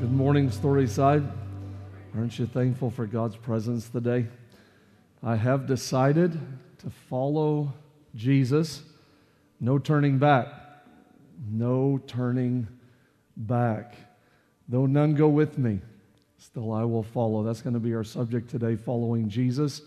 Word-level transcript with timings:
Good 0.00 0.12
morning, 0.12 0.50
Storyside. 0.50 1.30
Aren't 2.16 2.38
you 2.38 2.46
thankful 2.46 2.90
for 2.90 3.06
God's 3.06 3.36
presence 3.36 3.88
today? 3.88 4.26
I 5.22 5.36
have 5.36 5.66
decided 5.66 6.32
to 6.78 6.90
follow 7.08 7.72
Jesus. 8.16 8.82
No 9.60 9.78
turning 9.78 10.18
back. 10.18 10.48
No 11.48 12.00
turning 12.08 12.66
back. 13.36 13.94
Though 14.68 14.86
none 14.86 15.14
go 15.14 15.28
with 15.28 15.58
me, 15.58 15.78
still 16.38 16.72
I 16.72 16.82
will 16.82 17.04
follow. 17.04 17.44
That's 17.44 17.62
going 17.62 17.74
to 17.74 17.80
be 17.80 17.94
our 17.94 18.04
subject 18.04 18.50
today, 18.50 18.74
following 18.74 19.28
Jesus. 19.28 19.80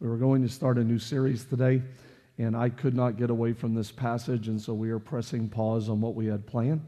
We 0.00 0.06
were 0.06 0.18
going 0.18 0.42
to 0.42 0.48
start 0.50 0.76
a 0.76 0.84
new 0.84 0.98
series 0.98 1.46
today, 1.46 1.82
and 2.36 2.54
I 2.54 2.68
could 2.68 2.94
not 2.94 3.16
get 3.16 3.30
away 3.30 3.54
from 3.54 3.74
this 3.74 3.90
passage, 3.90 4.48
and 4.48 4.60
so 4.60 4.74
we 4.74 4.90
are 4.90 4.98
pressing 4.98 5.48
pause 5.48 5.88
on 5.88 6.02
what 6.02 6.14
we 6.14 6.26
had 6.26 6.46
planned. 6.46 6.82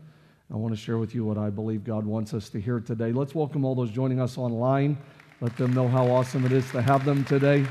I 0.50 0.56
want 0.56 0.74
to 0.74 0.80
share 0.80 0.96
with 0.96 1.14
you 1.14 1.26
what 1.26 1.36
I 1.36 1.50
believe 1.50 1.84
God 1.84 2.06
wants 2.06 2.32
us 2.32 2.48
to 2.50 2.60
hear 2.60 2.80
today. 2.80 3.12
Let's 3.12 3.34
welcome 3.34 3.66
all 3.66 3.74
those 3.74 3.90
joining 3.90 4.18
us 4.18 4.38
online. 4.38 4.96
Let 5.42 5.54
them 5.58 5.74
know 5.74 5.86
how 5.88 6.06
awesome 6.06 6.46
it 6.46 6.52
is 6.52 6.70
to 6.70 6.80
have 6.80 7.04
them 7.04 7.22
today. 7.26 7.66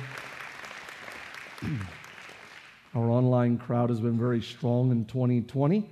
Our 2.94 3.10
online 3.10 3.58
crowd 3.58 3.90
has 3.90 4.00
been 4.00 4.16
very 4.16 4.44
strong 4.44 4.92
in 4.92 5.06
2020 5.06 5.90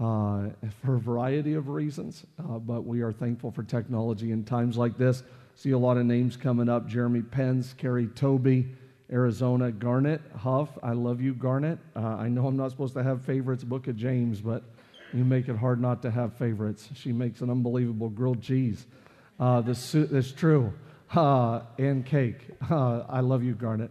uh, 0.00 0.48
for 0.84 0.96
a 0.96 0.98
variety 0.98 1.54
of 1.54 1.68
reasons, 1.68 2.26
uh, 2.40 2.58
but 2.58 2.84
we 2.84 3.02
are 3.02 3.12
thankful 3.12 3.52
for 3.52 3.62
technology 3.62 4.32
in 4.32 4.42
times 4.42 4.76
like 4.76 4.98
this. 4.98 5.22
See 5.54 5.70
a 5.70 5.78
lot 5.78 5.98
of 5.98 6.04
names 6.04 6.36
coming 6.36 6.68
up 6.68 6.88
Jeremy 6.88 7.22
Pence, 7.22 7.74
Carrie 7.78 8.08
Toby, 8.08 8.66
Arizona, 9.12 9.70
Garnet, 9.70 10.20
Huff. 10.36 10.70
I 10.82 10.94
love 10.94 11.20
you, 11.20 11.32
Garnet. 11.32 11.78
Uh, 11.94 12.00
I 12.00 12.26
know 12.26 12.48
I'm 12.48 12.56
not 12.56 12.72
supposed 12.72 12.94
to 12.94 13.04
have 13.04 13.22
favorites, 13.24 13.62
Book 13.62 13.86
of 13.86 13.96
James, 13.96 14.40
but 14.40 14.64
you 15.14 15.24
make 15.24 15.48
it 15.48 15.56
hard 15.56 15.80
not 15.80 16.02
to 16.02 16.10
have 16.10 16.34
favorites. 16.34 16.88
She 16.94 17.12
makes 17.12 17.40
an 17.40 17.48
unbelievable 17.48 18.08
grilled 18.08 18.42
cheese. 18.42 18.86
Uh, 19.38 19.60
this, 19.60 19.92
that's 19.92 20.32
true. 20.32 20.72
Uh, 21.14 21.60
and 21.78 22.04
cake. 22.04 22.48
Uh, 22.68 23.04
I 23.08 23.20
love 23.20 23.44
you, 23.44 23.54
Garnet. 23.54 23.90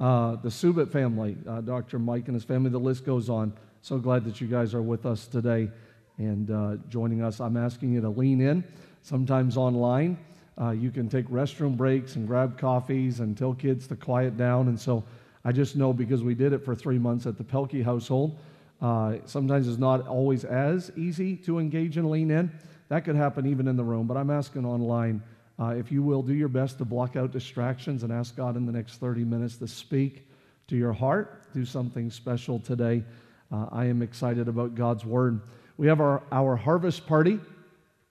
Uh, 0.00 0.36
the 0.36 0.48
Subit 0.48 0.90
family, 0.90 1.36
uh, 1.48 1.60
Dr. 1.60 1.98
Mike 1.98 2.26
and 2.26 2.34
his 2.34 2.42
family, 2.42 2.70
the 2.70 2.78
list 2.78 3.04
goes 3.04 3.28
on. 3.28 3.52
So 3.82 3.98
glad 3.98 4.24
that 4.24 4.40
you 4.40 4.48
guys 4.48 4.74
are 4.74 4.82
with 4.82 5.06
us 5.06 5.28
today 5.28 5.70
and 6.18 6.50
uh, 6.50 6.76
joining 6.88 7.22
us. 7.22 7.40
I'm 7.40 7.56
asking 7.56 7.92
you 7.92 8.00
to 8.00 8.08
lean 8.08 8.40
in. 8.40 8.64
Sometimes 9.02 9.56
online, 9.56 10.18
uh, 10.60 10.70
you 10.70 10.90
can 10.90 11.08
take 11.08 11.28
restroom 11.28 11.76
breaks 11.76 12.16
and 12.16 12.26
grab 12.26 12.58
coffees 12.58 13.20
and 13.20 13.36
tell 13.38 13.54
kids 13.54 13.86
to 13.88 13.96
quiet 13.96 14.36
down. 14.36 14.68
And 14.68 14.80
so 14.80 15.04
I 15.44 15.52
just 15.52 15.76
know 15.76 15.92
because 15.92 16.24
we 16.24 16.34
did 16.34 16.52
it 16.52 16.64
for 16.64 16.74
three 16.74 16.98
months 16.98 17.26
at 17.26 17.36
the 17.36 17.44
Pelkey 17.44 17.84
household 17.84 18.38
uh, 18.84 19.16
sometimes 19.24 19.66
it's 19.66 19.78
not 19.78 20.06
always 20.06 20.44
as 20.44 20.92
easy 20.94 21.36
to 21.36 21.58
engage 21.58 21.96
and 21.96 22.10
lean 22.10 22.30
in. 22.30 22.52
That 22.88 23.06
could 23.06 23.16
happen 23.16 23.46
even 23.46 23.66
in 23.66 23.78
the 23.78 23.82
room, 23.82 24.06
but 24.06 24.18
I'm 24.18 24.28
asking 24.28 24.66
online 24.66 25.22
uh, 25.58 25.68
if 25.68 25.90
you 25.90 26.02
will 26.02 26.20
do 26.20 26.34
your 26.34 26.48
best 26.48 26.76
to 26.78 26.84
block 26.84 27.16
out 27.16 27.32
distractions 27.32 28.02
and 28.02 28.12
ask 28.12 28.36
God 28.36 28.58
in 28.58 28.66
the 28.66 28.72
next 28.72 28.96
30 28.96 29.24
minutes 29.24 29.56
to 29.56 29.66
speak 29.66 30.28
to 30.66 30.76
your 30.76 30.92
heart. 30.92 31.50
Do 31.54 31.64
something 31.64 32.10
special 32.10 32.60
today. 32.60 33.02
Uh, 33.50 33.68
I 33.72 33.86
am 33.86 34.02
excited 34.02 34.48
about 34.48 34.74
God's 34.74 35.06
word. 35.06 35.40
We 35.78 35.86
have 35.86 36.02
our, 36.02 36.22
our 36.30 36.54
harvest 36.54 37.06
party 37.06 37.40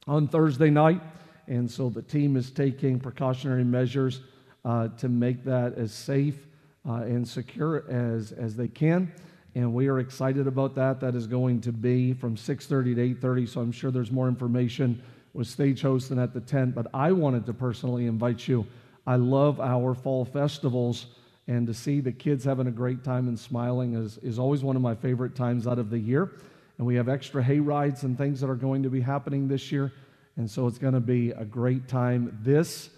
on 0.08 0.28
Thursday 0.28 0.72
night, 0.72 1.02
and 1.48 1.70
so 1.70 1.90
the 1.90 2.02
team 2.02 2.36
is 2.36 2.50
taking 2.50 3.00
precautionary 3.00 3.64
measures 3.64 4.22
uh, 4.66 4.88
to 4.98 5.08
make 5.08 5.44
that 5.44 5.76
as 5.76 5.94
safe 5.94 6.48
uh, 6.90 6.94
and 7.04 7.28
secure 7.28 7.84
as, 7.92 8.32
as 8.32 8.56
they 8.56 8.70
can 8.70 9.14
and 9.56 9.74
we 9.74 9.88
are 9.88 10.00
excited 10.00 10.48
about 10.48 10.76
that. 10.76 11.00
That 11.00 11.16
is 11.16 11.28
going 11.28 11.62
to 11.62 11.72
be 11.72 12.14
from 12.14 12.36
6:30 12.36 12.96
to 12.96 13.02
8:30. 13.02 13.48
So 13.48 13.62
I'm 13.62 13.72
sure 13.72 13.92
there's 13.92 14.12
more 14.12 14.28
information 14.28 15.02
with 15.34 15.48
stage 15.48 15.82
hosting 15.82 16.20
at 16.20 16.34
the 16.34 16.42
tent. 16.42 16.76
But 16.76 16.88
I 16.94 17.12
wanted 17.12 17.46
to 17.46 17.54
personally 17.54 18.06
invite 18.06 18.48
you. 18.48 18.66
I 19.06 19.18
love 19.18 19.60
our 19.60 19.94
fall 19.94 20.26
festivals, 20.26 21.08
and 21.48 21.68
to 21.68 21.74
see 21.74 22.00
the 22.00 22.12
kids 22.12 22.46
having 22.46 22.68
a 22.68 22.72
great 22.72 23.04
time 23.04 23.28
and 23.28 23.38
smiling 23.38 23.96
is, 23.96 24.18
is 24.20 24.40
always 24.40 24.64
one 24.64 24.76
of 24.76 24.82
my 24.82 24.96
favorite 24.96 25.36
times 25.36 25.68
out 25.68 25.78
of 25.78 25.90
the 25.90 26.00
year. 26.00 26.32
And 26.78 26.88
we 26.88 26.96
have 26.96 27.10
extra 27.10 27.44
hay 27.44 27.60
rides 27.60 28.04
and 28.04 28.18
things 28.18 28.40
that 28.42 28.50
are 28.50 28.56
going 28.56 28.84
to 28.84 28.90
be 28.90 29.02
happening 29.02 29.48
this 29.48 29.72
year. 29.72 29.92
And 30.38 30.50
so 30.50 30.68
it's 30.68 30.80
going 30.80 30.94
to 30.94 31.00
be 31.00 31.32
a 31.32 31.46
great 31.46 31.88
time 31.88 32.40
this 32.42 32.90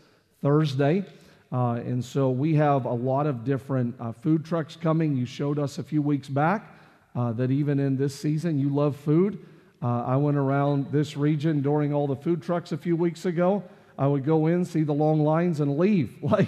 Thursday. 0.42 1.04
Uh, 1.52 1.74
and 1.86 2.04
so 2.04 2.30
we 2.30 2.56
have 2.56 2.86
a 2.86 2.94
lot 2.94 3.28
of 3.28 3.44
different 3.44 3.96
uh, 4.00 4.12
food 4.12 4.44
trucks 4.44 4.76
coming. 4.76 5.16
You 5.16 5.26
showed 5.26 5.60
us 5.60 5.78
a 5.78 5.84
few 5.84 6.02
weeks 6.02 6.28
back 6.28 6.76
uh, 7.16 7.32
that 7.34 7.52
even 7.52 7.80
in 7.80 7.98
this 7.98 8.14
season, 8.14 8.60
you 8.60 8.70
love 8.70 8.96
food. 8.96 9.40
Uh, 9.82 10.04
I 10.04 10.16
went 10.18 10.38
around 10.38 10.92
this 10.92 11.16
region 11.16 11.62
during 11.62 11.94
all 11.94 12.08
the 12.08 12.16
food 12.16 12.42
trucks 12.42 12.72
a 12.72 12.78
few 12.78 12.96
weeks 12.96 13.26
ago. 13.26 13.64
I 13.98 14.08
would 14.08 14.26
go 14.26 14.48
in, 14.48 14.66
see 14.66 14.84
the 14.84 14.94
long 14.94 15.22
lines, 15.22 15.60
and 15.60 15.78
leave. 15.78 16.16
Like, 16.24 16.48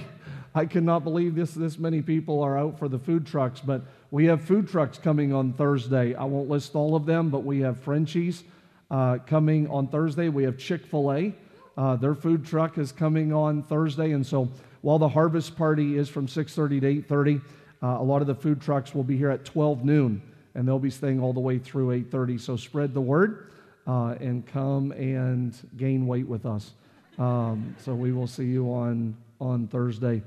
I 0.55 0.65
cannot 0.65 1.03
believe 1.03 1.35
this, 1.35 1.53
this 1.53 1.77
many 1.77 2.01
people 2.01 2.41
are 2.41 2.57
out 2.57 2.79
for 2.79 2.87
the 2.87 2.97
food 2.97 3.27
trucks. 3.27 3.61
But 3.61 3.83
we 4.09 4.25
have 4.25 4.41
food 4.41 4.67
trucks 4.67 4.97
coming 4.97 5.31
on 5.31 5.53
Thursday. 5.53 6.15
I 6.15 6.23
won't 6.23 6.49
list 6.49 6.73
all 6.73 6.95
of 6.95 7.05
them, 7.05 7.29
but 7.29 7.43
we 7.43 7.59
have 7.59 7.79
Frenchies 7.79 8.43
uh, 8.89 9.19
coming 9.27 9.69
on 9.69 9.87
Thursday. 9.87 10.29
We 10.29 10.43
have 10.45 10.57
Chick 10.57 10.87
fil 10.87 11.13
A. 11.13 11.35
Uh, 11.77 11.95
their 11.97 12.15
food 12.15 12.43
truck 12.43 12.79
is 12.79 12.91
coming 12.91 13.31
on 13.31 13.61
Thursday. 13.61 14.13
And 14.13 14.25
so 14.25 14.49
while 14.81 14.99
the 14.99 15.09
harvest 15.09 15.55
party 15.55 15.97
is 15.97 16.09
from 16.09 16.27
6:30 16.27 16.79
to 16.81 16.88
8:30, 16.88 17.41
uh, 17.81 17.88
a 17.99 18.03
lot 18.03 18.21
of 18.21 18.27
the 18.27 18.35
food 18.35 18.61
trucks 18.61 18.93
will 18.93 19.03
be 19.03 19.17
here 19.17 19.29
at 19.29 19.45
12 19.45 19.83
noon, 19.83 20.21
and 20.55 20.67
they'll 20.67 20.79
be 20.79 20.89
staying 20.89 21.19
all 21.19 21.33
the 21.33 21.39
way 21.39 21.57
through 21.59 21.91
8:30. 21.91 22.38
So 22.38 22.55
spread 22.55 22.93
the 22.93 23.01
word 23.01 23.51
uh, 23.85 24.15
and 24.19 24.45
come 24.45 24.91
and 24.91 25.55
gain 25.77 26.07
weight 26.07 26.27
with 26.27 26.45
us. 26.45 26.73
Um, 27.17 27.75
so 27.79 27.95
we 27.95 28.11
will 28.11 28.27
see 28.27 28.45
you 28.45 28.71
on 28.71 29.15
on 29.39 29.67
Thursday. 29.67 30.23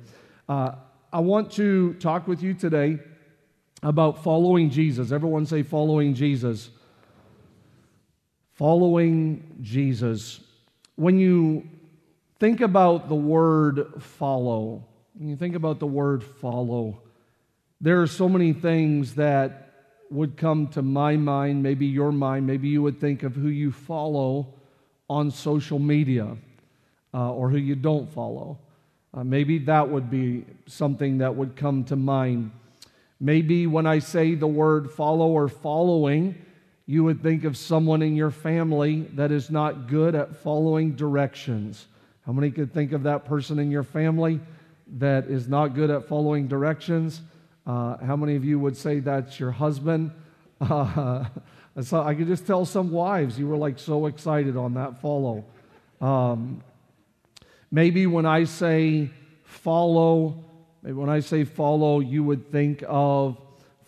Uh, 0.48 0.72
I 1.12 1.20
want 1.20 1.50
to 1.52 1.94
talk 1.94 2.28
with 2.28 2.42
you 2.42 2.54
today 2.54 2.98
about 3.82 4.22
following 4.22 4.70
Jesus. 4.70 5.12
Everyone 5.12 5.46
say 5.46 5.62
following 5.62 6.14
Jesus. 6.14 6.70
Following 8.52 9.58
Jesus. 9.60 10.40
When 10.96 11.18
you 11.18 11.66
Think 12.40 12.62
about 12.62 13.10
the 13.10 13.14
word 13.14 14.02
follow. 14.02 14.82
When 15.12 15.28
you 15.28 15.36
think 15.36 15.54
about 15.54 15.78
the 15.78 15.86
word 15.86 16.24
follow, 16.24 17.02
there 17.82 18.00
are 18.00 18.06
so 18.06 18.30
many 18.30 18.54
things 18.54 19.16
that 19.16 19.72
would 20.10 20.38
come 20.38 20.68
to 20.68 20.80
my 20.80 21.16
mind, 21.16 21.62
maybe 21.62 21.84
your 21.84 22.10
mind, 22.10 22.46
maybe 22.46 22.68
you 22.68 22.80
would 22.80 22.98
think 22.98 23.24
of 23.24 23.34
who 23.34 23.48
you 23.48 23.70
follow 23.70 24.54
on 25.10 25.30
social 25.30 25.78
media 25.78 26.34
uh, 27.12 27.30
or 27.30 27.50
who 27.50 27.58
you 27.58 27.74
don't 27.74 28.10
follow. 28.10 28.58
Uh, 29.12 29.22
maybe 29.22 29.58
that 29.58 29.90
would 29.90 30.10
be 30.10 30.46
something 30.66 31.18
that 31.18 31.36
would 31.36 31.56
come 31.56 31.84
to 31.84 31.94
mind. 31.96 32.52
Maybe 33.20 33.66
when 33.66 33.86
I 33.86 33.98
say 33.98 34.34
the 34.34 34.46
word 34.46 34.90
follow 34.90 35.28
or 35.28 35.48
following, 35.48 36.36
you 36.86 37.04
would 37.04 37.22
think 37.22 37.44
of 37.44 37.58
someone 37.58 38.00
in 38.00 38.16
your 38.16 38.30
family 38.30 39.02
that 39.12 39.30
is 39.30 39.50
not 39.50 39.88
good 39.88 40.14
at 40.14 40.36
following 40.36 40.96
directions. 40.96 41.86
How 42.30 42.34
many 42.34 42.52
could 42.52 42.72
think 42.72 42.92
of 42.92 43.02
that 43.02 43.24
person 43.24 43.58
in 43.58 43.72
your 43.72 43.82
family 43.82 44.38
that 44.98 45.24
is 45.24 45.48
not 45.48 45.74
good 45.74 45.90
at 45.90 46.06
following 46.06 46.46
directions? 46.46 47.22
Uh, 47.66 47.96
how 47.96 48.14
many 48.14 48.36
of 48.36 48.44
you 48.44 48.56
would 48.60 48.76
say 48.76 49.00
that's 49.00 49.40
your 49.40 49.50
husband? 49.50 50.12
Uh, 50.60 51.24
so 51.82 52.02
I 52.02 52.14
could 52.14 52.28
just 52.28 52.46
tell 52.46 52.64
some 52.64 52.92
wives 52.92 53.36
you 53.36 53.48
were 53.48 53.56
like 53.56 53.80
so 53.80 54.06
excited 54.06 54.56
on 54.56 54.74
that 54.74 55.00
follow. 55.00 55.44
Um, 56.00 56.62
maybe 57.72 58.06
when 58.06 58.26
I 58.26 58.44
say 58.44 59.10
follow, 59.42 60.44
maybe 60.82 60.94
when 60.94 61.08
I 61.08 61.18
say 61.18 61.42
follow, 61.42 61.98
you 61.98 62.22
would 62.22 62.52
think 62.52 62.84
of 62.86 63.40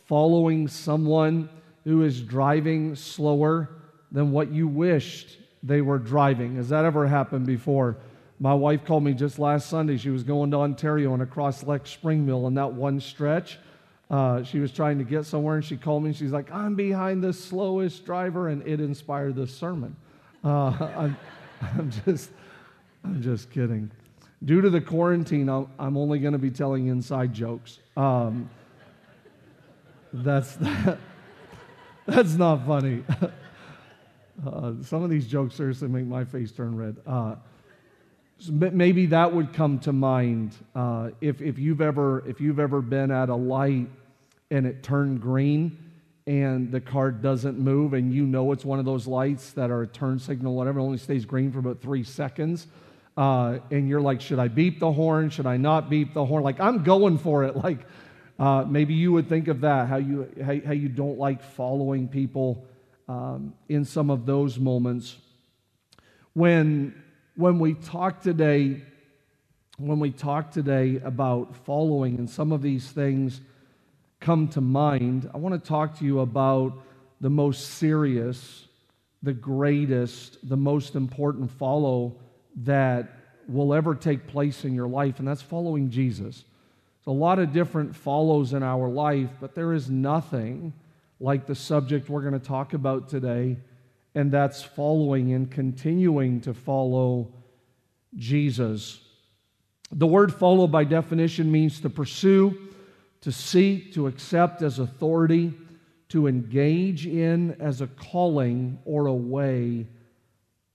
following 0.07 0.67
someone 0.67 1.49
who 1.85 2.03
is 2.03 2.21
driving 2.21 2.97
slower 2.97 3.69
than 4.11 4.33
what 4.33 4.51
you 4.51 4.67
wished 4.67 5.37
they 5.63 5.81
were 5.81 5.99
driving. 5.99 6.57
Has 6.57 6.71
that 6.71 6.85
ever 6.85 7.07
happened 7.07 7.47
before? 7.47 7.99
My 8.41 8.55
wife 8.55 8.85
called 8.85 9.05
me 9.05 9.15
just 9.15 9.39
last 9.39 9.69
Sunday. 9.69 9.97
She 9.97 10.11
was 10.11 10.25
going 10.25 10.51
to 10.51 10.59
Ontario 10.59 11.15
and 11.15 11.23
across 11.23 11.63
Lake 11.63 11.85
Springmill 11.85 12.47
in 12.49 12.55
that 12.55 12.73
one 12.73 13.01
stretch. 13.01 13.59
Uh, 14.11 14.43
she 14.43 14.59
was 14.59 14.71
trying 14.73 14.99
to 14.99 15.05
get 15.05 15.25
somewhere 15.25 15.57
and 15.57 15.65
she 15.65 15.77
called 15.77 16.03
me 16.03 16.11
and 16.11 16.17
she's 16.17 16.33
like, 16.33 16.53
I'm 16.53 16.75
behind 16.75 17.25
the 17.25 17.33
slowest 17.33 18.05
driver, 18.05 18.49
and 18.49 18.67
it 18.67 18.79
inspired 18.79 19.37
this 19.37 19.57
sermon. 19.57 19.97
Uh, 20.45 20.49
I'm, 20.97 21.17
I'm, 21.63 21.91
just, 22.05 22.31
I'm 23.05 23.23
just 23.23 23.51
kidding. 23.51 23.91
Due 24.45 24.61
to 24.61 24.71
the 24.71 24.81
quarantine, 24.81 25.49
I'm, 25.49 25.69
I'm 25.79 25.97
only 25.97 26.19
going 26.19 26.33
to 26.33 26.39
be 26.39 26.51
telling 26.51 26.89
inside 26.89 27.33
jokes. 27.33 27.79
Um, 27.97 28.51
that's 30.13 30.57
that, 30.57 30.99
that's 32.07 32.35
not 32.35 32.67
funny. 32.67 33.05
Uh, 34.47 34.73
some 34.83 35.05
of 35.05 35.11
these 35.11 35.27
jokes 35.27 35.55
seriously 35.55 35.87
make 35.87 36.07
my 36.07 36.25
face 36.25 36.51
turn 36.51 36.75
red. 36.75 36.97
Maybe 38.51 39.07
that 39.07 39.33
would 39.33 39.53
come 39.53 39.79
to 39.81 39.93
mind 39.93 40.55
uh, 40.75 41.11
if, 41.21 41.41
if, 41.41 41.59
you've 41.59 41.81
ever, 41.81 42.27
if 42.27 42.41
you've 42.41 42.59
ever 42.59 42.81
been 42.81 43.11
at 43.11 43.29
a 43.29 43.35
light 43.35 43.89
and 44.51 44.67
it 44.67 44.83
turned 44.83 45.21
green 45.21 45.79
and 46.27 46.71
the 46.71 46.81
car 46.81 47.11
doesn't 47.11 47.59
move, 47.59 47.95
and 47.95 48.13
you 48.13 48.25
know 48.25 48.53
it's 48.53 48.65
one 48.65 48.79
of 48.79 48.85
those 48.85 49.07
lights 49.07 49.53
that 49.53 49.71
are 49.71 49.83
a 49.83 49.87
turn 49.87 50.19
signal, 50.19 50.55
whatever, 50.55 50.81
only 50.81 50.99
stays 50.99 51.25
green 51.25 51.51
for 51.51 51.59
about 51.59 51.81
three 51.81 52.05
seconds. 52.05 52.67
Uh, 53.17 53.59
and 53.71 53.89
you're 53.89 54.01
like, 54.01 54.21
should 54.21 54.39
I 54.39 54.49
beep 54.49 54.79
the 54.79 54.93
horn? 54.93 55.31
Should 55.31 55.47
I 55.47 55.57
not 55.57 55.91
beep 55.91 56.15
the 56.15 56.25
horn? 56.25 56.43
Like, 56.43 56.61
I'm 56.61 56.85
going 56.85 57.19
for 57.19 57.45
it. 57.45 57.57
Like, 57.63 57.81
uh, 58.39 58.65
maybe 58.67 58.95
you 58.95 59.13
would 59.13 59.29
think 59.29 59.47
of 59.49 59.61
that, 59.61 59.89
how 59.89 59.97
you, 59.97 60.29
how, 60.43 60.59
how 60.67 60.73
you 60.73 60.89
don't 60.89 61.19
like 61.19 61.43
following 61.43 62.09
people 62.09 62.67
um, 63.09 63.55
in 63.69 63.85
some 63.85 64.11
of 64.11 64.27
those 64.27 64.59
moments. 64.59 65.17
When, 66.33 67.02
when 67.35 67.59
we 67.59 67.75
talk 67.75 68.21
today, 68.21 68.83
when 69.79 69.99
we 69.99 70.11
talk 70.11 70.51
today 70.51 71.01
about 71.03 71.57
following, 71.65 72.19
and 72.19 72.29
some 72.29 72.53
of 72.53 72.63
these 72.63 72.91
things 72.91 73.41
come 74.21 74.49
to 74.49 74.61
mind, 74.61 75.31
I 75.33 75.39
want 75.39 75.61
to 75.61 75.69
talk 75.69 75.99
to 75.99 76.05
you 76.05 76.21
about 76.21 76.75
the 77.21 77.31
most 77.31 77.71
serious, 77.71 78.67
the 79.23 79.33
greatest, 79.33 80.47
the 80.49 80.57
most 80.57 80.95
important 80.95 81.51
follow 81.51 82.17
that 82.57 83.11
will 83.49 83.75
ever 83.75 83.95
take 83.95 84.27
place 84.27 84.65
in 84.65 84.75
your 84.75 84.89
life, 84.89 85.19
and 85.19 85.27
that's 85.27 85.43
following 85.43 85.91
Jesus. 85.91 86.45
There's 87.05 87.17
a 87.17 87.19
lot 87.19 87.39
of 87.39 87.53
different 87.53 87.97
follows 87.97 88.53
in 88.53 88.63
our 88.63 88.89
life, 88.89 89.31
but 89.41 89.55
there 89.55 89.73
is 89.73 89.91
nothing 89.91 90.73
like 91.19 91.47
the 91.47 91.55
subject 91.55 92.09
we're 92.09 92.21
going 92.21 92.39
to 92.39 92.47
talk 92.47 92.75
about 92.75 93.09
today, 93.09 93.57
and 94.15 94.31
that's 94.31 94.63
following 94.63 95.33
and 95.33 95.51
continuing 95.51 96.41
to 96.43 96.55
follow 96.55 97.33
Jesus. 98.17 99.01
The 99.91 100.07
word 100.07 100.33
follow, 100.33 100.67
by 100.67 100.85
definition, 100.85 101.51
means 101.51 101.81
to 101.81 101.91
pursue, 101.91 102.71
to 103.23 103.33
seek, 103.33 103.95
to 103.95 104.07
accept 104.07 104.63
as 104.63 104.79
authority, 104.79 105.53
to 106.11 106.27
engage 106.27 107.07
in 107.07 107.57
as 107.61 107.81
a 107.81 107.87
calling 107.87 108.79
or 108.85 109.07
a 109.07 109.15
way 109.15 109.87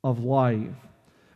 of 0.03 0.23
life. 0.23 0.75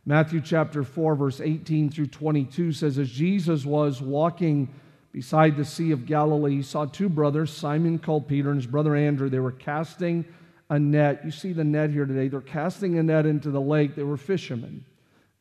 Matthew 0.05 0.41
chapter 0.41 0.83
4, 0.83 1.15
verse 1.15 1.39
18 1.39 1.91
through 1.91 2.07
22 2.07 2.71
says, 2.71 2.97
As 2.97 3.09
Jesus 3.09 3.65
was 3.65 4.01
walking 4.01 4.73
beside 5.11 5.55
the 5.55 5.65
Sea 5.65 5.91
of 5.91 6.07
Galilee, 6.07 6.57
he 6.57 6.61
saw 6.63 6.85
two 6.85 7.09
brothers, 7.09 7.51
Simon 7.51 7.99
called 7.99 8.27
Peter 8.27 8.49
and 8.49 8.59
his 8.59 8.65
brother 8.65 8.95
Andrew. 8.95 9.29
They 9.29 9.39
were 9.39 9.51
casting 9.51 10.25
a 10.71 10.79
net. 10.79 11.23
You 11.25 11.31
see 11.31 11.51
the 11.51 11.65
net 11.65 11.89
here 11.89 12.05
today. 12.05 12.29
They're 12.29 12.39
casting 12.39 12.97
a 12.97 13.03
net 13.03 13.25
into 13.25 13.51
the 13.51 13.59
lake. 13.59 13.93
They 13.93 14.03
were 14.03 14.15
fishermen. 14.15 14.85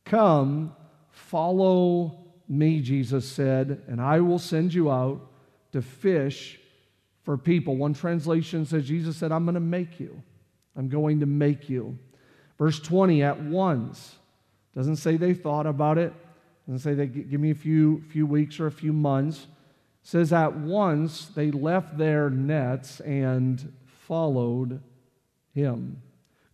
Come, 0.03 0.75
follow 1.09 2.17
me, 2.49 2.81
Jesus 2.81 3.31
said, 3.31 3.81
and 3.87 4.01
I 4.01 4.19
will 4.19 4.39
send 4.39 4.73
you 4.73 4.91
out 4.91 5.21
to 5.71 5.81
fish 5.81 6.59
for 7.23 7.37
people. 7.37 7.77
One 7.77 7.93
translation 7.93 8.65
says, 8.65 8.85
Jesus 8.85 9.15
said, 9.15 9.31
I'm 9.31 9.45
going 9.45 9.55
to 9.55 9.61
make 9.61 10.01
you. 10.01 10.21
I'm 10.75 10.89
going 10.89 11.21
to 11.21 11.25
make 11.25 11.69
you. 11.69 11.97
Verse 12.59 12.81
20, 12.81 13.23
at 13.23 13.41
once 13.41 14.15
doesn't 14.75 14.97
say 14.97 15.15
they 15.15 15.33
thought 15.33 15.65
about 15.65 15.97
it. 15.97 16.13
Doesn't 16.67 16.79
say 16.79 16.93
they 16.93 17.07
give 17.07 17.39
me 17.39 17.51
a 17.51 17.55
few, 17.55 18.03
few 18.09 18.25
weeks 18.25 18.59
or 18.59 18.67
a 18.67 18.71
few 18.71 18.91
months. 18.91 19.47
Says 20.03 20.33
at 20.33 20.57
once 20.57 21.27
they 21.27 21.51
left 21.51 21.97
their 21.97 22.29
nets 22.29 22.99
and 22.99 23.71
followed 23.85 24.81
him. 25.53 26.01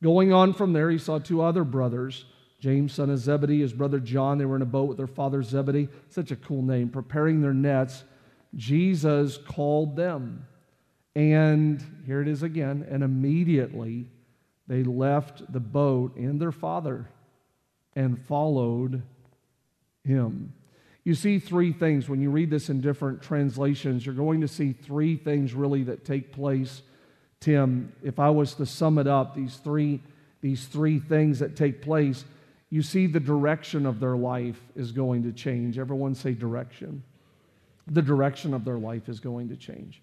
Going 0.02 0.32
on 0.32 0.54
from 0.54 0.74
there, 0.74 0.90
he 0.90 0.98
saw 0.98 1.20
two 1.20 1.42
other 1.42 1.64
brothers, 1.64 2.26
James, 2.60 2.94
son 2.94 3.10
of 3.10 3.20
Zebedee, 3.20 3.62
his 3.62 3.74
brother 3.74 4.00
John. 4.00 4.38
They 4.38 4.46
were 4.46 4.56
in 4.56 4.62
a 4.62 4.66
boat 4.66 4.88
with 4.88 4.98
their 4.98 5.08
father 5.08 5.44
Zebedee. 5.44 5.90
Such 6.10 6.32
a 6.32 6.36
cool 6.36 6.62
name. 6.62 6.90
Preparing 6.90 7.42
their 7.42 7.54
nets. 7.54 8.04
Jesus 8.56 9.38
called 9.38 9.96
them. 9.96 10.48
And 11.16 11.84
here 12.06 12.22
it 12.22 12.28
is 12.28 12.44
again. 12.44 12.86
And 12.90 13.04
immediately 13.04 14.08
they 14.68 14.84
left 14.84 15.52
the 15.52 15.60
boat 15.60 16.16
and 16.16 16.40
their 16.40 16.52
father 16.52 17.10
and 17.96 18.20
followed 18.26 19.02
him. 20.04 20.54
You 21.04 21.16
see 21.16 21.40
three 21.40 21.72
things. 21.72 22.10
When 22.10 22.22
you 22.22 22.30
read 22.30 22.50
this 22.50 22.70
in 22.70 22.82
different 22.82 23.22
translations, 23.22 24.06
you're 24.06 24.14
going 24.14 24.42
to 24.42 24.48
see 24.48 24.74
three 24.74 25.16
things 25.16 25.54
really 25.54 25.84
that 25.84 26.06
take 26.06 26.32
place. 26.32 26.82
Tim, 27.40 27.94
if 28.04 28.20
I 28.20 28.30
was 28.30 28.56
to 28.56 28.66
sum 28.66 28.98
it 28.98 29.08
up, 29.08 29.36
these 29.36 29.58
three, 29.58 30.02
these 30.42 30.66
three 30.66 31.00
things 31.00 31.40
that 31.40 31.56
take 31.56 31.82
place, 31.82 32.26
you 32.70 32.82
see 32.82 33.08
the 33.08 33.20
direction 33.20 33.86
of 33.86 34.00
their 34.00 34.18
life 34.18 34.60
is 34.76 34.92
going 34.92 35.24
to 35.24 35.32
change. 35.32 35.80
Everyone 35.80 36.16
say 36.16 36.34
direction. 36.34 37.04
The 37.88 38.02
direction 38.02 38.54
of 38.54 38.66
their 38.66 38.78
life 38.78 39.08
is 39.08 39.20
going 39.20 39.50
to 39.50 39.56
change. 39.56 40.02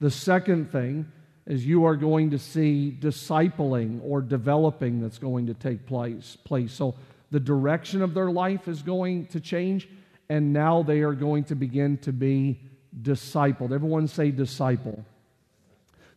The 0.00 0.10
second 0.10 0.70
thing 0.70 1.10
is 1.46 1.66
you 1.66 1.84
are 1.84 1.96
going 1.96 2.30
to 2.30 2.38
see 2.38 2.96
discipling 3.00 4.00
or 4.02 4.22
developing 4.22 5.00
that's 5.00 5.18
going 5.18 5.46
to 5.46 5.54
take 5.54 5.86
place. 5.86 6.36
place. 6.44 6.72
So 6.72 6.94
the 7.30 7.40
direction 7.40 8.02
of 8.02 8.14
their 8.14 8.30
life 8.30 8.68
is 8.68 8.82
going 8.82 9.26
to 9.26 9.40
change, 9.40 9.88
and 10.28 10.52
now 10.52 10.82
they 10.82 11.00
are 11.00 11.12
going 11.12 11.44
to 11.44 11.54
begin 11.54 11.98
to 11.98 12.12
be 12.12 12.60
discipled. 13.02 13.72
Everyone 13.72 14.06
say 14.06 14.30
disciple. 14.30 15.04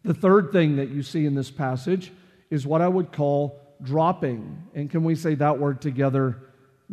The 0.04 0.14
third 0.14 0.52
thing 0.52 0.78
that 0.78 0.90
you 0.90 1.04
see 1.04 1.26
in 1.26 1.36
this 1.36 1.52
passage 1.52 2.12
is 2.50 2.66
what 2.66 2.82
I 2.82 2.88
would 2.88 3.12
call 3.12 3.60
dropping. 3.84 4.64
And 4.74 4.90
can 4.90 5.04
we 5.04 5.16
say 5.16 5.36
that 5.36 5.60
word 5.60 5.82
together? 5.82 6.38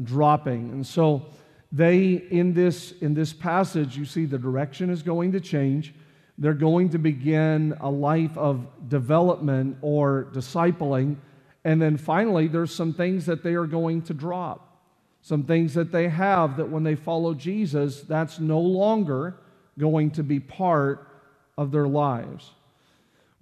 Dropping. 0.02 0.70
And 0.70 0.86
so 0.86 1.26
they 1.70 2.12
in 2.30 2.54
this 2.54 2.92
in 3.00 3.14
this 3.14 3.32
passage 3.32 3.96
you 3.96 4.04
see 4.04 4.26
the 4.26 4.38
direction 4.38 4.90
is 4.90 5.02
going 5.02 5.32
to 5.32 5.40
change. 5.40 5.94
They're 6.36 6.54
going 6.54 6.90
to 6.90 6.98
begin 6.98 7.76
a 7.80 7.90
life 7.90 8.36
of 8.36 8.66
development 8.88 9.78
or 9.82 10.28
discipling 10.32 11.16
and 11.64 11.80
then 11.80 11.96
finally, 11.96 12.46
there's 12.46 12.74
some 12.74 12.92
things 12.92 13.26
that 13.26 13.42
they 13.42 13.54
are 13.54 13.66
going 13.66 14.02
to 14.02 14.14
drop. 14.14 14.82
Some 15.22 15.44
things 15.44 15.72
that 15.74 15.90
they 15.90 16.08
have 16.08 16.58
that 16.58 16.68
when 16.68 16.82
they 16.82 16.94
follow 16.94 17.32
Jesus, 17.32 18.02
that's 18.02 18.38
no 18.38 18.60
longer 18.60 19.36
going 19.78 20.10
to 20.12 20.22
be 20.22 20.38
part 20.38 21.08
of 21.56 21.72
their 21.72 21.88
lives. 21.88 22.50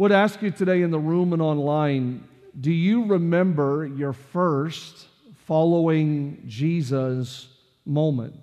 Would 0.03 0.11
ask 0.11 0.43
you 0.43 0.51
today 0.51 0.83
in 0.83 0.91
the 0.91 0.99
room 0.99 1.33
and 1.33 1.41
online, 1.41 2.27
do 2.61 2.73
you 2.73 3.05
remember 3.05 3.87
your 3.87 4.13
first 4.13 5.07
following 5.47 6.43
Jesus 6.49 7.47
moment? 7.87 8.35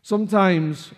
Sometimes 0.00 0.90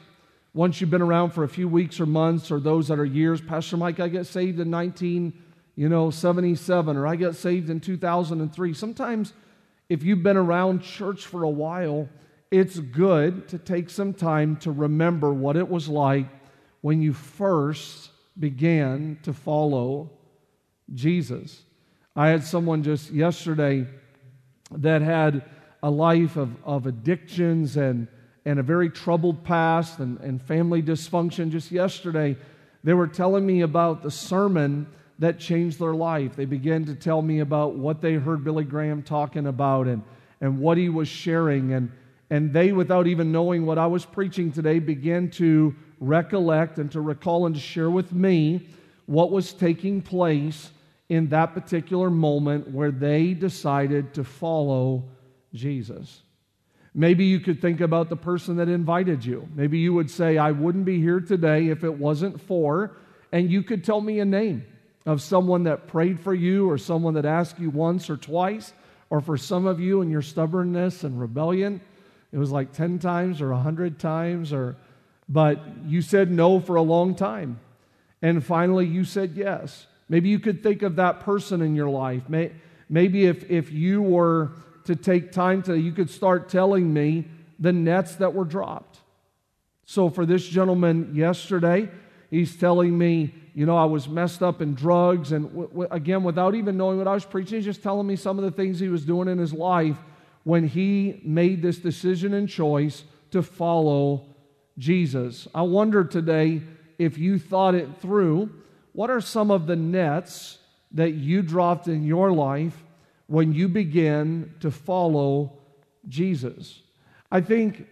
once 0.55 0.81
you've 0.81 0.91
been 0.91 1.03
around 1.03 1.31
for 1.31 1.43
a 1.43 1.49
few 1.49 1.67
weeks 1.67 1.99
or 1.99 2.07
months 2.07 2.53
or 2.53 2.61
those 2.61 2.87
that 2.87 3.01
are 3.01 3.05
years, 3.05 3.41
Pastor 3.41 3.77
Mike, 3.77 3.99
I 3.99 4.07
get 4.07 4.27
saved 4.27 4.61
in 4.61 4.71
19 4.71 5.33
you 5.75 5.89
know, 5.89 6.11
77, 6.11 6.97
or 6.97 7.05
I 7.05 7.17
got 7.17 7.35
saved 7.35 7.69
in 7.69 7.81
2003. 7.81 8.75
Sometimes, 8.75 9.33
if 9.89 10.05
you've 10.05 10.23
been 10.23 10.37
around 10.37 10.83
church 10.83 11.27
for 11.27 11.43
a 11.43 11.51
while, 11.51 12.09
it's 12.53 12.79
good 12.79 13.49
to 13.49 13.59
take 13.59 13.91
some 13.91 14.15
time 14.15 14.55
to 14.59 14.71
remember 14.71 15.33
what 15.33 15.57
it 15.57 15.69
was 15.69 15.89
like 15.89 16.29
when 16.81 17.03
you 17.03 17.13
first 17.13 18.11
began 18.39 19.19
to 19.23 19.33
follow 19.33 20.11
Jesus. 20.93 21.63
I 22.15 22.29
had 22.29 22.45
someone 22.45 22.83
just 22.83 23.11
yesterday 23.11 23.87
that 24.71 25.03
had 25.03 25.45
a 25.83 25.91
life 25.91 26.37
of, 26.37 26.51
of 26.65 26.87
addictions 26.87 27.77
and, 27.77 28.09
and 28.45 28.59
a 28.59 28.63
very 28.63 28.91
troubled 28.91 29.45
past 29.45 29.99
and, 29.99 30.19
and 30.21 30.41
family 30.41 30.83
dysfunction. 30.83 31.51
Just 31.51 31.71
yesterday, 31.71 32.37
they 32.85 32.95
were 32.95 33.07
telling 33.07 33.47
me 33.47 33.63
about 33.63 34.03
the 34.03 34.11
sermon 34.11 34.87
that 35.19 35.39
changed 35.39 35.79
their 35.79 35.95
life. 35.95 36.37
They 36.37 36.45
began 36.45 36.85
to 36.87 36.95
tell 36.95 37.23
me 37.23 37.41
about 37.41 37.75
what 37.75 38.01
they 38.01 38.15
heard 38.15 38.45
Billy 38.45 38.65
Graham 38.65 39.03
talking 39.03 39.47
about 39.47 39.87
and, 39.87 40.03
and 40.41 40.59
what 40.59 40.79
he 40.79 40.89
was 40.89 41.09
sharing. 41.09 41.73
And, 41.73 41.93
and 42.31 42.53
they, 42.53 42.73
without 42.73 43.07
even 43.07 43.31
knowing 43.33 43.67
what 43.67 43.79
I 43.79 43.87
was 43.87 44.05
preaching 44.05 44.53
today, 44.53 44.79
began 44.79 45.31
to 45.33 45.75
recollect 46.03 46.79
and 46.79 46.91
to 46.93 47.01
recall 47.01 47.47
and 47.47 47.55
to 47.55 47.61
share 47.61 47.91
with 47.91 48.13
me 48.13 48.69
what 49.07 49.31
was 49.31 49.53
taking 49.53 50.03
place 50.03 50.71
in 51.09 51.29
that 51.29 51.55
particular 51.55 52.11
moment 52.11 52.71
where 52.71 52.91
they 52.91 53.35
decided 53.35 54.15
to 54.15 54.25
follow 54.25 55.05
Jesus. 55.55 56.23
Maybe 56.95 57.25
you 57.27 57.41
could 57.41 57.61
think 57.61 57.81
about 57.81 58.09
the 58.09 58.17
person 58.17 58.57
that 58.57 58.69
invited 58.69 59.25
you. 59.25 59.49
Maybe 59.55 59.79
you 59.79 59.95
would 59.95 60.11
say, 60.11 60.39
I 60.39 60.51
wouldn't 60.51 60.85
be 60.85 61.01
here 61.01 61.21
today 61.21 61.69
if 61.69 61.85
it 61.85 61.95
wasn't 61.99 62.41
for, 62.41 62.97
and 63.31 63.51
you 63.51 63.63
could 63.63 63.85
tell 63.85 64.01
me 64.01 64.21
a 64.21 64.25
name 64.25 64.65
of 65.07 65.23
someone 65.23 65.65
that 65.65 65.89
prayed 65.89 66.21
for 66.21 66.35
you 66.35 66.71
or 66.71 66.79
someone 66.79 67.15
that 67.15 67.25
asked 67.25 67.59
you 67.59 67.71
once 67.71 68.11
or 68.11 68.17
twice, 68.17 68.73
or 69.09 69.21
for 69.21 69.37
some 69.37 69.67
of 69.67 69.81
you 69.81 70.01
in 70.01 70.11
your 70.11 70.23
stubbornness 70.23 71.05
and 71.05 71.21
rebellion, 71.21 71.81
it 72.33 72.39
was 72.39 72.51
like 72.51 72.73
10 72.73 72.99
times 72.99 73.41
or 73.41 73.51
100 73.51 73.99
times, 73.99 74.53
or, 74.53 74.77
but 75.29 75.61
you 75.87 76.03
said 76.03 76.31
no 76.31 76.61
for 76.61 76.77
a 76.77 76.83
long 76.83 77.15
time. 77.15 77.61
And 78.21 78.45
finally, 78.45 78.87
you 78.87 79.05
said 79.05 79.33
yes. 79.35 79.87
Maybe 80.09 80.29
you 80.29 80.39
could 80.39 80.63
think 80.63 80.83
of 80.83 80.97
that 80.97 81.21
person 81.21 81.63
in 81.63 81.75
your 81.75 81.89
life. 81.89 82.23
Maybe 82.89 83.27
if, 83.27 83.51
if 83.51 83.73
you 83.73 84.03
were 84.03 84.53
to 84.85 84.95
take 84.95 85.33
time 85.33 85.63
today, 85.63 85.81
you 85.81 85.93
could 85.93 86.11
start 86.11 86.49
telling 86.49 86.93
me 86.93 87.27
the 87.59 87.73
nets 87.73 88.17
that 88.17 88.35
were 88.35 88.45
dropped. 88.45 88.99
So 89.87 90.11
for 90.11 90.27
this 90.27 90.47
gentleman 90.47 91.15
yesterday, 91.15 91.89
he's 92.31 92.57
telling 92.57 92.97
me 92.97 93.35
you 93.55 93.67
know, 93.67 93.77
I 93.77 93.85
was 93.85 94.09
messed 94.09 94.43
up 94.43 94.63
in 94.63 94.75
drugs. 94.75 95.33
And 95.33 95.49
w- 95.49 95.69
w- 95.69 95.89
again, 95.91 96.23
without 96.23 96.55
even 96.55 96.77
knowing 96.77 96.99
what 96.99 97.07
I 97.07 97.15
was 97.15 97.25
preaching, 97.25 97.57
he's 97.57 97.65
just 97.65 97.83
telling 97.83 98.07
me 98.07 98.17
some 98.17 98.39
of 98.39 98.45
the 98.45 98.51
things 98.51 98.81
he 98.81 98.89
was 98.89 99.05
doing 99.05 99.29
in 99.29 99.39
his 99.39 99.53
life 99.53 99.97
when 100.45 100.67
he 100.67 101.21
made 101.25 101.63
this 101.63 101.79
decision 101.79 102.35
and 102.35 102.49
choice 102.49 103.05
to 103.31 103.43
follow 103.43 104.27
Jesus. 104.79 105.49
I 105.55 105.63
wonder 105.63 106.05
today 106.05 106.63
if 106.99 107.19
you 107.19 107.39
thought 107.39 107.75
it 107.75 107.89
through, 108.01 108.51
what 108.93 109.11
are 109.11 109.21
some 109.21 109.51
of 109.51 109.67
the 109.67 109.77
nets 109.77 110.59
that 110.93 111.15
you 111.15 111.43
dropped 111.43 111.89
in 111.89 112.05
your 112.05 112.33
life 112.33 112.83
when 113.27 113.53
you 113.53 113.69
begin 113.69 114.55
to 114.61 114.71
follow 114.71 115.53
Jesus? 116.09 116.81
I 117.31 117.41
think 117.41 117.87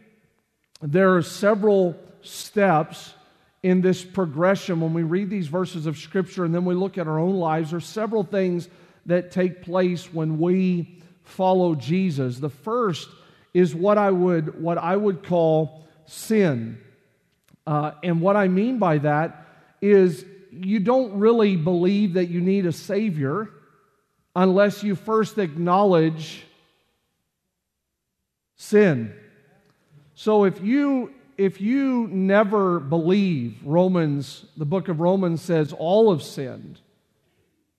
there 0.82 1.16
are 1.16 1.22
several 1.22 1.96
steps 2.22 3.14
in 3.62 3.80
this 3.80 4.04
progression 4.04 4.80
when 4.80 4.94
we 4.94 5.02
read 5.02 5.28
these 5.28 5.48
verses 5.48 5.86
of 5.86 5.98
Scripture 5.98 6.44
and 6.44 6.54
then 6.54 6.64
we 6.64 6.74
look 6.74 6.98
at 6.98 7.06
our 7.06 7.18
own 7.18 7.36
lives. 7.36 7.70
There's 7.70 7.86
several 7.86 8.22
things 8.22 8.68
that 9.06 9.30
take 9.30 9.62
place 9.62 10.12
when 10.12 10.38
we 10.38 11.02
follow 11.24 11.74
Jesus. 11.74 12.38
The 12.38 12.50
first 12.50 13.08
is 13.52 13.74
what 13.74 13.98
I 13.98 14.10
would, 14.10 14.60
what 14.62 14.78
I 14.78 14.96
would 14.96 15.22
call 15.24 15.86
sin. 16.10 16.78
Uh, 17.66 17.92
and 18.02 18.20
what 18.20 18.36
I 18.36 18.48
mean 18.48 18.78
by 18.78 18.98
that 18.98 19.46
is 19.80 20.24
you 20.50 20.80
don't 20.80 21.20
really 21.20 21.56
believe 21.56 22.14
that 22.14 22.26
you 22.26 22.40
need 22.40 22.66
a 22.66 22.72
Savior 22.72 23.48
unless 24.34 24.82
you 24.82 24.96
first 24.96 25.38
acknowledge 25.38 26.44
sin. 28.56 29.14
So 30.14 30.44
if 30.44 30.60
you 30.60 31.14
if 31.38 31.60
you 31.60 32.06
never 32.08 32.80
believe 32.80 33.56
Romans, 33.64 34.44
the 34.56 34.66
book 34.66 34.88
of 34.88 35.00
Romans 35.00 35.40
says 35.40 35.72
all 35.72 36.10
have 36.12 36.22
sinned 36.22 36.80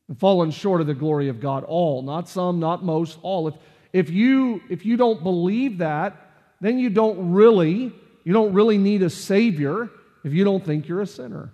and 0.07 0.17
fallen 0.17 0.51
short 0.51 0.81
of 0.81 0.87
the 0.87 0.95
glory 0.95 1.27
of 1.27 1.41
God. 1.41 1.63
All, 1.65 2.01
not 2.01 2.27
some, 2.27 2.59
not 2.59 2.83
most, 2.83 3.19
all. 3.21 3.49
If, 3.49 3.55
if 3.91 4.09
you 4.09 4.61
if 4.69 4.85
you 4.85 4.95
don't 4.95 5.21
believe 5.21 5.79
that, 5.79 6.15
then 6.61 6.77
you 6.79 6.89
don't 6.89 7.33
really, 7.33 7.91
you 8.23 8.33
don't 8.33 8.53
really 8.53 8.77
need 8.77 9.03
a 9.03 9.09
savior 9.09 9.89
if 10.23 10.33
you 10.33 10.43
don't 10.43 10.63
think 10.63 10.87
you're 10.87 11.01
a 11.01 11.07
sinner. 11.07 11.51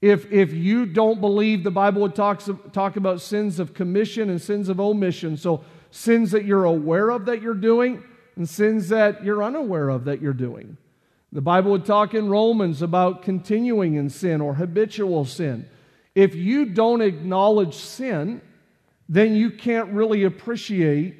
If, 0.00 0.30
if 0.30 0.52
you 0.52 0.84
don't 0.86 1.20
believe 1.20 1.64
the 1.64 1.70
Bible 1.70 2.02
would 2.02 2.14
talks 2.14 2.50
talk 2.72 2.96
about 2.96 3.22
sins 3.22 3.58
of 3.58 3.72
commission 3.72 4.28
and 4.28 4.40
sins 4.40 4.68
of 4.68 4.78
omission, 4.78 5.36
so 5.36 5.64
sins 5.90 6.32
that 6.32 6.44
you're 6.44 6.64
aware 6.64 7.10
of 7.10 7.24
that 7.26 7.40
you're 7.40 7.54
doing, 7.54 8.02
and 8.36 8.48
sins 8.48 8.88
that 8.88 9.24
you're 9.24 9.42
unaware 9.42 9.88
of 9.88 10.04
that 10.04 10.20
you're 10.20 10.32
doing. 10.32 10.76
The 11.32 11.40
Bible 11.40 11.70
would 11.72 11.84
talk 11.84 12.14
in 12.14 12.28
Romans 12.28 12.82
about 12.82 13.22
continuing 13.22 13.94
in 13.94 14.10
sin 14.10 14.40
or 14.40 14.54
habitual 14.54 15.24
sin. 15.24 15.68
If 16.14 16.34
you 16.34 16.66
don't 16.66 17.00
acknowledge 17.00 17.74
sin, 17.74 18.40
then 19.08 19.34
you 19.34 19.50
can't 19.50 19.90
really 19.90 20.24
appreciate 20.24 21.16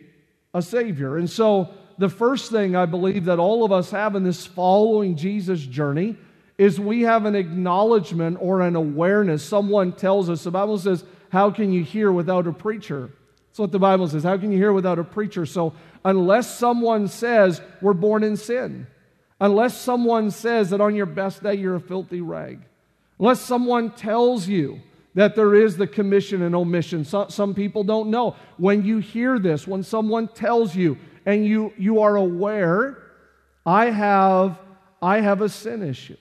a 0.52 0.62
Savior. 0.62 1.16
And 1.16 1.28
so, 1.28 1.74
the 1.98 2.08
first 2.08 2.50
thing 2.50 2.74
I 2.76 2.86
believe 2.86 3.26
that 3.26 3.38
all 3.38 3.64
of 3.64 3.72
us 3.72 3.90
have 3.90 4.14
in 4.14 4.24
this 4.24 4.46
following 4.46 5.16
Jesus 5.16 5.60
journey 5.60 6.16
is 6.58 6.78
we 6.78 7.02
have 7.02 7.24
an 7.24 7.34
acknowledgement 7.34 8.38
or 8.40 8.60
an 8.60 8.76
awareness. 8.76 9.44
Someone 9.44 9.92
tells 9.92 10.30
us, 10.30 10.44
the 10.44 10.50
Bible 10.50 10.78
says, 10.78 11.04
How 11.30 11.50
can 11.50 11.72
you 11.72 11.82
hear 11.82 12.12
without 12.12 12.46
a 12.46 12.52
preacher? 12.52 13.10
That's 13.54 13.58
what 13.58 13.72
the 13.72 13.78
Bible 13.78 14.08
says. 14.08 14.24
How 14.24 14.36
can 14.36 14.50
you 14.50 14.58
hear 14.58 14.72
without 14.72 14.98
a 14.98 15.04
preacher? 15.04 15.46
So, 15.46 15.74
unless 16.04 16.58
someone 16.58 17.08
says 17.08 17.60
we're 17.80 17.92
born 17.92 18.24
in 18.24 18.36
sin, 18.36 18.86
unless 19.40 19.80
someone 19.80 20.30
says 20.30 20.70
that 20.70 20.80
on 20.80 20.94
your 20.94 21.06
best 21.06 21.42
day 21.42 21.54
you're 21.54 21.76
a 21.76 21.80
filthy 21.80 22.20
rag, 22.20 22.60
unless 23.18 23.40
someone 23.40 23.90
tells 23.90 24.48
you 24.48 24.80
that 25.14 25.36
there 25.36 25.54
is 25.54 25.76
the 25.76 25.86
commission 25.86 26.42
and 26.42 26.54
omission, 26.54 27.04
some, 27.04 27.54
people 27.54 27.84
don't 27.84 28.10
know. 28.10 28.34
When 28.56 28.84
you 28.84 28.98
hear 28.98 29.38
this, 29.38 29.66
when 29.66 29.84
someone 29.84 30.26
tells 30.26 30.74
you 30.74 30.98
and 31.26 31.45
you, 31.47 31.73
you 31.78 32.00
are 32.00 32.16
aware, 32.16 32.99
I 33.64 33.87
have, 33.87 34.59
I 35.00 35.21
have 35.21 35.40
a 35.40 35.49
sin 35.49 35.83
issue. 35.83 36.16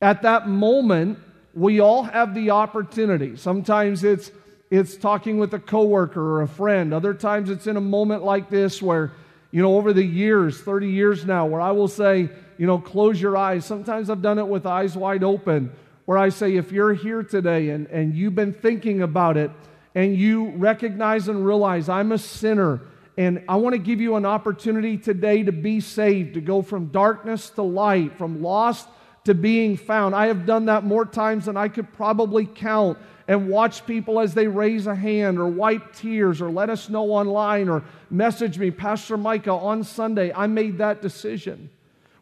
At 0.00 0.22
that 0.22 0.48
moment, 0.48 1.18
we 1.54 1.80
all 1.80 2.04
have 2.04 2.34
the 2.34 2.50
opportunity. 2.50 3.36
Sometimes 3.36 4.04
it's 4.04 4.30
it's 4.70 4.96
talking 4.96 5.38
with 5.38 5.54
a 5.54 5.58
coworker 5.58 6.20
or 6.20 6.42
a 6.42 6.48
friend. 6.48 6.92
Other 6.92 7.14
times 7.14 7.48
it's 7.48 7.66
in 7.66 7.76
a 7.76 7.80
moment 7.80 8.22
like 8.22 8.50
this 8.50 8.82
where, 8.82 9.12
you 9.50 9.62
know, 9.62 9.76
over 9.76 9.92
the 9.92 10.04
years, 10.04 10.60
30 10.60 10.88
years 10.88 11.24
now, 11.24 11.46
where 11.46 11.60
I 11.60 11.70
will 11.70 11.88
say, 11.88 12.28
you 12.58 12.66
know, 12.66 12.78
close 12.78 13.20
your 13.20 13.36
eyes. 13.36 13.64
Sometimes 13.64 14.10
I've 14.10 14.20
done 14.20 14.38
it 14.38 14.46
with 14.46 14.66
eyes 14.66 14.94
wide 14.94 15.24
open, 15.24 15.72
where 16.04 16.18
I 16.18 16.28
say, 16.28 16.56
if 16.56 16.70
you're 16.70 16.92
here 16.92 17.22
today 17.22 17.70
and, 17.70 17.86
and 17.86 18.14
you've 18.14 18.34
been 18.34 18.52
thinking 18.52 19.00
about 19.00 19.36
it 19.36 19.50
and 19.94 20.14
you 20.14 20.50
recognize 20.50 21.28
and 21.28 21.46
realize 21.46 21.88
I'm 21.88 22.12
a 22.12 22.18
sinner 22.18 22.80
and 23.18 23.42
I 23.48 23.56
want 23.56 23.72
to 23.72 23.80
give 23.80 24.00
you 24.00 24.14
an 24.14 24.24
opportunity 24.24 24.96
today 24.96 25.42
to 25.42 25.50
be 25.50 25.80
saved, 25.80 26.34
to 26.34 26.40
go 26.40 26.62
from 26.62 26.86
darkness 26.86 27.50
to 27.50 27.62
light, 27.62 28.16
from 28.16 28.42
lost 28.42 28.88
to 29.24 29.34
being 29.34 29.76
found. 29.76 30.14
I 30.14 30.28
have 30.28 30.46
done 30.46 30.66
that 30.66 30.84
more 30.84 31.04
times 31.04 31.46
than 31.46 31.56
I 31.56 31.66
could 31.66 31.92
probably 31.92 32.46
count 32.46 32.96
and 33.26 33.48
watch 33.48 33.84
people 33.86 34.20
as 34.20 34.34
they 34.34 34.46
raise 34.46 34.86
a 34.86 34.94
hand 34.94 35.40
or 35.40 35.48
wipe 35.48 35.94
tears 35.94 36.40
or 36.40 36.48
let 36.48 36.70
us 36.70 36.88
know 36.88 37.10
online 37.10 37.68
or 37.68 37.82
message 38.08 38.56
me, 38.56 38.70
Pastor 38.70 39.16
Micah, 39.16 39.50
on 39.50 39.82
Sunday, 39.82 40.32
I 40.32 40.46
made 40.46 40.78
that 40.78 41.02
decision. 41.02 41.70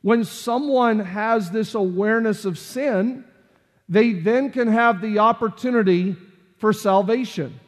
When 0.01 0.25
someone 0.25 1.01
has 1.01 1.51
this 1.51 1.75
awareness 1.75 2.47
of 2.47 2.59
sin, 2.59 3.23
they 3.87 4.15
then 4.15 4.51
can 4.51 4.69
have 4.69 5.03
the 5.03 5.19
opportunity 5.19 6.17
for 6.57 6.73
salvation. 6.73 7.61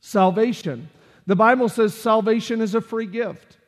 Salvation. 0.00 0.88
The 1.28 1.36
Bible 1.36 1.68
says 1.68 1.92
salvation 1.92 2.62
is 2.62 2.74
a 2.74 2.80
free 2.80 3.04
gift. 3.04 3.58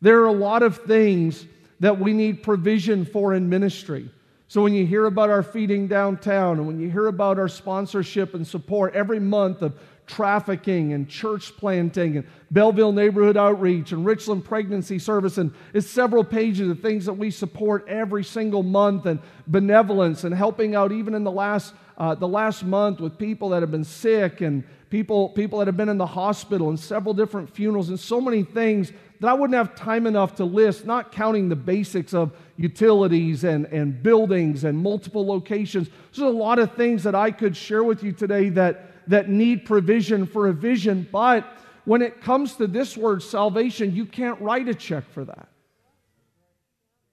There 0.00 0.22
are 0.22 0.26
a 0.26 0.32
lot 0.32 0.64
of 0.64 0.78
things 0.78 1.46
that 1.78 2.00
we 2.00 2.12
need 2.12 2.42
provision 2.42 3.04
for 3.04 3.34
in 3.34 3.48
ministry. 3.48 4.10
So 4.48 4.62
when 4.62 4.74
you 4.74 4.84
hear 4.84 5.06
about 5.06 5.30
our 5.30 5.44
feeding 5.44 5.86
downtown 5.86 6.58
and 6.58 6.66
when 6.66 6.80
you 6.80 6.90
hear 6.90 7.06
about 7.06 7.38
our 7.38 7.46
sponsorship 7.46 8.34
and 8.34 8.44
support 8.44 8.94
every 8.94 9.20
month 9.20 9.62
of 9.62 9.78
trafficking 10.08 10.92
and 10.92 11.08
church 11.08 11.56
planting 11.56 12.16
and 12.16 12.26
Belleville 12.50 12.90
neighborhood 12.90 13.36
outreach 13.36 13.92
and 13.92 14.04
Richland 14.04 14.44
pregnancy 14.44 14.98
service 14.98 15.38
and 15.38 15.54
it's 15.72 15.86
several 15.86 16.24
pages 16.24 16.68
of 16.68 16.80
things 16.80 17.06
that 17.06 17.14
we 17.14 17.30
support 17.30 17.86
every 17.88 18.24
single 18.24 18.64
month 18.64 19.06
and 19.06 19.20
benevolence 19.46 20.24
and 20.24 20.34
helping 20.34 20.74
out 20.74 20.90
even 20.90 21.14
in 21.14 21.22
the 21.22 21.30
last 21.30 21.74
uh, 21.96 22.14
the 22.14 22.28
last 22.28 22.64
month 22.64 23.00
with 23.00 23.16
people 23.16 23.50
that 23.50 23.62
have 23.62 23.70
been 23.70 23.84
sick 23.84 24.40
and 24.40 24.64
people 24.94 25.28
people 25.30 25.58
that 25.58 25.66
have 25.66 25.76
been 25.76 25.88
in 25.88 25.98
the 25.98 26.06
hospital 26.06 26.68
and 26.68 26.78
several 26.78 27.12
different 27.12 27.52
funerals 27.52 27.88
and 27.88 27.98
so 27.98 28.20
many 28.20 28.44
things 28.44 28.92
that 29.18 29.26
I 29.26 29.34
wouldn't 29.34 29.56
have 29.56 29.74
time 29.74 30.06
enough 30.06 30.36
to 30.36 30.44
list, 30.44 30.86
not 30.86 31.10
counting 31.10 31.48
the 31.48 31.56
basics 31.56 32.14
of 32.14 32.30
utilities 32.56 33.42
and, 33.42 33.66
and 33.66 34.00
buildings 34.04 34.62
and 34.62 34.78
multiple 34.78 35.26
locations. 35.26 35.88
There's 36.12 36.18
a 36.18 36.28
lot 36.28 36.60
of 36.60 36.76
things 36.76 37.02
that 37.02 37.16
I 37.16 37.32
could 37.32 37.56
share 37.56 37.82
with 37.82 38.04
you 38.04 38.12
today 38.12 38.50
that, 38.50 39.08
that 39.08 39.28
need 39.28 39.64
provision 39.64 40.26
for 40.26 40.46
a 40.46 40.52
vision, 40.52 41.08
but 41.10 41.44
when 41.84 42.00
it 42.00 42.20
comes 42.20 42.54
to 42.56 42.68
this 42.68 42.96
word 42.96 43.20
salvation, 43.20 43.96
you 43.96 44.06
can't 44.06 44.40
write 44.40 44.68
a 44.68 44.74
check 44.76 45.10
for 45.10 45.24
that. 45.24 45.48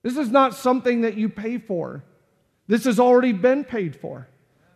This 0.03 0.17
is 0.17 0.29
not 0.29 0.53
something 0.53 1.01
that 1.01 1.17
you 1.17 1.29
pay 1.29 1.57
for. 1.57 2.03
This 2.67 2.83
has 2.85 2.99
already 2.99 3.33
been 3.33 3.63
paid 3.63 3.95
for. 3.95 4.27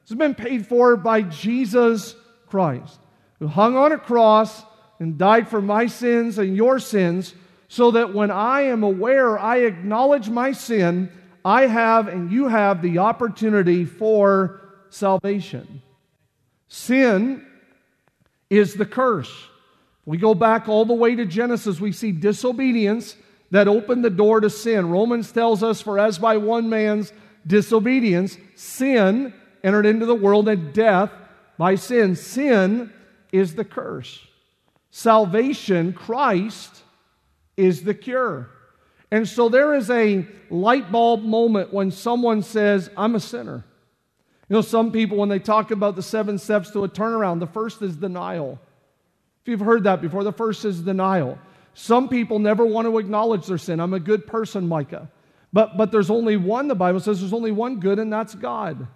Has 0.10 0.18
been 0.18 0.34
paid 0.34 0.66
for 0.66 0.98
by 0.98 1.22
Jesus 1.22 2.16
Christ, 2.56 3.02
who 3.40 3.48
hung 3.48 3.76
on 3.76 3.92
a 3.92 3.98
cross 3.98 4.64
and 4.98 5.18
died 5.18 5.50
for 5.50 5.62
my 5.62 5.88
sins 5.88 6.38
and 6.38 6.56
your 6.56 6.80
sins, 6.80 7.34
so 7.68 7.92
that 7.92 8.14
when 8.14 8.32
I 8.32 8.62
am 8.62 8.82
aware, 8.82 9.38
I 9.38 9.58
acknowledge 9.58 10.30
my 10.30 10.54
sin, 10.54 11.12
I 11.44 11.68
have 11.68 12.08
and 12.08 12.32
you 12.32 12.48
have 12.48 12.82
the 12.82 13.00
opportunity 13.00 13.84
for 13.84 14.62
salvation. 14.90 15.82
Sin 16.70 17.46
is 18.50 18.76
the 18.76 18.86
curse. 18.86 19.34
We 20.06 20.18
go 20.18 20.34
back 20.34 20.70
all 20.70 20.86
the 20.86 20.94
way 20.94 21.14
to 21.16 21.26
Genesis, 21.26 21.82
we 21.82 21.92
see 21.92 22.14
disobedience 22.14 23.18
that 23.52 23.68
opened 23.68 24.06
the 24.06 24.10
door 24.10 24.40
to 24.40 24.50
sin. 24.50 24.90
Romans 24.90 25.30
tells 25.34 25.62
us, 25.62 25.82
For 25.82 26.00
as 26.00 26.20
by 26.20 26.38
one 26.38 26.70
man's 26.70 27.12
disobedience, 27.46 28.38
sin 28.56 29.34
entered 29.62 29.86
into 29.86 30.06
the 30.06 30.16
world, 30.16 30.48
and 30.48 30.72
death 30.72 31.12
by 31.58 31.76
sin. 31.76 32.16
Sin 32.16 32.92
is 33.32 33.56
the 33.56 33.66
curse. 33.66 34.26
Salvation, 34.92 35.94
Christ, 35.94 36.84
is 37.58 37.84
the 37.84 37.94
cure. 37.94 38.50
And 39.12 39.28
so 39.28 39.50
there 39.50 39.74
is 39.74 39.90
a 39.90 40.26
light 40.50 40.92
bulb 40.92 41.24
moment 41.24 41.74
when 41.74 41.92
someone 41.92 42.42
says, 42.42 42.90
I'm 42.98 43.16
a 43.16 43.20
sinner. 43.20 43.66
You 44.50 44.56
know, 44.56 44.62
some 44.62 44.92
people, 44.92 45.18
when 45.18 45.30
they 45.30 45.40
talk 45.40 45.72
about 45.72 45.96
the 45.96 46.04
seven 46.04 46.38
steps 46.38 46.72
to 46.72 46.84
a 46.84 46.90
turnaround, 46.90 47.40
the 47.40 47.48
first 47.48 47.82
is 47.82 47.96
denial. 47.96 48.60
If 49.42 49.50
you've 49.50 49.60
heard 49.60 49.84
that 49.84 50.02
before, 50.02 50.24
the 50.24 50.32
first 50.32 50.66
is 50.66 50.82
denial. 50.82 51.38
Some 51.74 52.10
people 52.10 52.40
never 52.40 52.66
want 52.66 52.88
to 52.88 52.98
acknowledge 52.98 53.48
their 53.48 53.58
sin. 53.58 53.80
I'm 53.80 53.94
a 53.94 54.00
good 54.00 54.28
person, 54.28 54.68
Micah. 54.68 55.10
But, 55.52 55.78
but 55.78 55.92
there's 55.92 56.10
only 56.10 56.38
one, 56.38 56.68
the 56.68 56.76
Bible 56.76 57.00
says 57.00 57.20
there's 57.20 57.34
only 57.34 57.52
one 57.52 57.80
good, 57.80 58.00
and 58.00 58.12
that's 58.12 58.36
God. 58.36 58.88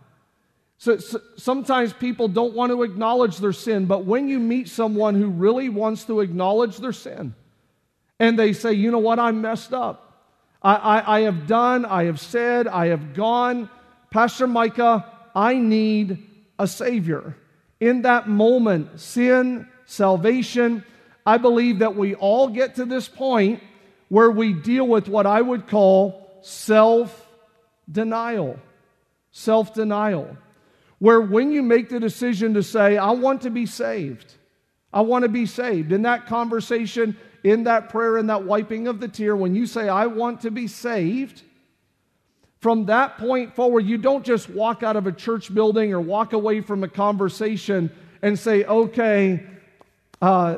So, 0.79 0.97
so, 0.97 1.19
sometimes 1.35 1.91
people 1.91 2.29
don't 2.29 2.53
want 2.53 2.71
to 2.71 2.83
acknowledge 2.83 3.37
their 3.37 3.51
sin, 3.51 3.85
but 3.85 4.05
when 4.05 4.29
you 4.29 4.39
meet 4.39 4.69
someone 4.69 5.13
who 5.13 5.27
really 5.27 5.67
wants 5.67 6.05
to 6.05 6.21
acknowledge 6.21 6.77
their 6.77 6.93
sin, 6.93 7.35
and 8.17 8.39
they 8.39 8.53
say, 8.53 8.73
you 8.73 8.89
know 8.89 8.99
what, 8.99 9.19
I'm 9.19 9.41
messed 9.41 9.73
up. 9.73 10.25
I, 10.63 10.75
I, 10.75 11.17
I 11.17 11.21
have 11.21 11.47
done, 11.47 11.85
I 11.85 12.05
have 12.05 12.19
said, 12.19 12.65
I 12.65 12.87
have 12.87 13.13
gone. 13.13 13.69
Pastor 14.09 14.47
Micah, 14.47 15.05
I 15.35 15.55
need 15.55 16.25
a 16.57 16.65
Savior. 16.65 17.35
In 17.81 18.03
that 18.03 18.29
moment, 18.29 19.01
sin, 19.01 19.67
salvation, 19.85 20.85
I 21.25 21.37
believe 21.37 21.79
that 21.79 21.97
we 21.97 22.15
all 22.15 22.47
get 22.47 22.75
to 22.75 22.85
this 22.85 23.09
point 23.09 23.61
where 24.07 24.31
we 24.31 24.53
deal 24.53 24.87
with 24.87 25.09
what 25.09 25.25
I 25.25 25.41
would 25.41 25.67
call 25.67 26.39
self 26.41 27.27
denial. 27.91 28.57
Self 29.31 29.73
denial. 29.73 30.37
Where 30.99 31.21
when 31.21 31.51
you 31.51 31.63
make 31.63 31.89
the 31.89 31.99
decision 31.99 32.53
to 32.53 32.63
say, 32.63 32.97
I 32.97 33.11
want 33.11 33.41
to 33.41 33.49
be 33.49 33.65
saved, 33.65 34.35
I 34.93 35.01
want 35.01 35.23
to 35.23 35.29
be 35.29 35.45
saved, 35.45 35.91
in 35.91 36.03
that 36.03 36.25
conversation, 36.25 37.17
in 37.43 37.63
that 37.63 37.89
prayer, 37.89 38.17
in 38.17 38.27
that 38.27 38.43
wiping 38.43 38.87
of 38.87 38.99
the 38.99 39.07
tear, 39.07 39.35
when 39.35 39.55
you 39.55 39.65
say, 39.65 39.87
I 39.87 40.07
want 40.07 40.41
to 40.41 40.51
be 40.51 40.67
saved, 40.67 41.43
from 42.59 42.87
that 42.87 43.17
point 43.17 43.55
forward, 43.55 43.85
you 43.85 43.97
don't 43.97 44.25
just 44.25 44.49
walk 44.49 44.83
out 44.83 44.97
of 44.97 45.07
a 45.07 45.11
church 45.13 45.53
building 45.53 45.93
or 45.93 46.01
walk 46.01 46.33
away 46.33 46.59
from 46.59 46.83
a 46.83 46.89
conversation 46.89 47.89
and 48.21 48.37
say, 48.37 48.65
okay, 48.65 49.45
uh, 50.21 50.57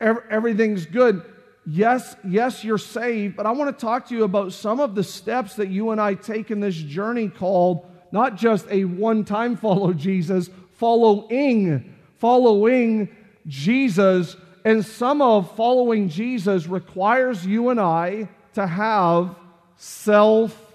everything's 0.00 0.86
good. 0.86 1.22
Yes, 1.64 2.16
yes, 2.26 2.64
you're 2.64 2.78
saved, 2.78 3.36
but 3.36 3.46
I 3.46 3.52
want 3.52 3.76
to 3.76 3.80
talk 3.80 4.08
to 4.08 4.16
you 4.16 4.24
about 4.24 4.52
some 4.52 4.80
of 4.80 4.96
the 4.96 5.04
steps 5.04 5.54
that 5.56 5.68
you 5.68 5.90
and 5.90 6.00
I 6.00 6.14
take 6.14 6.50
in 6.50 6.58
this 6.60 6.76
journey 6.76 7.28
called 7.28 7.86
not 8.12 8.36
just 8.36 8.66
a 8.70 8.84
one 8.84 9.24
time 9.24 9.56
follow 9.56 9.92
Jesus, 9.92 10.50
following, 10.74 11.94
following 12.18 13.14
Jesus. 13.46 14.36
And 14.64 14.84
some 14.84 15.22
of 15.22 15.54
following 15.56 16.08
Jesus 16.08 16.66
requires 16.66 17.46
you 17.46 17.68
and 17.70 17.80
I 17.80 18.28
to 18.54 18.66
have 18.66 19.36
self 19.76 20.74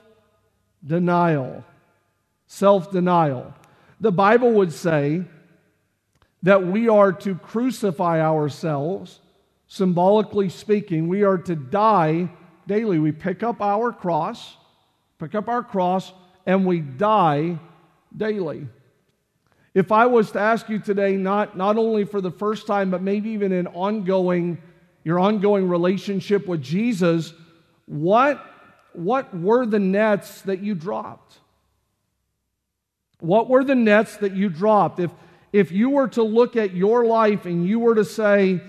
denial. 0.85 1.63
Self 2.47 2.91
denial. 2.91 3.53
The 3.99 4.11
Bible 4.11 4.51
would 4.53 4.71
say 4.71 5.23
that 6.43 6.65
we 6.65 6.89
are 6.89 7.13
to 7.13 7.35
crucify 7.35 8.21
ourselves 8.21 9.19
symbolically 9.71 10.49
speaking, 10.49 11.07
we 11.07 11.23
are 11.23 11.37
to 11.37 11.55
die 11.55 12.29
daily. 12.67 12.99
We 12.99 13.13
pick 13.13 13.41
up 13.41 13.61
our 13.61 13.93
cross, 13.93 14.57
pick 15.17 15.33
up 15.33 15.47
our 15.47 15.63
cross, 15.63 16.11
and 16.45 16.65
we 16.65 16.79
die 16.79 17.59
daily. 18.15 18.67
If 19.73 19.91
I 19.91 20.05
was 20.07 20.31
to 20.31 20.39
ask 20.39 20.67
you 20.67 20.79
today, 20.79 21.15
not, 21.15 21.55
not 21.55 21.77
only 21.77 22.03
for 22.03 22.19
the 22.19 22.31
first 22.31 22.67
time, 22.67 22.91
but 22.91 23.01
maybe 23.01 23.29
even 23.29 23.51
in 23.51 23.67
ongoing, 23.67 24.57
your 25.03 25.17
ongoing 25.17 25.69
relationship 25.69 26.45
with 26.47 26.61
Jesus, 26.61 27.33
what, 27.85 28.45
what 28.93 29.37
were 29.37 29.65
the 29.65 29.79
nets 29.79 30.41
that 30.41 30.59
you 30.59 30.75
dropped? 30.75 31.39
What 33.19 33.49
were 33.49 33.63
the 33.63 33.75
nets 33.75 34.17
that 34.17 34.33
you 34.33 34.49
dropped? 34.49 34.99
If, 34.99 35.11
if 35.53 35.71
you 35.71 35.91
were 35.91 36.09
to 36.09 36.23
look 36.23 36.57
at 36.57 36.73
your 36.73 37.05
life 37.05 37.45
and 37.45 37.65
you 37.65 37.79
were 37.79 37.95
to 37.95 38.03
say, 38.03 38.61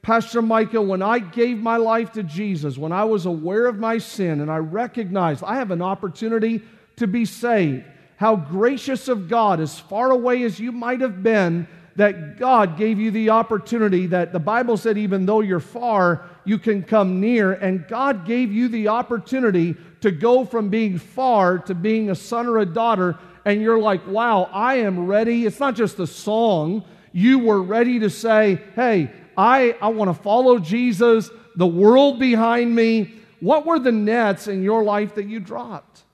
Pastor 0.00 0.40
Micah, 0.40 0.80
when 0.80 1.02
I 1.02 1.18
gave 1.18 1.58
my 1.58 1.76
life 1.76 2.12
to 2.12 2.22
Jesus, 2.22 2.78
when 2.78 2.92
I 2.92 3.04
was 3.04 3.26
aware 3.26 3.66
of 3.66 3.78
my 3.78 3.98
sin 3.98 4.40
and 4.40 4.50
I 4.50 4.58
recognized 4.58 5.44
I 5.44 5.56
have 5.56 5.70
an 5.70 5.82
opportunity 5.82 6.62
to 6.98 7.06
be 7.06 7.24
saved, 7.24 7.84
how 8.16 8.36
gracious 8.36 9.08
of 9.08 9.28
God, 9.28 9.60
as 9.60 9.78
far 9.78 10.10
away 10.10 10.42
as 10.44 10.60
you 10.60 10.72
might 10.72 11.00
have 11.00 11.22
been, 11.22 11.66
that 11.96 12.38
God 12.38 12.76
gave 12.76 13.00
you 13.00 13.10
the 13.10 13.30
opportunity 13.30 14.06
that 14.06 14.32
the 14.32 14.38
Bible 14.38 14.76
said, 14.76 14.96
even 14.96 15.26
though 15.26 15.40
you're 15.40 15.58
far, 15.58 16.24
you 16.44 16.56
can 16.56 16.84
come 16.84 17.20
near. 17.20 17.54
And 17.54 17.88
God 17.88 18.24
gave 18.24 18.52
you 18.52 18.68
the 18.68 18.86
opportunity 18.86 19.74
to 20.00 20.12
go 20.12 20.44
from 20.44 20.68
being 20.68 20.98
far 20.98 21.58
to 21.58 21.74
being 21.74 22.10
a 22.10 22.14
son 22.14 22.46
or 22.46 22.58
a 22.58 22.66
daughter. 22.66 23.18
And 23.44 23.60
you're 23.60 23.80
like, 23.80 24.06
wow, 24.06 24.48
I 24.52 24.76
am 24.76 25.06
ready. 25.06 25.44
It's 25.44 25.58
not 25.58 25.74
just 25.74 25.98
a 25.98 26.06
song. 26.06 26.84
You 27.12 27.40
were 27.40 27.60
ready 27.60 27.98
to 27.98 28.10
say, 28.10 28.60
hey, 28.76 29.10
I, 29.36 29.76
I 29.80 29.88
want 29.88 30.14
to 30.14 30.22
follow 30.22 30.60
Jesus, 30.60 31.30
the 31.56 31.66
world 31.66 32.20
behind 32.20 32.74
me. 32.74 33.14
What 33.40 33.66
were 33.66 33.80
the 33.80 33.92
nets 33.92 34.46
in 34.46 34.62
your 34.62 34.84
life 34.84 35.16
that 35.16 35.26
you 35.26 35.40
dropped? 35.40 36.04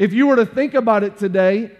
If 0.00 0.14
you 0.14 0.28
were 0.28 0.36
to 0.36 0.46
think 0.46 0.72
about 0.72 1.04
it 1.04 1.18
today, 1.18 1.70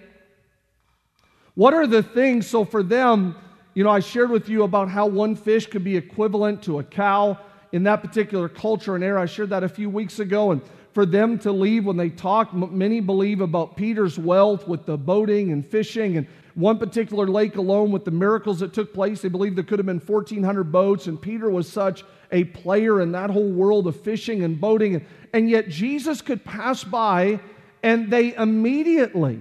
what 1.55 1.73
are 1.73 1.87
the 1.87 2.03
things? 2.03 2.47
So, 2.47 2.67
for 2.67 2.83
them, 2.83 3.35
you 3.73 3.83
know, 3.83 3.89
I 3.89 4.01
shared 4.01 4.29
with 4.29 4.47
you 4.47 4.65
about 4.65 4.91
how 4.91 5.07
one 5.07 5.35
fish 5.35 5.67
could 5.67 5.83
be 5.83 5.97
equivalent 5.97 6.63
to 6.65 6.81
a 6.81 6.85
cow 6.85 7.39
in 7.73 7.83
that 7.85 8.03
particular 8.03 8.51
culture 8.51 8.95
and 8.95 9.03
era. 9.03 9.23
I 9.23 9.25
shared 9.25 9.49
that 9.49 9.65
a 9.65 9.71
few 9.71 9.89
weeks 9.89 10.19
ago. 10.19 10.51
And 10.51 10.61
for 10.93 11.07
them 11.07 11.39
to 11.39 11.51
leave 11.51 11.87
when 11.87 11.97
they 11.97 12.11
talk, 12.11 12.53
many 12.53 13.01
believe 13.01 13.41
about 13.41 13.75
Peter's 13.75 14.19
wealth 14.19 14.69
with 14.69 14.85
the 14.85 14.99
boating 14.99 15.51
and 15.51 15.67
fishing 15.67 16.19
and 16.19 16.27
one 16.55 16.79
particular 16.79 17.27
lake 17.27 17.57
alone 17.57 17.91
with 17.91 18.05
the 18.05 18.11
miracles 18.11 18.59
that 18.59 18.75
took 18.75 18.93
place. 18.93 19.23
They 19.23 19.31
believe 19.31 19.55
there 19.55 19.65
could 19.65 19.79
have 19.79 19.87
been 19.87 19.99
1,400 19.99 20.65
boats, 20.65 21.07
and 21.07 21.19
Peter 21.19 21.49
was 21.49 21.73
such 21.73 22.05
a 22.31 22.45
player 22.45 23.01
in 23.01 23.13
that 23.13 23.31
whole 23.31 23.51
world 23.51 23.87
of 23.87 23.99
fishing 23.99 24.43
and 24.43 24.61
boating. 24.61 25.07
And 25.33 25.49
yet 25.49 25.71
Jesus 25.71 26.21
could 26.21 26.45
pass 26.45 26.85
by, 26.85 27.41
and 27.83 28.11
they 28.11 28.35
immediately, 28.35 29.40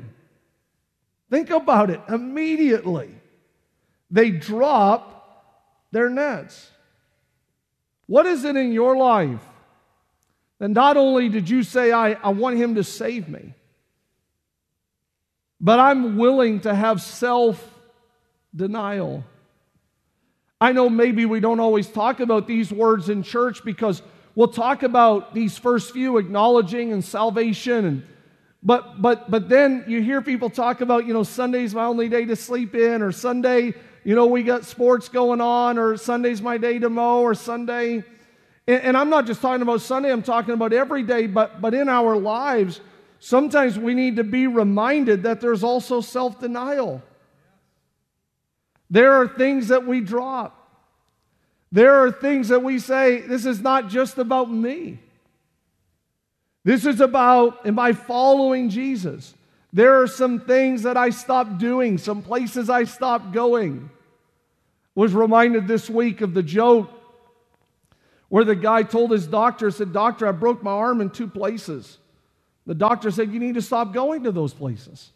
think 1.30 1.50
about 1.50 1.90
it, 1.90 2.02
immediately, 2.08 3.10
they 4.10 4.32
drop 4.32 5.20
their 5.92 6.10
nets. 6.10 6.72
What 8.08 8.26
is 8.26 8.44
it 8.44 8.56
in 8.56 8.72
your 8.72 8.98
life? 8.98 9.42
And 10.60 10.74
not 10.74 10.98
only 10.98 11.30
did 11.30 11.50
you 11.50 11.64
say, 11.64 11.92
I, 11.92 12.14
I 12.14 12.30
want 12.30 12.58
him 12.58 12.76
to 12.76 12.84
save 12.84 13.30
me, 13.30 13.54
but 15.62 15.80
I'm 15.80 16.18
willing 16.18 16.62
to 16.62 16.74
have 16.74 17.02
self 17.02 17.64
denial. 18.56 19.24
I 20.62 20.74
know 20.74 20.90
maybe 20.90 21.26
we 21.26 21.40
don't 21.40 21.60
always 21.60 21.88
talk 21.88 22.20
about 22.20 22.48
these 22.48 22.72
words 22.72 23.10
in 23.10 23.24
church 23.24 23.64
because 23.64 24.02
we'll 24.36 24.50
talk 24.50 24.84
about 24.84 25.34
these 25.34 25.58
first 25.58 25.94
few 25.94 26.18
acknowledging 26.18 26.92
and 26.92 27.04
salvation 27.04 27.86
and 27.86 28.04
but 28.62 29.02
but 29.02 29.30
but 29.32 29.50
then 29.50 29.86
you 29.88 30.02
hear 30.02 30.22
people 30.22 30.50
talk 30.50 30.82
about 30.82 31.06
you 31.06 31.14
know 31.14 31.24
Sunday's 31.24 31.74
my 31.74 31.86
only 31.86 32.10
day 32.10 32.26
to 32.26 32.36
sleep 32.36 32.76
in 32.76 33.02
or 33.02 33.12
Sunday 33.12 33.74
you 34.04 34.16
know 34.16 34.26
we 34.26 34.44
got 34.44 34.66
sports 34.66 35.10
going 35.10 35.42
on 35.42 35.78
or 35.78 35.98
Sunday's 35.98 36.42
my 36.42 36.58
day 36.58 36.80
to 36.80 36.90
mow 36.90 37.22
or 37.22 37.34
Sunday 37.34 38.04
and, 38.68 38.84
and 38.84 38.98
I'm 38.98 39.10
not 39.10 39.26
just 39.26 39.42
talking 39.42 39.62
about 39.62 39.82
Sunday 39.82 40.12
I'm 40.12 40.24
talking 40.24 40.54
about 40.54 40.74
every 40.74 41.04
day 41.04 41.28
but 41.28 41.62
but 41.62 41.74
in 41.74 41.88
our 41.88 42.18
lives 42.18 42.82
sometimes 43.20 43.78
we 43.78 43.94
need 43.94 44.16
to 44.18 44.24
be 44.24 44.48
reminded 44.48 45.24
that 45.24 45.42
there's 45.42 45.64
also 45.64 46.02
self 46.02 46.40
denial. 46.40 47.02
There 48.90 49.14
are 49.14 49.28
things 49.28 49.68
that 49.68 49.86
we 49.86 50.02
drop. 50.02 50.56
There 51.72 52.04
are 52.04 52.12
things 52.12 52.48
that 52.48 52.64
we 52.64 52.80
say, 52.80 53.22
this 53.22 53.46
is 53.46 53.62
not 53.62 53.90
just 53.90 54.18
about 54.18 54.52
me. 54.52 55.00
This 56.64 56.86
is 56.86 57.00
about, 57.00 57.66
am 57.66 57.80
I 57.80 57.94
following 57.94 58.70
Jesus? 58.70 59.34
There 59.72 60.02
are 60.02 60.08
some 60.08 60.42
things 60.42 60.84
that 60.84 60.98
I 60.98 61.10
stopped 61.12 61.58
doing, 61.58 61.98
some 61.98 62.22
places 62.22 62.70
I 62.70 62.84
stopped 62.84 63.32
going. 63.32 63.90
Was 64.96 65.14
reminded 65.14 65.68
this 65.68 65.90
week 65.90 66.22
of 66.22 66.34
the 66.34 66.44
joke 66.44 66.90
where 68.28 68.44
the 68.44 68.56
guy 68.56 68.84
told 68.84 69.12
his 69.12 69.28
doctor, 69.28 69.72
said, 69.72 69.94
Doctor, 69.94 70.28
I 70.28 70.32
broke 70.32 70.62
my 70.62 70.72
arm 70.72 71.02
in 71.02 71.10
two 71.10 71.28
places. 71.28 71.98
The 72.66 72.76
doctor 72.76 73.10
said, 73.10 73.32
You 73.32 73.40
need 73.40 73.56
to 73.56 73.62
stop 73.62 73.94
going 73.94 74.24
to 74.24 74.32
those 74.32 74.54
places. 74.54 75.12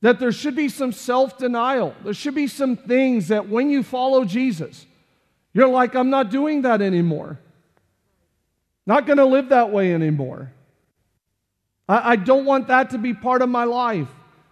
that 0.00 0.18
there 0.18 0.32
should 0.32 0.56
be 0.56 0.68
some 0.68 0.92
self 0.92 1.38
denial. 1.38 1.94
There 2.04 2.14
should 2.14 2.34
be 2.34 2.48
some 2.48 2.76
things 2.76 3.28
that 3.28 3.48
when 3.48 3.70
you 3.70 3.82
follow 3.82 4.24
Jesus, 4.24 4.86
you're 5.54 5.68
like, 5.68 5.94
I'm 5.94 6.10
not 6.10 6.30
doing 6.30 6.62
that 6.62 6.80
anymore. 6.80 7.38
Not 8.86 9.06
going 9.06 9.18
to 9.18 9.24
live 9.24 9.50
that 9.50 9.70
way 9.70 9.92
anymore. 9.94 10.50
I, 11.88 12.12
I, 12.12 12.16
don't 12.16 12.44
want 12.44 12.68
that 12.68 12.90
to 12.90 12.98
be 12.98 13.14
part 13.14 13.42
of 13.42 13.48
my 13.48 13.64
life. 13.64 14.08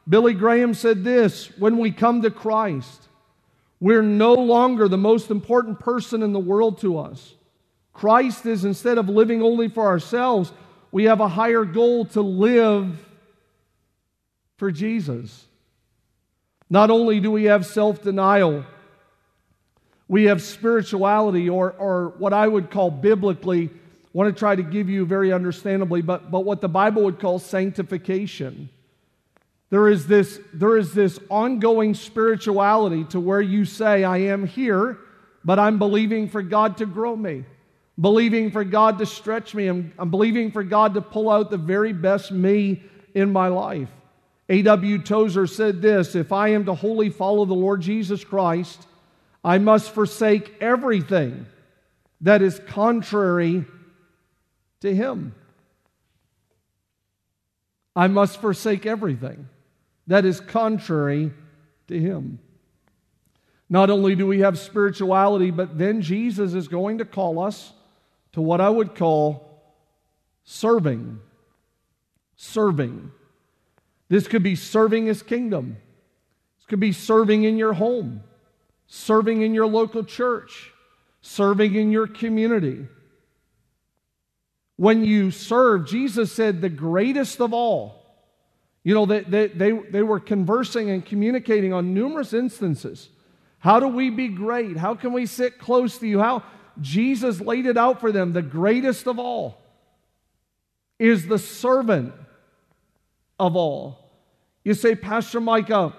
Billy 0.09 0.35
Graham 0.35 0.75
said 0.75 1.05
this 1.05 1.51
when 1.59 1.79
we 1.79 1.91
come 1.91 2.23
to 2.23 2.31
Christ, 2.31 3.09
we're 3.81 4.03
no 4.03 4.35
longer 4.35 4.89
the 4.89 4.99
most 4.99 5.31
important 5.31 5.81
person 5.81 6.23
in 6.23 6.33
the 6.33 6.41
world 6.41 6.81
to 6.81 6.99
us. 6.99 7.35
Christ 7.93 8.47
is 8.47 8.65
instead 8.65 8.99
of 8.99 9.09
living 9.09 9.43
only 9.43 9.69
for 9.69 9.87
ourselves, 9.87 10.53
we 10.93 11.05
have 11.05 11.21
a 11.21 11.29
higher 11.29 11.65
goal 11.65 12.05
to 12.07 12.21
live 12.21 13.07
for 14.57 14.71
Jesus. 14.71 15.47
Not 16.69 16.91
only 16.91 17.21
do 17.21 17.31
we 17.31 17.45
have 17.45 17.67
self 17.67 18.03
denial, 18.03 18.65
We 20.11 20.25
have 20.25 20.43
spirituality, 20.43 21.49
or, 21.49 21.71
or 21.79 22.15
what 22.19 22.33
I 22.33 22.49
would 22.49 22.69
call 22.69 22.91
biblically, 22.91 23.71
want 24.13 24.35
to 24.35 24.37
try 24.37 24.57
to 24.57 24.63
give 24.65 24.89
you 24.89 25.07
very 25.07 25.33
understandably, 25.33 26.03
but, 26.03 26.33
but 26.33 26.41
what 26.41 26.61
the 26.61 26.69
Bible 26.69 27.05
would 27.05 27.21
call 27.21 27.39
sanctification. 27.39 28.71
There 29.69 29.87
is, 29.87 30.09
this, 30.09 30.41
there 30.53 30.77
is 30.77 30.95
this 30.95 31.21
ongoing 31.29 31.95
spirituality 31.95 33.05
to 33.11 33.21
where 33.21 33.41
you 33.41 33.65
say, 33.65 34.03
I 34.03 34.17
am 34.17 34.49
here, 34.49 34.99
but 35.45 35.61
I'm 35.61 35.79
believing 35.79 36.29
for 36.29 36.43
God 36.43 36.79
to 36.79 36.87
grow 36.87 37.15
me, 37.15 37.45
believing 38.01 38.51
for 38.51 38.65
God 38.65 38.99
to 38.99 39.07
stretch 39.07 39.55
me, 39.55 39.69
I'm, 39.69 39.93
I'm 39.97 40.11
believing 40.11 40.51
for 40.51 40.65
God 40.65 40.95
to 40.95 41.03
pull 41.03 41.31
out 41.31 41.51
the 41.51 41.57
very 41.57 41.93
best 41.93 42.33
me 42.33 42.83
in 43.15 43.33
my 43.33 43.47
life. 43.47 43.91
A.W. 44.49 45.03
Tozer 45.03 45.47
said 45.47 45.81
this 45.81 46.17
If 46.17 46.33
I 46.33 46.49
am 46.49 46.65
to 46.65 46.75
wholly 46.75 47.11
follow 47.11 47.45
the 47.45 47.55
Lord 47.55 47.81
Jesus 47.81 48.25
Christ, 48.25 48.89
I 49.43 49.59
must 49.59 49.93
forsake 49.93 50.55
everything 50.61 51.47
that 52.21 52.43
is 52.43 52.61
contrary 52.67 53.65
to 54.81 54.95
Him. 54.95 55.35
I 57.97 58.07
must 58.07 58.41
forsake 58.41 58.87
everything 58.87 59.49
that 60.07 60.25
is 60.25 60.41
contrary 60.41 61.33
to 61.89 61.99
Him. 61.99 62.39
Not 63.69 63.89
only 63.89 64.17
do 64.17 64.27
we 64.27 64.41
have 64.41 64.59
spirituality, 64.59 65.51
but 65.51 65.79
then 65.79 66.03
Jesus 66.03 66.55
is 66.55 66.69
going 66.69 66.99
to 66.99 67.05
call 67.05 67.39
us 67.39 67.73
to 68.33 68.41
what 68.41 68.61
I 68.61 68.69
would 68.69 68.95
call 68.95 69.63
serving. 70.45 71.21
Serving. 72.37 73.13
This 74.09 74.27
could 74.27 74.43
be 74.43 74.57
serving 74.57 75.07
His 75.07 75.23
kingdom, 75.23 75.77
this 76.59 76.67
could 76.67 76.81
be 76.81 76.93
serving 76.93 77.45
in 77.45 77.57
your 77.57 77.73
home, 77.73 78.23
serving 78.91 79.41
in 79.41 79.55
your 79.55 79.67
local 79.67 80.05
church, 80.05 80.71
serving 81.23 81.75
in 81.75 81.91
your 81.91 82.07
community. 82.07 82.87
When 84.77 85.03
you 85.03 85.31
serve, 85.31 85.87
Jesus 85.87 86.31
said, 86.31 86.61
the 86.61 86.69
greatest 86.69 87.41
of 87.41 87.55
all 87.55 88.01
you 88.83 88.95
know, 88.95 89.07
they, 89.07 89.21
they, 89.21 89.47
they, 89.49 89.73
they 89.73 90.03
were 90.03 90.21
conversing 90.21 90.91
and 90.91 91.05
communicating 91.05 91.73
on 91.73 91.93
numerous 91.93 92.33
instances. 92.33 93.11
How 93.59 93.79
do 93.79 93.89
we 93.89 94.09
be 94.09 94.29
great? 94.29 94.77
How 94.77 94.95
can 94.95 95.13
we 95.13 95.27
sit 95.27 95.59
close 95.59 95.99
to 95.99 96.07
you? 96.07 96.19
How 96.19 96.43
Jesus 96.81 97.41
laid 97.41 97.67
it 97.67 97.77
out 97.77 98.01
for 98.01 98.11
them. 98.11 98.33
The 98.33 98.43
greatest 98.43 99.07
of 99.07 99.19
all 99.19 99.59
is 100.99 101.27
the 101.27 101.39
servant 101.39 102.15
of 103.39 103.55
all. 103.55 103.99
You 104.65 104.73
say, 104.75 104.95
Pastor 104.95 105.41
Micah, 105.41 105.95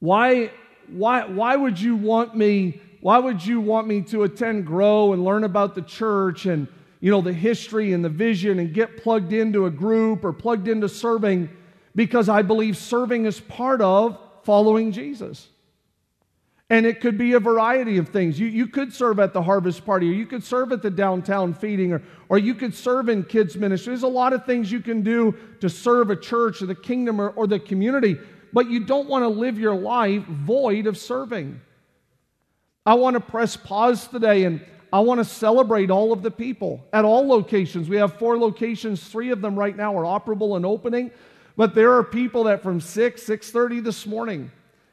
why, 0.00 0.50
why, 0.88 1.24
why 1.24 1.56
would 1.56 1.80
you 1.80 1.96
want 1.96 2.36
me? 2.36 2.80
Why 3.00 3.18
would 3.18 3.44
you 3.44 3.60
want 3.60 3.86
me 3.86 4.00
to 4.02 4.22
attend 4.22 4.66
Grow 4.66 5.12
and 5.12 5.24
learn 5.24 5.44
about 5.44 5.74
the 5.74 5.82
church 5.82 6.46
and 6.46 6.68
you 7.04 7.10
know, 7.10 7.20
the 7.20 7.34
history 7.34 7.92
and 7.92 8.02
the 8.02 8.08
vision 8.08 8.58
and 8.58 8.72
get 8.72 8.96
plugged 8.96 9.34
into 9.34 9.66
a 9.66 9.70
group 9.70 10.24
or 10.24 10.32
plugged 10.32 10.68
into 10.68 10.88
serving 10.88 11.50
because 11.94 12.30
I 12.30 12.40
believe 12.40 12.78
serving 12.78 13.26
is 13.26 13.40
part 13.40 13.82
of 13.82 14.18
following 14.42 14.90
Jesus. 14.90 15.48
And 16.70 16.86
it 16.86 17.02
could 17.02 17.18
be 17.18 17.34
a 17.34 17.40
variety 17.40 17.98
of 17.98 18.08
things. 18.08 18.40
You, 18.40 18.46
you 18.46 18.66
could 18.66 18.90
serve 18.90 19.20
at 19.20 19.34
the 19.34 19.42
harvest 19.42 19.84
party, 19.84 20.08
or 20.08 20.14
you 20.14 20.24
could 20.24 20.42
serve 20.42 20.72
at 20.72 20.80
the 20.80 20.88
downtown 20.88 21.52
feeding, 21.52 21.92
or, 21.92 22.02
or 22.30 22.38
you 22.38 22.54
could 22.54 22.74
serve 22.74 23.10
in 23.10 23.22
kids' 23.22 23.54
ministry. 23.54 23.90
There's 23.90 24.02
a 24.02 24.08
lot 24.08 24.32
of 24.32 24.46
things 24.46 24.72
you 24.72 24.80
can 24.80 25.02
do 25.02 25.36
to 25.60 25.68
serve 25.68 26.08
a 26.08 26.16
church 26.16 26.62
or 26.62 26.66
the 26.66 26.74
kingdom 26.74 27.20
or, 27.20 27.28
or 27.30 27.46
the 27.46 27.60
community, 27.60 28.16
but 28.54 28.70
you 28.70 28.80
don't 28.80 29.08
want 29.08 29.24
to 29.24 29.28
live 29.28 29.58
your 29.58 29.74
life 29.74 30.22
void 30.24 30.86
of 30.86 30.96
serving. 30.96 31.60
I 32.86 32.94
want 32.94 33.14
to 33.14 33.20
press 33.20 33.56
pause 33.56 34.06
today 34.06 34.44
and 34.44 34.64
I 34.92 35.00
want 35.00 35.18
to 35.18 35.24
celebrate 35.24 35.90
all 35.90 36.12
of 36.12 36.22
the 36.22 36.30
people 36.30 36.86
at 36.92 37.04
all 37.04 37.26
locations. 37.26 37.88
We 37.88 37.96
have 37.96 38.16
four 38.16 38.38
locations, 38.38 39.02
three 39.02 39.30
of 39.30 39.40
them 39.40 39.58
right 39.58 39.76
now 39.76 39.98
are 39.98 40.04
operable 40.04 40.54
and 40.54 40.64
opening. 40.64 41.10
But 41.56 41.74
there 41.74 41.94
are 41.94 42.04
people 42.04 42.44
that 42.44 42.62
from 42.62 42.80
6, 42.80 43.22
6:30 43.22 43.82
this 43.82 44.06
morning 44.06 44.52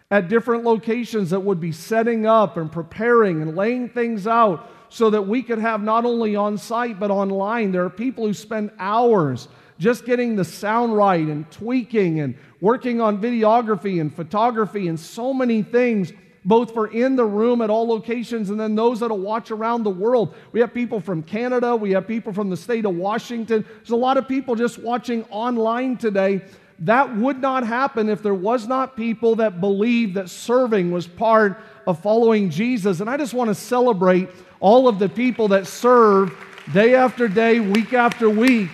at 0.09 0.27
different 0.27 0.63
locations 0.63 1.29
that 1.29 1.39
would 1.39 1.59
be 1.59 1.71
setting 1.71 2.25
up 2.25 2.57
and 2.57 2.71
preparing 2.71 3.43
and 3.43 3.55
laying 3.55 3.89
things 3.89 4.25
out 4.25 4.69
so 4.89 5.11
that 5.11 5.27
we 5.27 5.43
could 5.43 5.59
have 5.59 5.83
not 5.83 6.03
only 6.03 6.35
on 6.35 6.57
site 6.57 6.99
but 6.99 7.11
online. 7.11 7.71
There 7.71 7.85
are 7.85 7.89
people 7.91 8.25
who 8.25 8.33
spend 8.33 8.71
hours 8.79 9.47
just 9.81 10.05
getting 10.05 10.35
the 10.35 10.45
sound 10.45 10.95
right 10.95 11.25
and 11.25 11.49
tweaking 11.49 12.19
and 12.19 12.37
working 12.61 13.01
on 13.01 13.19
videography 13.19 13.99
and 13.99 14.15
photography 14.15 14.87
and 14.87 14.99
so 14.99 15.33
many 15.33 15.63
things 15.63 16.13
both 16.45 16.71
for 16.71 16.87
in 16.87 17.15
the 17.15 17.25
room 17.25 17.61
at 17.61 17.71
all 17.71 17.87
locations 17.87 18.51
and 18.51 18.59
then 18.59 18.75
those 18.75 18.99
that'll 18.99 19.17
watch 19.17 19.49
around 19.49 19.81
the 19.81 19.89
world. 19.89 20.35
We 20.51 20.59
have 20.59 20.71
people 20.71 20.99
from 20.99 21.23
Canada, 21.23 21.75
we 21.75 21.91
have 21.91 22.07
people 22.07 22.31
from 22.31 22.51
the 22.51 22.57
state 22.57 22.85
of 22.85 22.95
Washington. 22.95 23.65
There's 23.77 23.89
a 23.89 23.95
lot 23.95 24.17
of 24.17 24.27
people 24.27 24.53
just 24.53 24.77
watching 24.77 25.23
online 25.31 25.97
today. 25.97 26.41
That 26.77 27.15
would 27.17 27.39
not 27.39 27.65
happen 27.65 28.07
if 28.07 28.21
there 28.21 28.35
was 28.35 28.67
not 28.67 28.95
people 28.95 29.37
that 29.37 29.59
believed 29.59 30.13
that 30.13 30.29
serving 30.29 30.91
was 30.91 31.07
part 31.07 31.59
of 31.87 31.99
following 32.03 32.51
Jesus. 32.51 32.99
And 32.99 33.09
I 33.09 33.17
just 33.17 33.33
want 33.33 33.47
to 33.49 33.55
celebrate 33.55 34.29
all 34.59 34.87
of 34.87 34.99
the 34.99 35.09
people 35.09 35.47
that 35.49 35.65
serve 35.65 36.35
day 36.71 36.93
after 36.93 37.27
day, 37.27 37.59
week 37.59 37.93
after 37.93 38.29
week. 38.29 38.69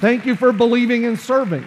Thank 0.00 0.26
you 0.26 0.34
for 0.34 0.52
believing 0.52 1.04
in 1.04 1.16
serving. 1.16 1.64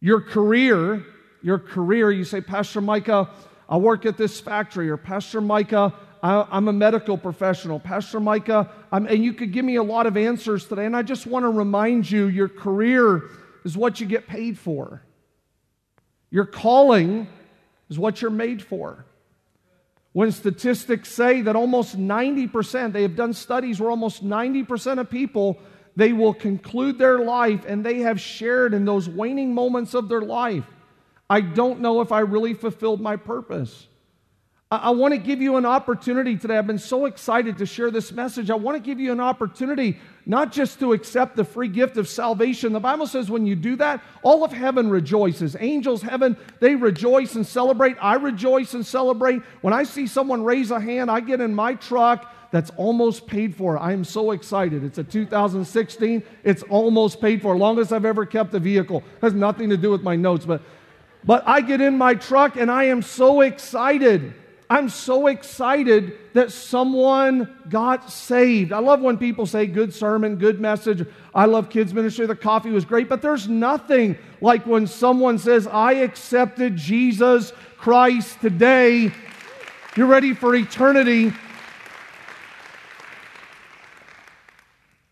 Your 0.00 0.20
career 0.20 1.04
your 1.44 1.58
career. 1.58 2.10
You 2.10 2.24
say, 2.24 2.40
Pastor 2.40 2.80
Micah, 2.80 3.28
I 3.68 3.76
work 3.76 4.06
at 4.06 4.16
this 4.16 4.40
factory, 4.40 4.88
or 4.88 4.96
Pastor 4.96 5.40
Micah, 5.40 5.94
I, 6.22 6.56
am 6.56 6.68
a 6.68 6.72
medical 6.72 7.18
professional. 7.18 7.78
Pastor 7.78 8.18
Micah, 8.18 8.70
I'm, 8.90 9.06
and 9.06 9.22
you 9.22 9.34
could 9.34 9.52
give 9.52 9.64
me 9.64 9.76
a 9.76 9.82
lot 9.82 10.06
of 10.06 10.16
answers 10.16 10.66
today. 10.66 10.86
And 10.86 10.96
I 10.96 11.02
just 11.02 11.26
want 11.26 11.44
to 11.44 11.50
remind 11.50 12.10
you 12.10 12.26
your 12.26 12.48
career 12.48 13.24
is 13.62 13.76
what 13.76 14.00
you 14.00 14.06
get 14.06 14.26
paid 14.26 14.58
for, 14.58 15.02
your 16.30 16.46
calling 16.46 17.28
is 17.90 17.98
what 17.98 18.22
you're 18.22 18.30
made 18.30 18.62
for. 18.62 19.04
When 20.14 20.32
statistics 20.32 21.10
say 21.10 21.42
that 21.42 21.56
almost 21.56 21.98
90%, 21.98 22.92
they 22.92 23.02
have 23.02 23.16
done 23.16 23.34
studies 23.34 23.78
where 23.78 23.90
almost 23.90 24.24
90% 24.24 24.98
of 24.98 25.10
people 25.10 25.58
they 25.96 26.12
will 26.12 26.34
conclude 26.34 26.98
their 26.98 27.18
life 27.20 27.64
and 27.68 27.84
they 27.84 27.98
have 28.00 28.20
shared 28.20 28.74
in 28.74 28.84
those 28.84 29.08
waning 29.08 29.54
moments 29.54 29.94
of 29.94 30.08
their 30.08 30.22
life 30.22 30.64
I 31.28 31.40
don't 31.40 31.80
know 31.80 32.00
if 32.00 32.12
I 32.12 32.20
really 32.20 32.54
fulfilled 32.54 33.00
my 33.00 33.16
purpose. 33.16 33.88
I, 34.82 34.90
want 34.90 35.12
to 35.12 35.18
give 35.18 35.42
you 35.42 35.56
an 35.56 35.66
opportunity 35.66 36.36
today. 36.36 36.56
I've 36.56 36.66
been 36.66 36.78
so 36.78 37.06
excited 37.06 37.58
to 37.58 37.66
share 37.66 37.90
this 37.90 38.12
message. 38.12 38.50
I 38.50 38.54
want 38.54 38.76
to 38.76 38.82
give 38.82 39.00
you 39.00 39.12
an 39.12 39.20
opportunity 39.20 39.98
not 40.26 40.52
just 40.52 40.80
to 40.80 40.92
accept 40.92 41.36
the 41.36 41.44
free 41.44 41.68
gift 41.68 41.96
of 41.96 42.08
salvation. 42.08 42.72
The 42.72 42.80
Bible 42.80 43.06
says 43.06 43.30
when 43.30 43.46
you 43.46 43.56
do 43.56 43.76
that, 43.76 44.02
all 44.22 44.44
of 44.44 44.52
heaven 44.52 44.90
rejoices. 44.90 45.56
Angels, 45.58 46.02
heaven, 46.02 46.36
they 46.60 46.74
rejoice 46.74 47.34
and 47.34 47.46
celebrate. 47.46 47.96
I 48.00 48.14
rejoice 48.14 48.74
and 48.74 48.84
celebrate. 48.84 49.42
When 49.60 49.74
I 49.74 49.84
see 49.84 50.06
someone 50.06 50.42
raise 50.42 50.70
a 50.70 50.80
hand, 50.80 51.10
I 51.10 51.20
get 51.20 51.40
in 51.40 51.54
my 51.54 51.74
truck 51.74 52.32
that's 52.50 52.70
almost 52.76 53.26
paid 53.26 53.54
for. 53.56 53.78
I 53.78 53.92
am 53.92 54.04
so 54.04 54.30
excited. 54.30 54.84
It's 54.84 54.98
a 54.98 55.04
2016. 55.04 56.22
It's 56.44 56.62
almost 56.64 57.20
paid 57.20 57.42
for. 57.42 57.56
Longest 57.56 57.92
I've 57.92 58.04
ever 58.04 58.24
kept 58.24 58.54
a 58.54 58.60
vehicle. 58.60 59.02
Has 59.20 59.34
nothing 59.34 59.70
to 59.70 59.76
do 59.76 59.90
with 59.90 60.02
my 60.02 60.16
notes, 60.16 60.46
but 60.46 60.62
but 61.26 61.42
I 61.46 61.60
get 61.60 61.80
in 61.80 61.96
my 61.96 62.14
truck 62.14 62.56
and 62.56 62.70
I 62.70 62.84
am 62.84 63.02
so 63.02 63.40
excited. 63.40 64.34
I'm 64.70 64.88
so 64.88 65.26
excited 65.26 66.18
that 66.32 66.50
someone 66.50 67.54
got 67.68 68.10
saved. 68.10 68.72
I 68.72 68.78
love 68.78 69.00
when 69.00 69.18
people 69.18 69.46
say 69.46 69.66
good 69.66 69.92
sermon, 69.92 70.36
good 70.36 70.60
message. 70.60 71.06
I 71.34 71.44
love 71.44 71.68
kids' 71.68 71.92
ministry. 71.92 72.26
The 72.26 72.34
coffee 72.34 72.70
was 72.70 72.84
great. 72.84 73.08
But 73.08 73.20
there's 73.20 73.46
nothing 73.46 74.16
like 74.40 74.66
when 74.66 74.86
someone 74.86 75.38
says, 75.38 75.66
I 75.66 75.94
accepted 75.94 76.76
Jesus 76.76 77.52
Christ 77.76 78.40
today. 78.40 79.12
You're 79.96 80.06
ready 80.06 80.32
for 80.34 80.54
eternity. 80.54 81.32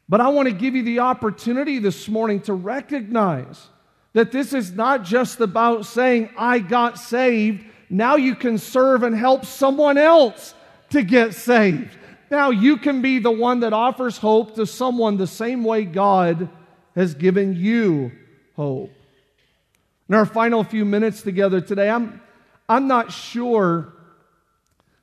But 0.09 0.21
I 0.21 0.29
want 0.29 0.49
to 0.49 0.55
give 0.55 0.75
you 0.75 0.83
the 0.83 1.01
opportunity 1.01 1.79
this 1.79 2.09
morning 2.09 2.41
to 2.43 2.55
recognize 2.55 3.69
that 4.15 4.33
this 4.33 4.53
is 4.53 4.73
not 4.73 5.05
just 5.05 5.41
about 5.41 5.87
saying, 5.87 6.31
I 6.37 6.59
got 6.59 6.99
saved. 6.99 7.65
Now 7.93 8.17
you 8.17 8.35
can 8.35 8.57
serve 8.57 9.03
and 9.03 9.15
help 9.15 9.45
someone 9.45 9.99
else 9.99 10.55
to 10.91 11.03
get 11.03 11.35
saved. 11.35 11.95
Now 12.31 12.49
you 12.49 12.79
can 12.79 13.03
be 13.03 13.19
the 13.19 13.31
one 13.31 13.61
that 13.61 13.75
offers 13.75 14.17
hope 14.17 14.55
to 14.55 14.67
someone 14.67 15.19
the 15.19 15.27
same 15.27 15.63
way 15.63 15.85
God 15.85 16.49
has 16.95 17.13
given 17.13 17.55
you 17.55 18.11
hope. 18.57 18.91
In 20.09 20.15
our 20.15 20.25
final 20.25 20.65
few 20.65 20.87
minutes 20.87 21.21
together 21.21 21.61
today, 21.61 21.91
I'm, 21.91 22.23
I'm 22.67 22.89
not 22.89 23.13
sure, 23.13 23.93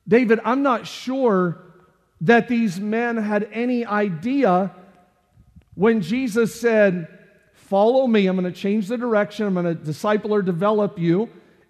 David, 0.08 0.39
I'm 0.43 0.63
not 0.63 0.88
sure 0.88 1.60
that 2.21 2.47
these 2.47 2.80
men 2.80 3.17
had 3.17 3.47
any 3.54 3.86
idea 3.86 4.71
when 5.75 6.02
Jesus 6.02 6.60
said, 6.60 7.08
Follow 7.54 8.08
me. 8.08 8.25
I'm 8.25 8.36
going 8.36 8.52
to 8.52 8.60
change 8.60 8.88
the 8.88 8.97
direction. 8.97 9.45
I'm 9.45 9.54
going 9.54 9.65
to 9.65 9.75
disciple 9.75 10.34
or 10.34 10.41
develop 10.41 10.97
you. 10.97 11.30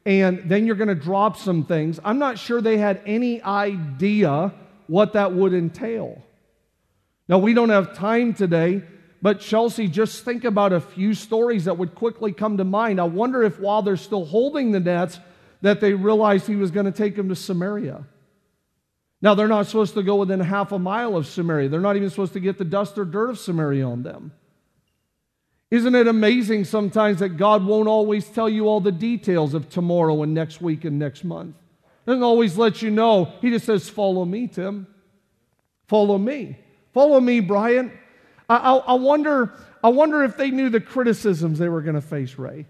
And 0.09 0.49
then 0.49 0.65
you're 0.65 0.75
going 0.75 0.87
to 0.87 0.95
drop 0.95 1.37
some 1.37 1.63
things. 1.63 1.99
I'm 2.03 2.17
not 2.17 2.39
sure 2.39 2.61
they 2.61 2.79
had 2.79 2.99
any 3.05 3.43
idea 3.43 4.51
what 4.87 5.13
that 5.13 5.33
would 5.33 5.53
entail. 5.53 6.19
Now, 7.27 7.37
we 7.37 7.53
don't 7.53 7.69
have 7.69 7.95
time 7.95 8.33
today, 8.33 8.81
but 9.21 9.39
Chelsea, 9.39 9.87
just 9.87 10.25
think 10.25 10.45
about 10.45 10.73
a 10.73 10.79
few 10.79 11.13
stories 11.13 11.65
that 11.65 11.77
would 11.77 11.93
quickly 11.93 12.31
come 12.31 12.57
to 12.57 12.63
mind. 12.63 12.99
I 12.99 13.03
wonder 13.03 13.43
if 13.43 13.59
while 13.59 13.83
they're 13.83 13.97
still 13.97 14.25
holding 14.25 14.71
the 14.71 14.79
nets, 14.79 15.19
that 15.61 15.79
they 15.79 15.93
realized 15.93 16.47
he 16.47 16.55
was 16.55 16.71
going 16.71 16.87
to 16.87 16.91
take 16.91 17.15
them 17.15 17.29
to 17.29 17.35
Samaria. 17.35 18.03
Now, 19.21 19.35
they're 19.35 19.47
not 19.47 19.67
supposed 19.67 19.93
to 19.93 20.01
go 20.01 20.15
within 20.15 20.39
half 20.39 20.71
a 20.71 20.79
mile 20.79 21.17
of 21.17 21.27
Samaria. 21.27 21.69
They're 21.69 21.81
not 21.81 21.97
even 21.97 22.09
supposed 22.09 22.33
to 22.33 22.39
get 22.39 22.57
the 22.57 22.65
dust 22.65 22.97
or 22.97 23.05
dirt 23.05 23.29
of 23.29 23.37
Samaria 23.37 23.85
on 23.85 24.01
them. 24.01 24.31
Isn't 25.71 25.93
it 25.93 26.07
amazing 26.07 26.65
sometimes 26.65 27.19
that 27.19 27.37
God 27.37 27.63
won't 27.63 27.87
always 27.87 28.27
tell 28.27 28.49
you 28.49 28.67
all 28.67 28.81
the 28.81 28.91
details 28.91 29.53
of 29.53 29.69
tomorrow 29.69 30.23
and 30.23 30.33
next 30.33 30.61
week 30.61 30.83
and 30.83 30.97
next 30.97 31.23
month? 31.23 31.55
Doesn't 32.07 32.23
always 32.23 32.57
let 32.57 32.81
you 32.81 32.89
know. 32.89 33.31
He 33.39 33.51
just 33.51 33.65
says, 33.65 33.87
Follow 33.87 34.25
me, 34.25 34.47
Tim. 34.47 34.87
Follow 35.87 36.17
me. 36.17 36.57
Follow 36.91 37.19
me, 37.19 37.39
Brian. 37.39 37.91
I, 38.49 38.55
I, 38.55 38.75
I 38.77 38.93
wonder, 38.93 39.53
I 39.83 39.89
wonder 39.89 40.23
if 40.23 40.37
they 40.37 40.49
knew 40.49 40.69
the 40.69 40.81
criticisms 40.81 41.59
they 41.59 41.69
were 41.69 41.81
going 41.81 41.95
to 41.95 42.01
face, 42.01 42.39
Ray. 42.39 42.65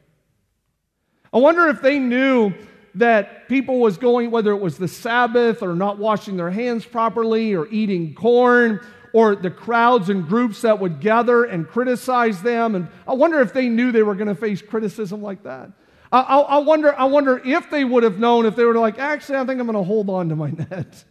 I 1.32 1.38
wonder 1.38 1.68
if 1.70 1.82
they 1.82 2.00
knew 2.00 2.54
that 2.96 3.48
people 3.48 3.80
was 3.80 3.98
going, 3.98 4.32
whether 4.32 4.52
it 4.52 4.60
was 4.60 4.78
the 4.78 4.88
Sabbath 4.88 5.62
or 5.62 5.74
not 5.74 6.00
washing 6.00 6.36
their 6.36 6.50
hands 6.50 6.86
properly 6.86 7.56
or 7.56 7.68
eating 7.68 8.14
corn 8.14 8.82
or 9.14 9.36
the 9.36 9.50
crowds 9.50 10.10
and 10.10 10.28
groups 10.28 10.62
that 10.62 10.80
would 10.80 11.00
gather 11.00 11.44
and 11.44 11.68
criticize 11.68 12.42
them. 12.42 12.76
And 12.76 12.88
I 13.08 13.14
wonder 13.14 13.40
if 13.42 13.54
they 13.54 13.70
knew 13.70 13.92
they 13.92 14.04
were 14.04 14.16
going 14.16 14.28
to 14.28 14.36
face 14.36 14.62
criticism 14.62 15.22
like 15.22 15.44
that. 15.44 15.72
I, 16.12 16.20
I, 16.20 16.38
I, 16.40 16.58
wonder, 16.60 16.98
I 16.98 17.06
wonder 17.06 17.42
if 17.44 17.70
they 17.70 17.84
would 17.84 18.04
have 18.04 18.20
known 18.20 18.46
if 18.46 18.56
they 18.56 18.66
were 18.66 18.76
like, 18.76 19.00
actually, 19.00 19.38
I 19.38 19.46
think 19.46 19.60
I'm 19.60 19.68
going 19.68 19.78
to 19.78 19.84
hold 19.84 20.10
on 20.10 20.30
to 20.30 20.36
my 20.36 20.50
net. 20.70 21.04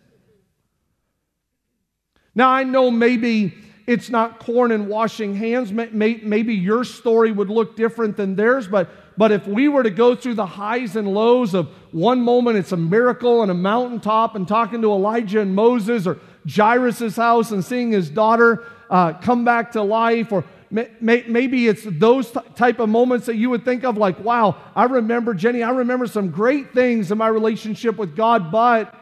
Now, 2.35 2.51
I 2.51 2.63
know 2.65 2.91
maybe 2.91 3.55
it's 3.89 4.11
not 4.11 4.39
corn 4.39 4.71
and 4.71 4.89
washing 4.89 5.35
hands. 5.35 5.73
Maybe 5.73 6.55
your 6.55 6.85
story 6.85 7.33
would 7.33 7.49
look 7.49 7.75
different 7.75 8.17
than 8.17 8.37
theirs, 8.37 8.69
but, 8.69 8.91
but 9.17 9.33
if 9.33 9.47
we 9.47 9.69
were 9.69 9.83
to 9.83 9.91
go 9.91 10.15
through 10.15 10.35
the 10.35 10.47
highs 10.47 10.95
and 10.95 11.09
lows 11.09 11.55
of 11.55 11.69
one 11.91 12.21
moment 12.21 12.59
it's 12.59 12.73
a 12.73 12.77
miracle 12.77 13.41
on 13.41 13.49
a 13.49 13.55
mountaintop 13.55 14.37
and 14.37 14.47
talking 14.47 14.83
to 14.83 14.93
Elijah 14.93 15.41
and 15.41 15.55
Moses, 15.55 16.07
or 16.07 16.19
Jairus' 16.47 17.17
house 17.17 17.51
and 17.51 17.65
seeing 17.65 17.93
his 17.93 18.11
daughter 18.11 18.65
uh, 18.91 19.15
come 19.15 19.45
back 19.45 19.73
to 19.73 19.83
life, 19.83 20.33
or 20.33 20.45
may, 20.71 20.91
may, 21.01 21.25
maybe 21.27 21.69
it's 21.69 21.83
those 21.85 22.31
t- 22.31 22.41
type 22.55 22.79
of 22.79 22.89
moments 22.89 23.27
that 23.27 23.37
you 23.37 23.51
would 23.51 23.65
think 23.65 23.85
of 23.85 23.97
like, 23.97 24.19
wow, 24.21 24.57
I 24.75 24.85
remember, 24.85 25.35
Jenny, 25.35 25.63
I 25.63 25.71
remember 25.71 26.07
some 26.07 26.31
great 26.31 26.73
things 26.73 27.11
in 27.11 27.19
my 27.19 27.29
relationship 27.29 27.97
with 27.97 28.17
God, 28.17 28.51
but 28.51 28.95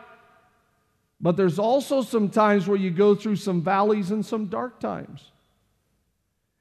but 1.20 1.36
there's 1.36 1.58
also 1.58 2.02
some 2.02 2.28
times 2.28 2.68
where 2.68 2.76
you 2.76 2.90
go 2.90 3.14
through 3.14 3.36
some 3.36 3.62
valleys 3.62 4.10
and 4.10 4.24
some 4.24 4.46
dark 4.46 4.80
times. 4.80 5.30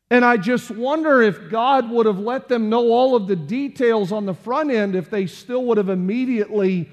And 0.10 0.24
I 0.24 0.38
just 0.38 0.72
wonder 0.72 1.22
if 1.22 1.50
God 1.50 1.90
would 1.90 2.06
have 2.06 2.20
let 2.20 2.48
them 2.48 2.70
know 2.70 2.92
all 2.92 3.16
of 3.16 3.28
the 3.28 3.36
details 3.36 4.12
on 4.12 4.26
the 4.26 4.34
front 4.34 4.72
end 4.72 4.96
if 4.96 5.10
they 5.10 5.26
still 5.26 5.66
would 5.66 5.78
have 5.78 5.90
immediately, 5.90 6.90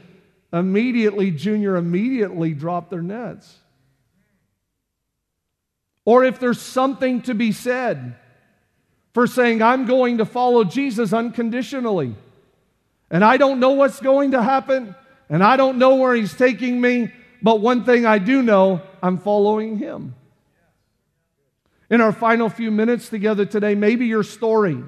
immediately, 0.52 1.30
Junior, 1.30 1.76
immediately 1.76 2.52
dropped 2.52 2.90
their 2.90 3.02
nets. 3.02 3.58
Or 6.04 6.24
if 6.24 6.38
there's 6.38 6.60
something 6.60 7.22
to 7.22 7.34
be 7.34 7.52
said 7.52 8.16
for 9.14 9.26
saying, 9.26 9.62
I'm 9.62 9.86
going 9.86 10.18
to 10.18 10.24
follow 10.24 10.64
Jesus 10.64 11.12
unconditionally. 11.12 12.14
And 13.10 13.24
I 13.24 13.36
don't 13.36 13.60
know 13.60 13.70
what's 13.70 14.00
going 14.00 14.30
to 14.30 14.42
happen, 14.42 14.94
and 15.28 15.44
I 15.44 15.56
don't 15.56 15.78
know 15.78 15.96
where 15.96 16.14
he's 16.14 16.34
taking 16.34 16.80
me, 16.80 17.12
but 17.42 17.60
one 17.60 17.84
thing 17.84 18.06
I 18.06 18.18
do 18.18 18.42
know, 18.42 18.80
I'm 19.02 19.18
following 19.18 19.78
him. 19.78 20.14
In 21.90 22.00
our 22.00 22.12
final 22.12 22.48
few 22.48 22.70
minutes 22.70 23.10
together 23.10 23.44
today, 23.44 23.74
maybe 23.74 24.06
your 24.06 24.22
story, 24.22 24.82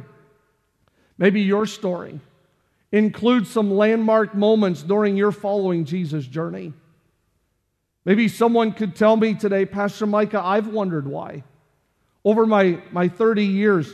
maybe 1.18 1.42
your 1.42 1.66
story 1.66 2.18
includes 2.92 3.50
some 3.50 3.72
landmark 3.72 4.34
moments 4.34 4.82
during 4.82 5.16
your 5.16 5.32
following 5.32 5.84
Jesus 5.84 6.24
journey. 6.26 6.72
Maybe 8.04 8.28
someone 8.28 8.72
could 8.72 8.94
tell 8.96 9.16
me 9.16 9.34
today, 9.34 9.64
Pastor 9.64 10.06
Micah, 10.06 10.42
I've 10.44 10.68
wondered 10.68 11.06
why. 11.06 11.42
Over 12.24 12.46
my, 12.46 12.80
my 12.90 13.08
30 13.08 13.44
years 13.44 13.92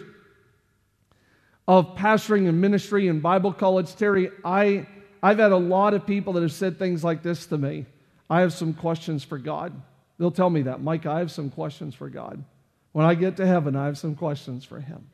of 1.68 1.94
pastoring 1.96 2.48
and 2.48 2.60
ministry 2.60 3.06
and 3.08 3.22
Bible 3.22 3.52
college, 3.52 3.94
Terry, 3.94 4.30
I, 4.44 4.86
I've 5.22 5.38
had 5.38 5.52
a 5.52 5.56
lot 5.56 5.94
of 5.94 6.06
people 6.06 6.32
that 6.34 6.42
have 6.42 6.52
said 6.52 6.78
things 6.78 7.04
like 7.04 7.22
this 7.22 7.46
to 7.46 7.58
me. 7.58 7.86
I 8.28 8.40
have 8.40 8.52
some 8.52 8.74
questions 8.74 9.22
for 9.22 9.38
God. 9.38 9.80
They'll 10.18 10.30
tell 10.30 10.50
me 10.50 10.62
that, 10.62 10.82
Mike, 10.82 11.06
I 11.06 11.20
have 11.20 11.30
some 11.30 11.50
questions 11.50 11.94
for 11.94 12.08
God. 12.08 12.44
When 12.92 13.06
I 13.06 13.14
get 13.14 13.36
to 13.36 13.46
heaven, 13.46 13.76
I 13.76 13.86
have 13.86 13.98
some 13.98 14.14
questions 14.14 14.64
for 14.64 14.80
Him. 14.80 15.06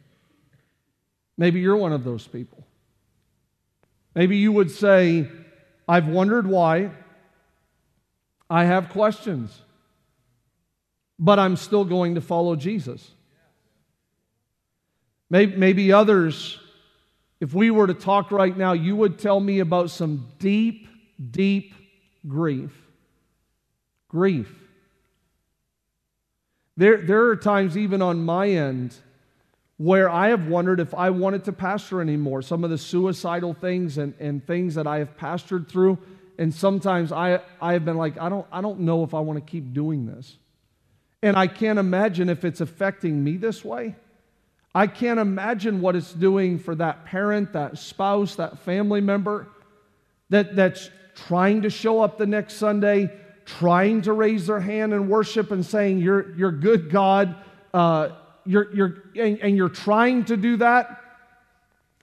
Maybe 1.37 1.61
you're 1.61 1.77
one 1.77 1.93
of 1.93 2.05
those 2.05 2.27
people. 2.27 2.67
Maybe 4.15 4.39
you 4.39 4.53
would 4.53 4.71
say, 4.71 5.29
I've 5.87 6.09
wondered 6.09 6.47
why. 6.47 6.91
I 8.49 8.65
have 8.65 8.91
questions, 8.91 9.61
but 11.19 11.39
I'm 11.39 11.57
still 11.57 11.85
going 11.85 12.15
to 12.15 12.21
follow 12.21 12.57
Jesus. 12.57 13.11
Maybe, 15.29 15.93
others, 15.93 16.59
if 17.41 17.53
we 17.53 17.71
were 17.71 17.89
to 17.89 17.95
talk 17.95 18.31
right 18.31 18.57
now, 18.57 18.73
you 18.73 18.95
would 18.95 19.19
tell 19.19 19.41
me 19.41 19.59
about 19.59 19.91
some 19.91 20.29
deep, 20.39 20.89
deep 21.33 21.75
grief 22.29 22.73
grief. 24.09 24.51
There, 26.77 26.99
there 26.99 27.27
are 27.27 27.37
times, 27.37 27.77
even 27.77 28.03
on 28.03 28.25
my 28.25 28.49
end, 28.49 28.95
where 29.79 30.09
I 30.09 30.29
have 30.29 30.47
wondered 30.47 30.81
if 30.81 30.95
I 30.95 31.11
wanted 31.11 31.45
to 31.45 31.53
pastor 31.53 32.01
anymore. 32.01 32.43
Some 32.43 32.65
of 32.65 32.71
the 32.71 32.79
suicidal 32.79 33.55
things 33.55 33.99
and, 33.99 34.15
and 34.19 34.47
things 34.47 34.75
that 34.75 34.87
I 34.87 34.99
have 34.99 35.17
pastored 35.17 35.69
through. 35.69 35.99
And 36.39 36.55
sometimes 36.55 37.13
I, 37.13 37.41
I 37.61 37.73
have 37.73 37.85
been 37.85 37.97
like, 37.97 38.19
I 38.19 38.29
don't, 38.29 38.47
I 38.53 38.61
don't 38.61 38.81
know 38.81 39.05
if 39.05 39.15
I 39.15 39.21
want 39.21 39.39
to 39.39 39.51
keep 39.51 39.73
doing 39.73 40.07
this. 40.07 40.37
And 41.23 41.37
I 41.37 41.47
can't 41.47 41.79
imagine 41.79 42.29
if 42.29 42.45
it's 42.45 42.61
affecting 42.61 43.25
me 43.25 43.37
this 43.37 43.65
way. 43.65 43.97
I 44.75 44.87
can't 44.87 45.19
imagine 45.19 45.81
what 45.81 45.97
it's 45.97 46.13
doing 46.13 46.59
for 46.59 46.75
that 46.75 47.07
parent, 47.07 47.55
that 47.55 47.79
spouse, 47.79 48.37
that 48.37 48.59
family 48.59 49.01
member 49.01 49.49
that, 50.29 50.55
that's 50.55 50.91
trying 51.15 51.63
to 51.63 51.71
show 51.71 52.03
up 52.03 52.19
the 52.19 52.27
next 52.27 52.55
Sunday, 52.55 53.11
trying 53.47 54.03
to 54.03 54.13
raise 54.13 54.47
their 54.49 54.61
hand 54.61 54.93
and 54.93 55.09
worship 55.09 55.51
and 55.51 55.65
saying, 55.65 55.99
You're, 55.99 56.37
you're 56.37 56.53
good, 56.53 56.91
God, 56.91 57.35
uh, 57.73 58.11
you're, 58.45 58.75
you're, 58.75 59.03
and, 59.19 59.39
and 59.41 59.57
you're 59.57 59.71
trying 59.71 60.25
to 60.27 60.37
do 60.37 60.59
that. 60.59 61.01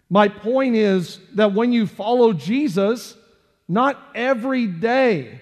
My 0.09 0.27
point 0.27 0.75
is 0.75 1.19
that 1.35 1.53
when 1.53 1.71
you 1.71 1.87
follow 1.87 2.33
Jesus, 2.33 3.15
not 3.67 4.01
every 4.13 4.67
day 4.67 5.41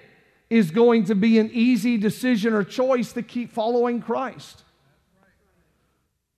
is 0.49 0.71
going 0.71 1.05
to 1.05 1.15
be 1.15 1.39
an 1.39 1.49
easy 1.53 1.97
decision 1.97 2.53
or 2.53 2.63
choice 2.63 3.13
to 3.13 3.23
keep 3.23 3.51
following 3.51 4.01
Christ. 4.01 4.63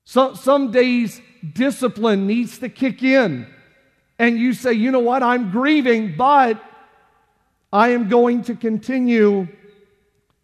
So, 0.05 0.33
some 0.33 0.71
days, 0.71 1.21
discipline 1.53 2.27
needs 2.27 2.59
to 2.59 2.69
kick 2.69 3.01
in. 3.01 3.47
And 4.19 4.37
you 4.37 4.53
say, 4.53 4.73
you 4.73 4.91
know 4.91 4.99
what, 4.99 5.23
I'm 5.23 5.51
grieving, 5.51 6.15
but 6.15 6.63
I 7.71 7.89
am 7.89 8.07
going 8.07 8.43
to 8.43 8.55
continue 8.55 9.47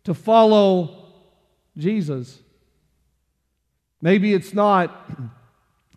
to 0.05 0.13
follow 0.13 1.05
Jesus. 1.77 2.39
Maybe 4.01 4.33
it's 4.33 4.53
not 4.53 5.09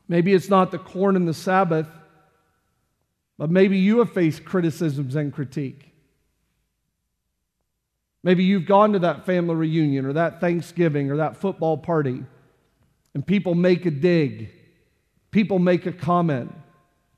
maybe 0.08 0.34
it's 0.34 0.50
not 0.50 0.70
the 0.70 0.78
corn 0.78 1.16
and 1.16 1.26
the 1.26 1.34
Sabbath, 1.34 1.86
but 3.38 3.50
maybe 3.50 3.78
you 3.78 3.98
have 3.98 4.12
faced 4.12 4.44
criticisms 4.44 5.16
and 5.16 5.32
critique. 5.32 5.92
Maybe 8.22 8.44
you've 8.44 8.66
gone 8.66 8.92
to 8.92 9.00
that 9.00 9.26
family 9.26 9.54
reunion 9.54 10.06
or 10.06 10.12
that 10.12 10.40
Thanksgiving 10.40 11.10
or 11.10 11.16
that 11.16 11.36
football 11.38 11.76
party 11.76 12.24
and 13.14 13.26
people 13.26 13.54
make 13.54 13.84
a 13.84 13.90
dig. 13.90 14.50
People 15.30 15.58
make 15.58 15.86
a 15.86 15.92
comment. 15.92 16.54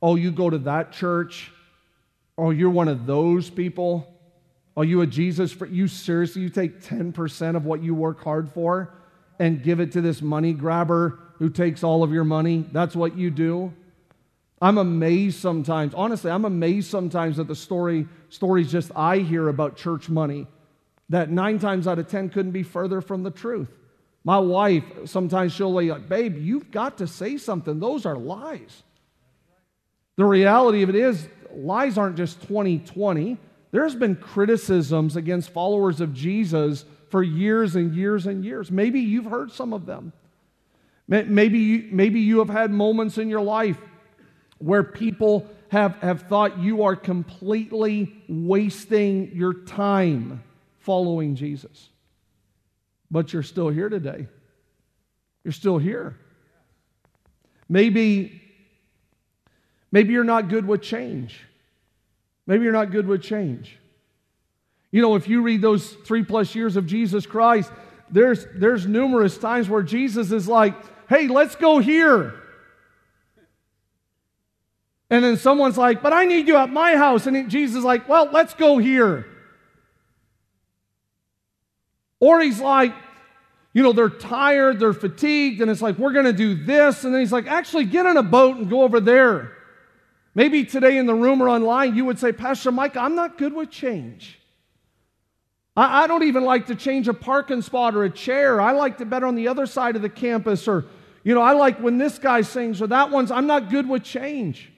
Oh, 0.00 0.16
you 0.16 0.30
go 0.30 0.50
to 0.50 0.58
that 0.58 0.92
church? 0.92 1.52
Oh, 2.36 2.50
you're 2.50 2.70
one 2.70 2.88
of 2.88 3.06
those 3.06 3.50
people? 3.50 4.10
Are 4.76 4.84
you 4.84 5.02
a 5.02 5.06
Jesus 5.06 5.54
you 5.70 5.86
seriously 5.86 6.42
you 6.42 6.48
take 6.48 6.80
10% 6.80 7.56
of 7.56 7.64
what 7.64 7.82
you 7.82 7.94
work 7.94 8.22
hard 8.24 8.50
for 8.50 8.94
and 9.38 9.62
give 9.62 9.80
it 9.80 9.92
to 9.92 10.00
this 10.00 10.20
money 10.20 10.52
grabber 10.52 11.18
who 11.38 11.48
takes 11.48 11.84
all 11.84 12.02
of 12.02 12.12
your 12.12 12.24
money? 12.24 12.64
That's 12.72 12.96
what 12.96 13.16
you 13.16 13.30
do? 13.30 13.72
I'm 14.64 14.78
amazed 14.78 15.40
sometimes. 15.40 15.92
Honestly, 15.92 16.30
I'm 16.30 16.46
amazed 16.46 16.90
sometimes 16.90 17.38
at 17.38 17.48
the 17.48 17.54
story 17.54 18.08
stories 18.30 18.72
just 18.72 18.90
I 18.96 19.18
hear 19.18 19.48
about 19.48 19.76
church 19.76 20.08
money 20.08 20.46
that 21.10 21.28
9 21.30 21.58
times 21.58 21.86
out 21.86 21.98
of 21.98 22.08
10 22.08 22.30
couldn't 22.30 22.52
be 22.52 22.62
further 22.62 23.02
from 23.02 23.24
the 23.24 23.30
truth. 23.30 23.68
My 24.24 24.38
wife 24.38 24.84
sometimes 25.04 25.52
she'll 25.52 25.78
be 25.78 25.90
like, 25.90 26.08
"Babe, 26.08 26.38
you've 26.38 26.70
got 26.70 26.96
to 26.98 27.06
say 27.06 27.36
something. 27.36 27.78
Those 27.78 28.06
are 28.06 28.16
lies." 28.16 28.82
The 30.16 30.24
reality 30.24 30.82
of 30.82 30.88
it 30.88 30.94
is 30.94 31.28
lies 31.54 31.98
aren't 31.98 32.16
just 32.16 32.40
2020. 32.48 33.36
There's 33.70 33.94
been 33.94 34.16
criticisms 34.16 35.14
against 35.14 35.50
followers 35.50 36.00
of 36.00 36.14
Jesus 36.14 36.86
for 37.10 37.22
years 37.22 37.76
and 37.76 37.94
years 37.94 38.26
and 38.26 38.42
years. 38.42 38.70
Maybe 38.70 39.00
you've 39.00 39.26
heard 39.26 39.52
some 39.52 39.74
of 39.74 39.84
them. 39.84 40.14
Maybe 41.06 41.58
you, 41.58 41.88
maybe 41.92 42.20
you 42.20 42.38
have 42.38 42.48
had 42.48 42.70
moments 42.70 43.18
in 43.18 43.28
your 43.28 43.42
life 43.42 43.78
where 44.58 44.82
people 44.82 45.46
have, 45.68 45.96
have 45.96 46.22
thought 46.22 46.58
you 46.58 46.84
are 46.84 46.96
completely 46.96 48.14
wasting 48.28 49.32
your 49.34 49.52
time 49.52 50.42
following 50.78 51.34
Jesus. 51.34 51.88
But 53.10 53.32
you're 53.32 53.42
still 53.42 53.68
here 53.68 53.88
today. 53.88 54.28
You're 55.42 55.52
still 55.52 55.78
here. 55.78 56.16
Maybe, 57.68 58.40
maybe 59.90 60.12
you're 60.12 60.24
not 60.24 60.48
good 60.48 60.66
with 60.66 60.82
change. 60.82 61.40
Maybe 62.46 62.64
you're 62.64 62.72
not 62.72 62.90
good 62.90 63.06
with 63.06 63.22
change. 63.22 63.78
You 64.90 65.02
know, 65.02 65.16
if 65.16 65.28
you 65.28 65.42
read 65.42 65.60
those 65.60 65.92
three 65.92 66.22
plus 66.22 66.54
years 66.54 66.76
of 66.76 66.86
Jesus 66.86 67.26
Christ, 67.26 67.72
there's, 68.10 68.46
there's 68.54 68.86
numerous 68.86 69.36
times 69.36 69.68
where 69.68 69.82
Jesus 69.82 70.30
is 70.30 70.46
like, 70.46 70.74
hey, 71.08 71.26
let's 71.26 71.56
go 71.56 71.78
here. 71.78 72.34
And 75.10 75.24
then 75.24 75.36
someone's 75.36 75.76
like, 75.76 76.02
but 76.02 76.12
I 76.12 76.24
need 76.24 76.48
you 76.48 76.56
at 76.56 76.70
my 76.70 76.96
house. 76.96 77.26
And 77.26 77.50
Jesus 77.50 77.76
is 77.76 77.84
like, 77.84 78.08
well, 78.08 78.28
let's 78.32 78.54
go 78.54 78.78
here. 78.78 79.26
Or 82.20 82.40
he's 82.40 82.60
like, 82.60 82.94
you 83.74 83.82
know, 83.82 83.92
they're 83.92 84.08
tired, 84.08 84.78
they're 84.78 84.92
fatigued, 84.92 85.60
and 85.60 85.70
it's 85.70 85.82
like, 85.82 85.98
we're 85.98 86.12
going 86.12 86.24
to 86.24 86.32
do 86.32 86.54
this. 86.54 87.04
And 87.04 87.12
then 87.12 87.20
he's 87.20 87.32
like, 87.32 87.46
actually, 87.46 87.84
get 87.84 88.06
in 88.06 88.16
a 88.16 88.22
boat 88.22 88.56
and 88.56 88.70
go 88.70 88.82
over 88.82 89.00
there. 89.00 89.52
Maybe 90.34 90.64
today 90.64 90.96
in 90.96 91.06
the 91.06 91.14
room 91.14 91.42
or 91.42 91.48
online, 91.48 91.94
you 91.94 92.04
would 92.04 92.18
say, 92.18 92.32
Pastor 92.32 92.72
Mike, 92.72 92.96
I'm 92.96 93.14
not 93.14 93.36
good 93.36 93.52
with 93.52 93.70
change. 93.70 94.38
I, 95.76 96.04
I 96.04 96.06
don't 96.06 96.22
even 96.22 96.44
like 96.44 96.66
to 96.66 96.76
change 96.76 97.08
a 97.08 97.14
parking 97.14 97.62
spot 97.62 97.94
or 97.94 98.04
a 98.04 98.10
chair. 98.10 98.60
I 98.60 98.72
like 98.72 99.00
it 99.00 99.10
better 99.10 99.26
on 99.26 99.34
the 99.34 99.48
other 99.48 99.66
side 99.66 99.96
of 99.96 100.02
the 100.02 100.08
campus, 100.08 100.66
or, 100.66 100.86
you 101.24 101.34
know, 101.34 101.42
I 101.42 101.52
like 101.52 101.78
when 101.78 101.98
this 101.98 102.18
guy 102.18 102.42
sings 102.42 102.80
or 102.80 102.86
that 102.86 103.10
one's, 103.10 103.30
I'm 103.30 103.46
not 103.46 103.70
good 103.70 103.88
with 103.88 104.02
change. 104.04 104.70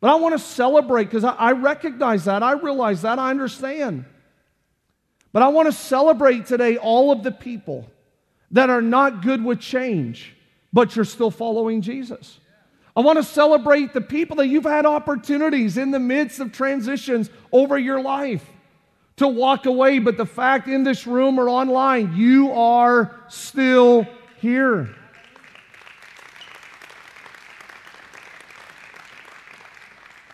But 0.00 0.10
I 0.10 0.16
want 0.16 0.34
to 0.34 0.38
celebrate 0.38 1.04
because 1.04 1.24
I, 1.24 1.32
I 1.32 1.52
recognize 1.52 2.24
that. 2.24 2.42
I 2.42 2.52
realize 2.52 3.02
that. 3.02 3.18
I 3.18 3.30
understand. 3.30 4.04
But 5.32 5.42
I 5.42 5.48
want 5.48 5.66
to 5.66 5.72
celebrate 5.72 6.46
today 6.46 6.76
all 6.76 7.12
of 7.12 7.22
the 7.22 7.32
people 7.32 7.90
that 8.52 8.70
are 8.70 8.82
not 8.82 9.22
good 9.22 9.44
with 9.44 9.60
change, 9.60 10.34
but 10.72 10.94
you're 10.96 11.04
still 11.04 11.30
following 11.30 11.82
Jesus. 11.82 12.38
I 12.96 13.00
want 13.00 13.18
to 13.18 13.22
celebrate 13.22 13.92
the 13.92 14.00
people 14.00 14.36
that 14.36 14.46
you've 14.46 14.64
had 14.64 14.86
opportunities 14.86 15.76
in 15.76 15.90
the 15.90 15.98
midst 15.98 16.40
of 16.40 16.52
transitions 16.52 17.28
over 17.52 17.76
your 17.76 18.00
life 18.00 18.48
to 19.16 19.28
walk 19.28 19.66
away, 19.66 19.98
but 19.98 20.16
the 20.16 20.26
fact 20.26 20.68
in 20.68 20.84
this 20.84 21.06
room 21.06 21.38
or 21.38 21.48
online, 21.48 22.16
you 22.16 22.52
are 22.52 23.14
still 23.28 24.06
here. 24.38 24.94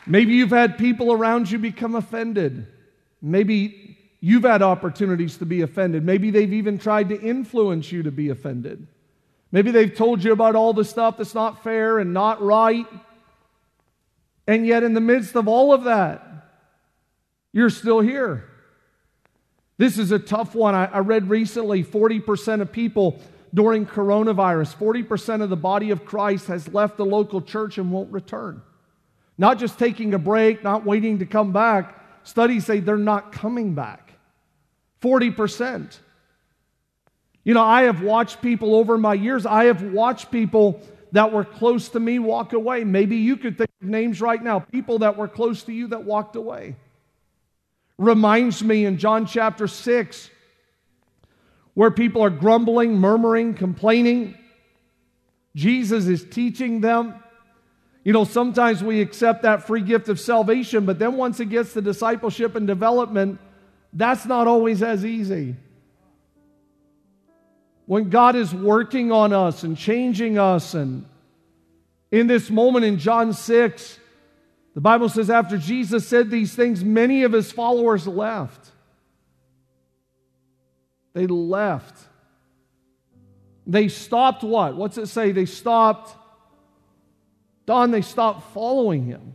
Maybe 0.07 0.35
you've 0.35 0.51
had 0.51 0.79
people 0.79 1.13
around 1.13 1.51
you 1.51 1.59
become 1.59 1.95
offended. 1.95 2.67
Maybe 3.21 3.97
you've 4.21 4.43
had 4.43 4.63
opportunities 4.63 5.37
to 5.39 5.47
be 5.47 5.63
offended. 5.63 6.05
Maybe 6.05 6.31
they've 6.31 6.53
even 6.53 6.79
tried 6.79 7.09
to 7.11 7.21
influence 7.21 7.93
you 7.93 8.03
to 8.05 8.11
be 8.11 8.31
offended. 8.31 8.87
Maybe 9.53 9.71
they've 9.71 9.95
told 9.95 10.25
you 10.25 10.33
about 10.33 10.57
all 10.57 10.73
the 10.73 10.85
stuff 10.85 11.19
that's 11.19 11.35
not 11.35 11.63
fair 11.63 11.99
and 11.99 12.13
not 12.13 12.43
right. 12.43 12.87
And 14.47 14.67
yet, 14.67 14.83
in 14.83 14.95
the 14.95 15.01
midst 15.01 15.37
of 15.37 15.47
all 15.47 15.73
of 15.73 15.85
that, 15.85 16.27
you're 17.53 17.71
still 17.71 18.01
here. 18.01 18.49
This 19.77 19.99
is 19.99 20.11
a 20.11 20.19
tough 20.19 20.55
one. 20.55 20.75
I, 20.75 20.87
I 20.87 20.99
read 20.99 21.29
recently 21.29 21.85
40% 21.85 22.61
of 22.61 22.73
people 22.73 23.21
during 23.55 23.85
coronavirus, 23.85 24.77
40% 24.77 25.43
of 25.43 25.51
the 25.51 25.57
body 25.57 25.91
of 25.91 26.05
Christ 26.05 26.47
has 26.47 26.69
left 26.69 26.97
the 26.97 27.05
local 27.05 27.43
church 27.43 27.77
and 27.77 27.93
won't 27.93 28.11
return. 28.11 28.63
Not 29.43 29.59
just 29.59 29.77
taking 29.77 30.15
a 30.15 30.21
break, 30.21 30.63
not 30.63 30.87
waiting 30.87 31.19
to 31.19 31.27
come 31.27 31.51
back. 31.53 32.01
Studies 32.23 32.65
say 32.65 32.79
they're 32.79 32.97
not 32.97 33.33
coming 33.33 33.75
back. 33.75 34.13
40%. 35.01 35.99
You 37.43 37.53
know, 37.53 37.65
I 37.65 37.83
have 37.83 38.03
watched 38.03 38.41
people 38.41 38.77
over 38.77 38.97
my 38.97 39.15
years, 39.15 39.45
I 39.45 39.65
have 39.65 39.83
watched 39.83 40.31
people 40.31 40.81
that 41.11 41.33
were 41.33 41.45
close 41.45 41.89
to 41.89 41.99
me 41.99 42.21
walk 42.21 42.53
away. 42.53 42.85
Maybe 42.85 43.17
you 43.17 43.37
could 43.37 43.59
think 43.59 43.69
of 43.83 43.89
names 43.89 44.21
right 44.21 44.41
now, 44.41 44.61
people 44.61 45.01
that 45.01 45.17
were 45.17 45.27
close 45.27 45.65
to 45.65 45.73
you 45.73 45.89
that 45.89 46.05
walked 46.05 46.37
away. 46.37 46.77
Reminds 47.99 48.63
me 48.63 48.85
in 48.85 48.97
John 48.97 49.27
chapter 49.27 49.67
6, 49.67 50.31
where 51.75 51.91
people 51.91 52.23
are 52.23 52.31
grumbling, 52.31 52.97
murmuring, 52.97 53.55
complaining. 53.55 54.39
Jesus 55.57 56.07
is 56.07 56.25
teaching 56.25 56.81
them. 56.81 57.17
You 58.05 58.13
know, 58.13 58.25
sometimes 58.25 58.83
we 58.83 59.01
accept 59.01 59.43
that 59.43 59.67
free 59.67 59.83
gift 59.83 60.09
of 60.09 60.19
salvation, 60.19 60.85
but 60.85 60.99
then 60.99 61.17
once 61.17 61.39
it 61.39 61.47
gets 61.47 61.73
to 61.75 61.81
discipleship 61.81 62.57
and 62.57 62.67
development, 62.67 63.39
that's 63.93 64.27
not 64.27 64.49
always 64.49 64.83
as 64.83 65.05
easy. 65.05 65.55
When 67.87 68.11
God 68.11 68.35
is 68.35 68.53
working 68.53 69.13
on 69.13 69.33
us 69.33 69.63
and 69.63 69.77
changing 69.77 70.39
us, 70.39 70.75
and 70.75 71.05
in 72.11 72.27
this 72.27 72.51
moment 72.51 72.85
in 72.85 72.99
John 72.99 73.33
6, 73.33 73.99
the 74.75 74.81
Bible 74.81 75.09
says 75.09 75.31
after 75.31 75.59
Jesus 75.59 76.09
said 76.09 76.31
these 76.31 76.55
things, 76.55 76.83
many 76.83 77.23
of 77.23 77.33
his 77.33 77.53
followers 77.53 78.07
left. 78.07 78.71
They 81.13 81.27
left. 81.27 81.97
They 83.67 83.89
stopped 83.89 84.43
what? 84.43 84.75
What's 84.75 84.99
it 84.99 85.07
say? 85.07 85.31
They 85.33 85.47
stopped 85.47 86.17
Don, 87.67 87.91
they 87.91 88.03
stopped 88.03 88.53
following 88.53 89.05
him. 89.05 89.35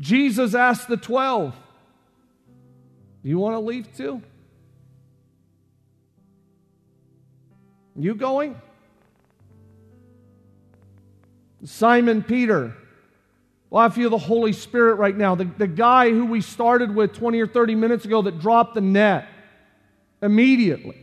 Jesus 0.00 0.54
asked 0.54 0.88
the 0.88 0.96
12, 0.96 1.54
Do 3.22 3.28
you 3.28 3.38
want 3.38 3.54
to 3.54 3.60
leave 3.60 3.94
too? 3.96 4.22
You 7.96 8.14
going? 8.14 8.60
Simon 11.64 12.22
Peter. 12.22 12.74
Well, 13.70 13.84
I 13.84 13.88
feel 13.88 14.10
the 14.10 14.18
Holy 14.18 14.52
Spirit 14.52 14.96
right 14.96 15.16
now. 15.16 15.34
The, 15.34 15.44
the 15.44 15.66
guy 15.66 16.10
who 16.10 16.26
we 16.26 16.40
started 16.40 16.94
with 16.94 17.14
20 17.14 17.40
or 17.40 17.46
30 17.46 17.74
minutes 17.74 18.04
ago 18.04 18.22
that 18.22 18.40
dropped 18.40 18.74
the 18.74 18.80
net 18.80 19.26
immediately. 20.22 20.98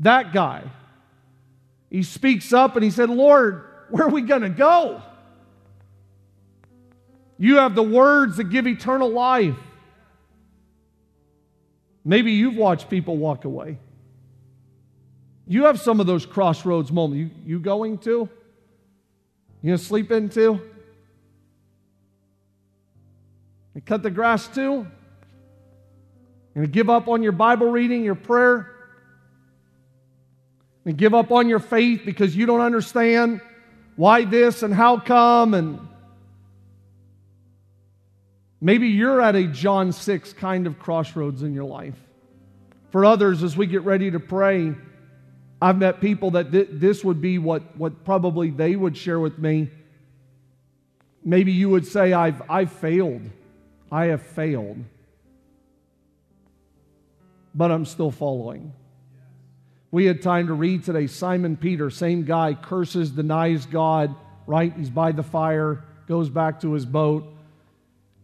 That 0.00 0.32
guy. 0.32 0.64
He 1.90 2.02
speaks 2.02 2.52
up 2.52 2.76
and 2.76 2.84
he 2.84 2.90
said, 2.90 3.10
Lord, 3.10 3.64
where 3.92 4.06
are 4.06 4.10
we 4.10 4.22
going 4.22 4.40
to 4.40 4.48
go? 4.48 5.02
You 7.36 7.58
have 7.58 7.74
the 7.74 7.82
words 7.82 8.38
that 8.38 8.44
give 8.44 8.66
eternal 8.66 9.10
life. 9.10 9.54
Maybe 12.02 12.32
you've 12.32 12.56
watched 12.56 12.88
people 12.88 13.18
walk 13.18 13.44
away. 13.44 13.76
You 15.46 15.64
have 15.64 15.78
some 15.78 16.00
of 16.00 16.06
those 16.06 16.24
crossroads 16.24 16.90
moments. 16.90 17.18
You, 17.18 17.30
you 17.44 17.60
going 17.60 17.98
to? 17.98 18.30
You 19.60 19.68
going 19.68 19.78
to 19.78 19.84
sleep 19.84 20.10
in 20.10 20.30
too? 20.30 20.58
You 23.74 23.82
cut 23.82 24.02
the 24.02 24.10
grass 24.10 24.48
too? 24.48 24.86
You 26.54 26.66
give 26.66 26.88
up 26.88 27.08
on 27.08 27.22
your 27.22 27.32
Bible 27.32 27.70
reading, 27.70 28.04
your 28.04 28.14
prayer? 28.14 28.70
And 30.86 30.96
give 30.96 31.12
up 31.12 31.30
on 31.30 31.50
your 31.50 31.60
faith 31.60 32.02
because 32.06 32.34
you 32.34 32.46
don't 32.46 32.62
understand 32.62 33.42
why 33.96 34.24
this 34.24 34.62
and 34.62 34.72
how 34.72 34.98
come? 34.98 35.54
And 35.54 35.88
maybe 38.60 38.88
you're 38.88 39.20
at 39.20 39.36
a 39.36 39.46
John 39.46 39.92
6 39.92 40.32
kind 40.34 40.66
of 40.66 40.78
crossroads 40.78 41.42
in 41.42 41.54
your 41.54 41.64
life. 41.64 41.96
For 42.90 43.04
others, 43.04 43.42
as 43.42 43.56
we 43.56 43.66
get 43.66 43.82
ready 43.82 44.10
to 44.10 44.20
pray, 44.20 44.74
I've 45.60 45.78
met 45.78 46.00
people 46.00 46.32
that 46.32 46.52
th- 46.52 46.68
this 46.72 47.04
would 47.04 47.20
be 47.20 47.38
what, 47.38 47.76
what 47.76 48.04
probably 48.04 48.50
they 48.50 48.76
would 48.76 48.96
share 48.96 49.20
with 49.20 49.38
me. 49.38 49.70
Maybe 51.24 51.52
you 51.52 51.70
would 51.70 51.86
say, 51.86 52.12
I've, 52.12 52.42
I've 52.50 52.72
failed. 52.72 53.22
I 53.90 54.06
have 54.06 54.22
failed. 54.22 54.78
But 57.54 57.70
I'm 57.70 57.84
still 57.84 58.10
following. 58.10 58.72
We 59.92 60.06
had 60.06 60.22
time 60.22 60.46
to 60.46 60.54
read 60.54 60.84
today 60.84 61.06
Simon 61.06 61.58
Peter, 61.58 61.90
same 61.90 62.24
guy, 62.24 62.54
curses, 62.54 63.10
denies 63.10 63.66
God, 63.66 64.14
right? 64.46 64.72
He's 64.74 64.88
by 64.88 65.12
the 65.12 65.22
fire, 65.22 65.84
goes 66.08 66.30
back 66.30 66.62
to 66.62 66.72
his 66.72 66.86
boat. 66.86 67.24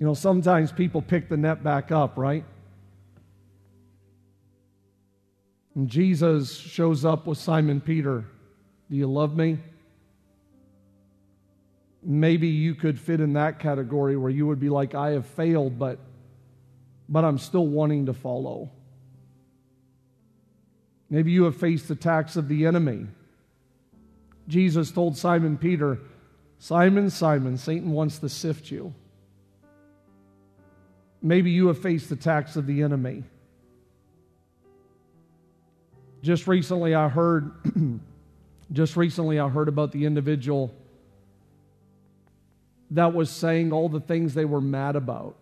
You 0.00 0.06
know, 0.06 0.14
sometimes 0.14 0.72
people 0.72 1.02
pick 1.02 1.28
the 1.28 1.36
net 1.36 1.62
back 1.62 1.92
up, 1.92 2.16
right? 2.16 2.44
And 5.74 5.88
Jesus 5.88 6.56
shows 6.56 7.04
up 7.04 7.26
with 7.26 7.36
Simon 7.36 7.82
Peter. 7.82 8.24
Do 8.90 8.96
you 8.96 9.06
love 9.06 9.36
me? 9.36 9.58
Maybe 12.02 12.48
you 12.48 12.74
could 12.76 12.98
fit 12.98 13.20
in 13.20 13.34
that 13.34 13.58
category 13.58 14.16
where 14.16 14.30
you 14.30 14.46
would 14.46 14.58
be 14.58 14.70
like, 14.70 14.94
I 14.94 15.10
have 15.10 15.26
failed, 15.26 15.78
but, 15.78 15.98
but 17.10 17.26
I'm 17.26 17.36
still 17.36 17.66
wanting 17.66 18.06
to 18.06 18.14
follow. 18.14 18.70
Maybe 21.10 21.30
you 21.30 21.44
have 21.44 21.56
faced 21.56 21.90
attacks 21.90 22.36
of 22.36 22.48
the 22.48 22.66
enemy. 22.66 23.06
Jesus 24.46 24.90
told 24.90 25.16
Simon 25.16 25.56
Peter, 25.56 25.98
Simon, 26.58 27.10
Simon, 27.10 27.56
Satan 27.56 27.92
wants 27.92 28.18
to 28.18 28.28
sift 28.28 28.70
you. 28.70 28.94
Maybe 31.22 31.50
you 31.50 31.68
have 31.68 31.78
faced 31.78 32.10
attacks 32.10 32.56
of 32.56 32.66
the 32.66 32.82
enemy. 32.82 33.24
Just 36.22 36.46
recently 36.46 36.94
I 36.94 37.08
heard 37.08 37.52
just 38.72 38.96
recently 38.96 39.38
I 39.38 39.48
heard 39.48 39.68
about 39.68 39.92
the 39.92 40.04
individual 40.04 40.74
that 42.90 43.12
was 43.12 43.30
saying 43.30 43.72
all 43.72 43.88
the 43.88 44.00
things 44.00 44.34
they 44.34 44.44
were 44.44 44.60
mad 44.60 44.96
about. 44.96 45.36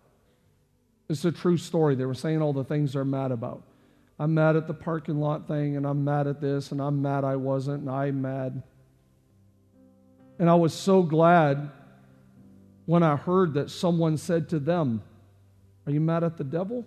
It's 1.09 1.23
a 1.23 1.31
true 1.31 1.57
story. 1.57 1.95
They 1.95 2.05
were 2.05 2.13
saying 2.13 2.41
all 2.41 2.53
the 2.53 2.63
things 2.63 2.93
they're 2.93 3.05
mad 3.05 3.31
about. 3.31 3.63
I'm 4.19 4.33
mad 4.33 4.55
at 4.55 4.67
the 4.67 4.73
parking 4.73 5.19
lot 5.19 5.47
thing, 5.47 5.77
and 5.77 5.85
I'm 5.85 6.03
mad 6.03 6.27
at 6.27 6.41
this, 6.41 6.71
and 6.71 6.81
I'm 6.81 7.01
mad 7.01 7.23
I 7.23 7.35
wasn't, 7.35 7.81
and 7.81 7.89
I'm 7.89 8.21
mad. 8.21 8.63
And 10.39 10.49
I 10.49 10.55
was 10.55 10.73
so 10.73 11.03
glad 11.03 11.69
when 12.85 13.03
I 13.03 13.15
heard 13.15 13.55
that 13.55 13.69
someone 13.69 14.17
said 14.17 14.49
to 14.49 14.59
them, 14.59 15.03
Are 15.85 15.91
you 15.91 15.99
mad 15.99 16.23
at 16.23 16.37
the 16.37 16.43
devil? 16.43 16.85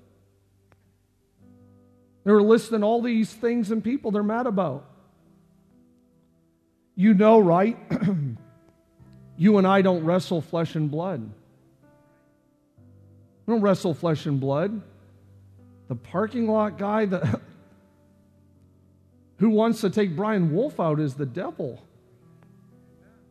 They 2.24 2.32
were 2.32 2.42
listing 2.42 2.82
all 2.82 3.00
these 3.00 3.32
things 3.32 3.70
and 3.70 3.82
people 3.82 4.10
they're 4.10 4.22
mad 4.22 4.46
about. 4.46 4.86
You 6.94 7.14
know, 7.14 7.38
right? 7.38 7.78
you 9.36 9.58
and 9.58 9.66
I 9.66 9.82
don't 9.82 10.04
wrestle 10.04 10.42
flesh 10.42 10.74
and 10.74 10.90
blood. 10.90 11.30
We 13.46 13.54
don't 13.54 13.62
wrestle 13.62 13.94
flesh 13.94 14.26
and 14.26 14.38
blood. 14.38 14.82
The 15.90 15.96
parking 15.96 16.46
lot 16.46 16.78
guy 16.78 17.04
that 17.06 17.40
who 19.38 19.50
wants 19.50 19.80
to 19.80 19.90
take 19.90 20.14
Brian 20.14 20.54
Wolf 20.54 20.78
out 20.78 21.00
is 21.00 21.14
the 21.14 21.26
devil. 21.26 21.84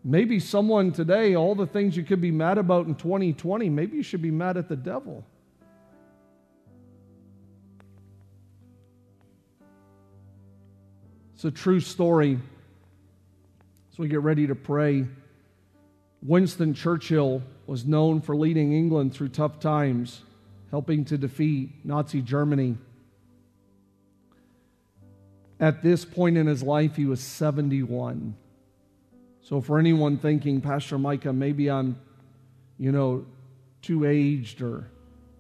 Maybe 0.04 0.42
someone 0.42 0.92
today, 0.92 1.36
all 1.36 1.56
the 1.56 1.66
things 1.66 1.96
you 1.96 2.04
could 2.04 2.20
be 2.20 2.32
mad 2.32 2.58
about 2.58 2.86
in 2.86 2.96
2020, 2.96 3.70
maybe 3.70 3.96
you 3.96 4.04
should 4.04 4.22
be 4.22 4.30
mad 4.30 4.58
at 4.58 4.68
the 4.68 4.76
devil. 4.76 5.26
It's 11.36 11.46
a 11.46 11.52
true 11.52 11.80
story. 11.80 12.40
As 13.94 13.98
we 13.98 14.10
get 14.10 14.20
ready 14.20 14.48
to 14.48 14.56
pray, 14.56 15.06
Winston 16.22 16.74
Churchill 16.74 17.42
was 17.68 17.86
known 17.86 18.20
for 18.20 18.36
leading 18.36 18.74
England 18.74 19.14
through 19.14 19.30
tough 19.30 19.62
times, 19.62 20.24
helping 20.72 21.06
to 21.06 21.18
defeat 21.18 21.84
Nazi 21.84 22.22
Germany. 22.22 22.78
At 25.60 25.84
this 25.84 26.06
point 26.06 26.38
in 26.38 26.48
his 26.48 26.64
life, 26.64 26.96
he 26.96 27.06
was 27.06 27.20
71. 27.20 28.36
So, 29.42 29.62
for 29.62 29.80
anyone 29.80 30.18
thinking, 30.18 30.62
Pastor 30.62 30.98
Micah, 30.98 31.34
maybe 31.34 31.70
I'm, 31.70 32.00
you 32.78 32.92
know, 32.92 33.26
too 33.82 34.06
aged 34.06 34.62
or 34.62 34.90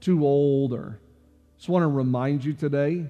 too 0.01 0.25
old, 0.25 0.73
or 0.73 0.99
just 1.57 1.69
want 1.69 1.83
to 1.83 1.87
remind 1.87 2.43
you 2.43 2.53
today 2.53 3.05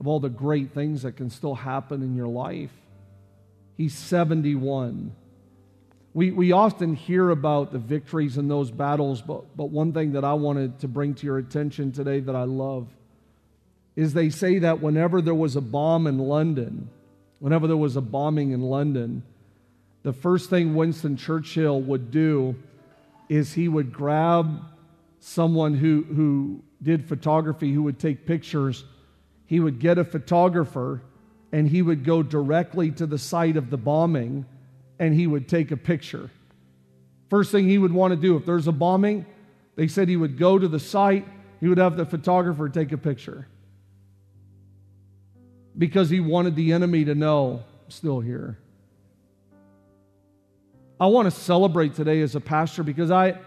of 0.00 0.08
all 0.08 0.20
the 0.20 0.28
great 0.28 0.72
things 0.72 1.02
that 1.02 1.16
can 1.16 1.30
still 1.30 1.54
happen 1.54 2.02
in 2.02 2.16
your 2.16 2.28
life. 2.28 2.72
He's 3.76 3.94
71. 3.94 5.14
We, 6.14 6.30
we 6.30 6.52
often 6.52 6.94
hear 6.94 7.30
about 7.30 7.72
the 7.72 7.78
victories 7.78 8.36
in 8.36 8.48
those 8.48 8.70
battles, 8.70 9.22
but, 9.22 9.56
but 9.56 9.70
one 9.70 9.92
thing 9.92 10.12
that 10.12 10.24
I 10.24 10.34
wanted 10.34 10.78
to 10.80 10.88
bring 10.88 11.14
to 11.14 11.26
your 11.26 11.38
attention 11.38 11.90
today 11.90 12.20
that 12.20 12.36
I 12.36 12.44
love 12.44 12.88
is 13.96 14.12
they 14.12 14.28
say 14.28 14.58
that 14.58 14.80
whenever 14.80 15.22
there 15.22 15.34
was 15.34 15.56
a 15.56 15.60
bomb 15.60 16.06
in 16.06 16.18
London, 16.18 16.90
whenever 17.38 17.66
there 17.66 17.76
was 17.76 17.96
a 17.96 18.00
bombing 18.02 18.52
in 18.52 18.60
London, 18.60 19.22
the 20.02 20.12
first 20.12 20.50
thing 20.50 20.74
Winston 20.74 21.16
Churchill 21.16 21.80
would 21.80 22.10
do 22.10 22.56
is 23.28 23.54
he 23.54 23.68
would 23.68 23.92
grab 23.92 24.62
someone 25.20 25.74
who, 25.74 26.02
who 26.02 26.62
did 26.82 27.08
photography, 27.08 27.72
who 27.72 27.84
would 27.84 27.98
take 27.98 28.26
pictures. 28.26 28.84
He 29.46 29.60
would 29.60 29.78
get 29.78 29.96
a 29.96 30.04
photographer 30.04 31.02
and 31.52 31.68
he 31.68 31.80
would 31.80 32.04
go 32.04 32.22
directly 32.22 32.90
to 32.92 33.06
the 33.06 33.18
site 33.18 33.56
of 33.56 33.70
the 33.70 33.76
bombing 33.76 34.44
and 34.98 35.14
he 35.14 35.26
would 35.26 35.48
take 35.48 35.70
a 35.70 35.76
picture. 35.76 36.30
First 37.30 37.50
thing 37.50 37.68
he 37.68 37.78
would 37.78 37.92
want 37.92 38.12
to 38.12 38.16
do 38.16 38.36
if 38.36 38.44
there's 38.44 38.68
a 38.68 38.72
bombing, 38.72 39.26
they 39.74 39.88
said 39.88 40.08
he 40.08 40.16
would 40.16 40.38
go 40.38 40.58
to 40.58 40.68
the 40.68 40.78
site, 40.78 41.26
he 41.60 41.68
would 41.68 41.78
have 41.78 41.96
the 41.96 42.04
photographer 42.04 42.68
take 42.68 42.92
a 42.92 42.98
picture. 42.98 43.46
Because 45.76 46.10
he 46.10 46.20
wanted 46.20 46.54
the 46.56 46.72
enemy 46.72 47.04
to 47.06 47.14
know, 47.14 47.62
I'm 47.84 47.90
still 47.90 48.20
here. 48.20 48.58
I 51.00 51.06
want 51.06 51.26
to 51.26 51.30
celebrate 51.30 51.94
today 51.94 52.20
as 52.20 52.34
a 52.34 52.40
pastor 52.40 52.82
because 52.82 53.10
I 53.10 53.38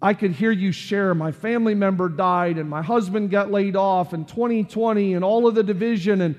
I 0.00 0.14
could 0.14 0.30
hear 0.30 0.52
you 0.52 0.70
share 0.70 1.12
my 1.14 1.32
family 1.32 1.74
member 1.74 2.08
died 2.08 2.56
and 2.56 2.70
my 2.70 2.82
husband 2.82 3.30
got 3.30 3.50
laid 3.50 3.74
off 3.74 4.14
in 4.14 4.24
2020 4.24 5.14
and 5.14 5.24
all 5.24 5.48
of 5.48 5.56
the 5.56 5.62
division 5.64 6.20
and 6.20 6.36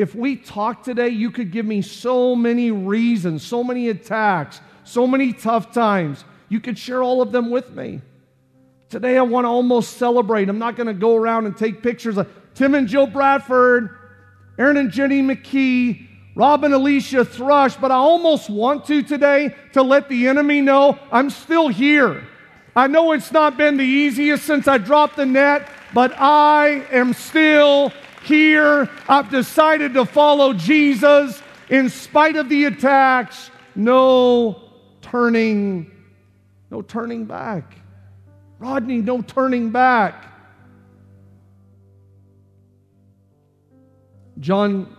if 0.00 0.14
we 0.14 0.34
talk 0.34 0.82
today, 0.82 1.10
you 1.10 1.30
could 1.30 1.52
give 1.52 1.66
me 1.66 1.82
so 1.82 2.34
many 2.34 2.70
reasons, 2.70 3.46
so 3.46 3.62
many 3.62 3.90
attacks, 3.90 4.62
so 4.82 5.06
many 5.06 5.34
tough 5.34 5.72
times. 5.72 6.24
You 6.48 6.58
could 6.58 6.78
share 6.78 7.02
all 7.02 7.20
of 7.20 7.32
them 7.32 7.50
with 7.50 7.70
me. 7.72 8.00
Today, 8.88 9.18
I 9.18 9.22
want 9.22 9.44
to 9.44 9.48
almost 9.48 9.98
celebrate. 9.98 10.48
I'm 10.48 10.58
not 10.58 10.74
going 10.74 10.86
to 10.86 10.94
go 10.94 11.16
around 11.16 11.44
and 11.44 11.54
take 11.54 11.82
pictures 11.82 12.16
of 12.16 12.32
Tim 12.54 12.74
and 12.74 12.88
Jill 12.88 13.06
Bradford, 13.06 13.94
Aaron 14.58 14.78
and 14.78 14.90
Jenny 14.90 15.20
McKee, 15.20 16.08
Rob 16.34 16.64
and 16.64 16.72
Alicia 16.72 17.22
Thrush, 17.22 17.76
but 17.76 17.90
I 17.90 17.96
almost 17.96 18.48
want 18.48 18.86
to 18.86 19.02
today 19.02 19.54
to 19.74 19.82
let 19.82 20.08
the 20.08 20.28
enemy 20.28 20.62
know 20.62 20.98
I'm 21.12 21.28
still 21.28 21.68
here. 21.68 22.26
I 22.74 22.86
know 22.86 23.12
it's 23.12 23.32
not 23.32 23.58
been 23.58 23.76
the 23.76 23.84
easiest 23.84 24.44
since 24.44 24.66
I 24.66 24.78
dropped 24.78 25.16
the 25.16 25.26
net, 25.26 25.68
but 25.92 26.18
I 26.18 26.86
am 26.90 27.12
still 27.12 27.92
here. 28.22 28.88
I've 29.08 29.30
decided 29.30 29.94
to 29.94 30.04
follow 30.04 30.52
Jesus 30.52 31.40
in 31.68 31.88
spite 31.88 32.36
of 32.36 32.48
the 32.48 32.64
attacks. 32.66 33.50
No 33.74 34.62
turning, 35.00 35.90
no 36.70 36.82
turning 36.82 37.24
back. 37.24 37.76
Rodney, 38.58 38.98
no 38.98 39.22
turning 39.22 39.70
back. 39.70 40.26
John 44.38 44.96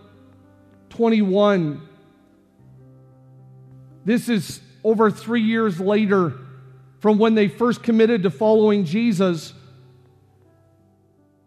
21. 0.90 1.88
This 4.04 4.28
is 4.28 4.60
over 4.84 5.10
three 5.10 5.42
years 5.42 5.80
later 5.80 6.34
from 7.00 7.18
when 7.18 7.34
they 7.34 7.48
first 7.48 7.82
committed 7.82 8.22
to 8.22 8.30
following 8.30 8.84
Jesus. 8.84 9.52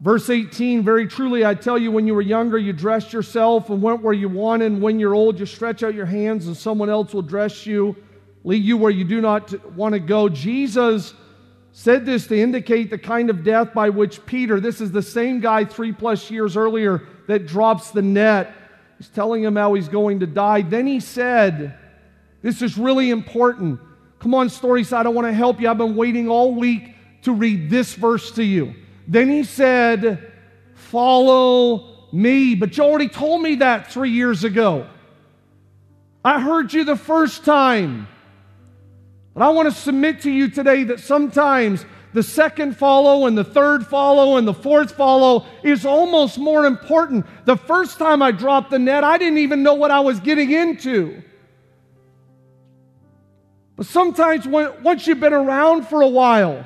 Verse 0.05 0.29
18, 0.29 0.83
very 0.83 1.07
truly 1.07 1.43
I 1.43 1.55
tell 1.55 1.79
you, 1.79 1.89
when 1.89 2.05
you 2.05 2.13
were 2.13 2.21
younger, 2.21 2.59
you 2.59 2.73
dressed 2.73 3.11
yourself 3.11 3.71
and 3.71 3.81
went 3.81 4.03
where 4.03 4.13
you 4.13 4.29
wanted. 4.29 4.73
And 4.73 4.79
when 4.79 4.99
you're 4.99 5.15
old, 5.15 5.39
you 5.39 5.47
stretch 5.47 5.81
out 5.81 5.95
your 5.95 6.05
hands 6.05 6.45
and 6.45 6.55
someone 6.55 6.91
else 6.91 7.11
will 7.11 7.23
dress 7.23 7.65
you, 7.65 7.95
lead 8.43 8.63
you 8.63 8.77
where 8.77 8.91
you 8.91 9.03
do 9.03 9.19
not 9.19 9.73
want 9.73 9.93
to 9.93 9.99
go. 9.99 10.29
Jesus 10.29 11.15
said 11.71 12.05
this 12.05 12.27
to 12.27 12.39
indicate 12.39 12.91
the 12.91 12.99
kind 12.99 13.31
of 13.31 13.43
death 13.43 13.73
by 13.73 13.89
which 13.89 14.23
Peter, 14.27 14.59
this 14.59 14.79
is 14.79 14.91
the 14.91 15.01
same 15.01 15.39
guy 15.39 15.65
three 15.65 15.91
plus 15.91 16.29
years 16.29 16.55
earlier 16.55 17.01
that 17.27 17.47
drops 17.47 17.89
the 17.89 18.03
net, 18.03 18.53
he's 18.99 19.09
telling 19.09 19.43
him 19.43 19.55
how 19.55 19.73
he's 19.73 19.89
going 19.89 20.19
to 20.19 20.27
die. 20.27 20.61
Then 20.61 20.85
he 20.85 20.99
said, 20.99 21.79
This 22.43 22.61
is 22.61 22.77
really 22.77 23.09
important. 23.09 23.79
Come 24.19 24.35
on, 24.35 24.49
Storyside, 24.49 24.97
I 24.97 25.01
don't 25.01 25.15
want 25.15 25.27
to 25.27 25.33
help 25.33 25.59
you. 25.59 25.67
I've 25.67 25.79
been 25.79 25.95
waiting 25.95 26.29
all 26.29 26.53
week 26.53 26.93
to 27.23 27.33
read 27.33 27.71
this 27.71 27.95
verse 27.95 28.29
to 28.33 28.43
you. 28.43 28.75
Then 29.07 29.29
he 29.29 29.43
said, 29.43 30.31
Follow 30.73 32.09
me. 32.11 32.55
But 32.55 32.77
you 32.77 32.83
already 32.83 33.09
told 33.09 33.41
me 33.41 33.55
that 33.55 33.91
three 33.91 34.11
years 34.11 34.43
ago. 34.43 34.87
I 36.23 36.39
heard 36.39 36.73
you 36.73 36.83
the 36.83 36.95
first 36.95 37.45
time. 37.45 38.07
But 39.33 39.43
I 39.43 39.49
want 39.49 39.69
to 39.69 39.75
submit 39.75 40.21
to 40.21 40.31
you 40.31 40.49
today 40.49 40.83
that 40.85 40.99
sometimes 40.99 41.85
the 42.13 42.23
second 42.23 42.77
follow 42.77 43.25
and 43.25 43.37
the 43.37 43.43
third 43.43 43.85
follow 43.85 44.37
and 44.37 44.47
the 44.47 44.53
fourth 44.53 44.93
follow 44.93 45.45
is 45.63 45.85
almost 45.85 46.37
more 46.37 46.65
important. 46.65 47.25
The 47.45 47.57
first 47.57 47.99
time 47.99 48.21
I 48.21 48.31
dropped 48.31 48.71
the 48.71 48.79
net, 48.79 49.03
I 49.03 49.17
didn't 49.17 49.39
even 49.39 49.61
know 49.63 49.73
what 49.73 49.91
I 49.91 49.99
was 49.99 50.21
getting 50.21 50.51
into. 50.51 51.21
But 53.75 53.85
sometimes 53.85 54.47
when, 54.47 54.81
once 54.81 55.05
you've 55.05 55.19
been 55.19 55.33
around 55.33 55.87
for 55.87 56.01
a 56.01 56.07
while, 56.07 56.65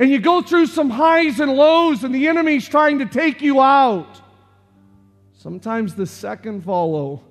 and 0.00 0.10
you 0.10 0.18
go 0.18 0.40
through 0.40 0.66
some 0.66 0.88
highs 0.88 1.40
and 1.40 1.54
lows, 1.54 2.04
and 2.04 2.14
the 2.14 2.26
enemy's 2.26 2.66
trying 2.66 3.00
to 3.00 3.04
take 3.06 3.42
you 3.42 3.60
out. 3.60 4.18
Sometimes 5.34 5.94
the 5.94 6.06
second 6.06 6.64
follow 6.64 7.22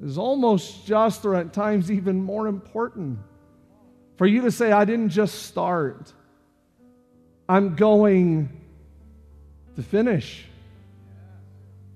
is 0.00 0.16
almost 0.16 0.86
just 0.86 1.26
or 1.26 1.34
at 1.34 1.52
times 1.52 1.90
even 1.92 2.22
more 2.22 2.46
important. 2.46 3.18
For 4.16 4.26
you 4.26 4.40
to 4.42 4.50
say, 4.50 4.72
I 4.72 4.86
didn't 4.86 5.10
just 5.10 5.42
start, 5.42 6.10
I'm 7.46 7.76
going 7.76 8.48
to 9.76 9.82
finish. 9.82 10.46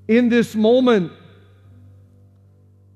In 0.06 0.28
this 0.28 0.54
moment, 0.54 1.12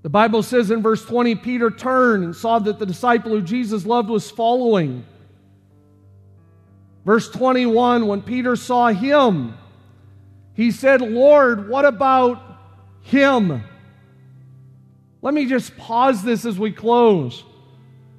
the 0.03 0.11
Bible 0.11 0.43
says 0.43 0.71
in 0.71 0.83
verse 0.83 1.03
20, 1.07 1.37
Peter 1.37 1.71
turned 1.71 2.23
and 2.23 2.37
saw 2.37 2.59
that 2.59 2.79
the 2.79 2.85
disciple 2.85 3.31
who 3.31 3.41
Jesus 3.41 3.87
loved 3.87 4.11
was 4.11 4.31
following. 4.31 5.07
Verse 7.05 7.29
21, 7.31 8.07
when 8.07 8.23
Peter 8.23 8.57
saw 8.57 8.89
him, 8.89 9.57
he 10.55 10.71
said, 10.71 11.01
Lord, 11.01 11.69
what 11.69 11.85
about 11.85 12.41
him? 13.03 13.63
Let 15.21 15.35
me 15.35 15.47
just 15.47 15.77
pause 15.77 16.23
this 16.23 16.45
as 16.45 16.59
we 16.59 16.73
close. 16.73 17.45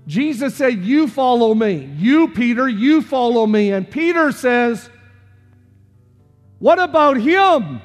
Jesus 0.08 0.56
said, 0.56 0.84
You 0.84 1.08
follow 1.08 1.56
me. 1.56 1.90
You, 1.98 2.28
Peter, 2.28 2.68
you 2.68 3.02
follow 3.02 3.48
me. 3.48 3.72
And 3.72 3.90
Peter 3.90 4.32
says, 4.32 4.90
What 6.60 6.80
about 6.80 7.18
him? 7.18 7.82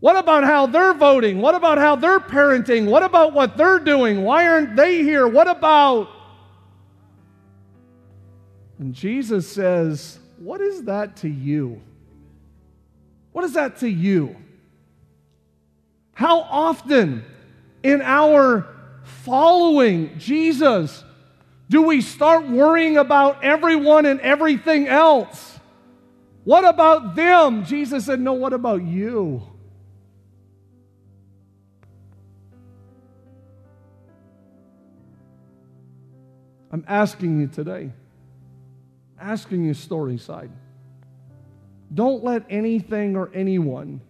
What 0.00 0.16
about 0.16 0.44
how 0.44 0.66
they're 0.66 0.94
voting? 0.94 1.40
What 1.40 1.54
about 1.54 1.78
how 1.78 1.96
they're 1.96 2.20
parenting? 2.20 2.86
What 2.86 3.02
about 3.02 3.32
what 3.32 3.56
they're 3.56 3.80
doing? 3.80 4.22
Why 4.22 4.46
aren't 4.46 4.76
they 4.76 5.02
here? 5.02 5.26
What 5.26 5.48
about? 5.48 6.08
And 8.78 8.94
Jesus 8.94 9.48
says, 9.50 10.18
What 10.38 10.60
is 10.60 10.84
that 10.84 11.16
to 11.18 11.28
you? 11.28 11.80
What 13.32 13.44
is 13.44 13.54
that 13.54 13.78
to 13.78 13.88
you? 13.88 14.36
How 16.12 16.40
often 16.40 17.24
in 17.82 18.02
our 18.02 18.66
following 19.04 20.18
Jesus 20.18 21.04
do 21.70 21.82
we 21.82 22.00
start 22.00 22.48
worrying 22.48 22.96
about 22.96 23.44
everyone 23.44 24.06
and 24.06 24.20
everything 24.20 24.88
else? 24.88 25.58
What 26.44 26.64
about 26.64 27.14
them? 27.14 27.64
Jesus 27.64 28.06
said, 28.06 28.20
No, 28.20 28.32
what 28.32 28.52
about 28.52 28.82
you? 28.82 29.42
I'm 36.70 36.84
asking 36.86 37.40
you 37.40 37.46
today, 37.48 37.92
asking 39.20 39.64
you, 39.64 39.72
Storyside, 39.72 40.50
don't 41.94 42.22
let 42.22 42.44
anything 42.50 43.16
or 43.16 43.30
anyone 43.34 44.00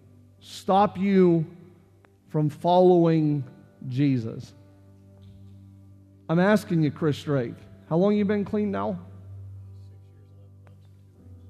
stop 0.40 0.98
you 0.98 1.46
from 2.28 2.48
following 2.50 3.44
Jesus. 3.88 4.52
I'm 6.28 6.38
asking 6.38 6.82
you, 6.82 6.90
Chris 6.90 7.22
Drake, 7.22 7.54
how 7.88 7.96
long 7.96 8.14
you 8.14 8.24
been 8.24 8.44
clean 8.44 8.70
now? 8.70 8.98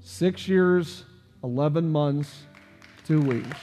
Six 0.01 0.47
years, 0.49 1.05
11 1.43 1.91
months, 1.91 2.43
two 3.05 3.21
weeks. 3.21 3.59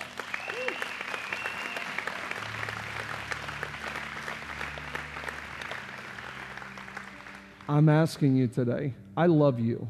I'm 7.67 7.89
asking 7.89 8.35
you 8.35 8.47
today. 8.47 8.93
I 9.17 9.27
love 9.27 9.59
you. 9.59 9.87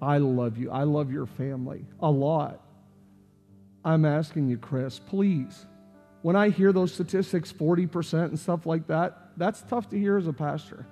I 0.00 0.18
love 0.18 0.58
you. 0.58 0.70
I 0.70 0.84
love 0.84 1.10
your 1.12 1.26
family 1.26 1.84
a 2.00 2.10
lot. 2.10 2.60
I'm 3.84 4.04
asking 4.04 4.48
you, 4.48 4.58
Chris, 4.58 4.98
please. 4.98 5.66
When 6.22 6.36
I 6.36 6.48
hear 6.48 6.72
those 6.72 6.92
statistics, 6.92 7.52
40% 7.52 8.24
and 8.24 8.38
stuff 8.38 8.64
like 8.64 8.86
that, 8.86 9.32
that's 9.36 9.62
tough 9.62 9.90
to 9.90 9.98
hear 9.98 10.16
as 10.16 10.26
a 10.26 10.32
pastor. 10.32 10.86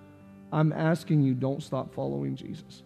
I'm 0.52 0.72
asking 0.72 1.22
you, 1.22 1.32
don't 1.32 1.62
stop 1.62 1.94
following 1.94 2.36
Jesus. 2.36 2.82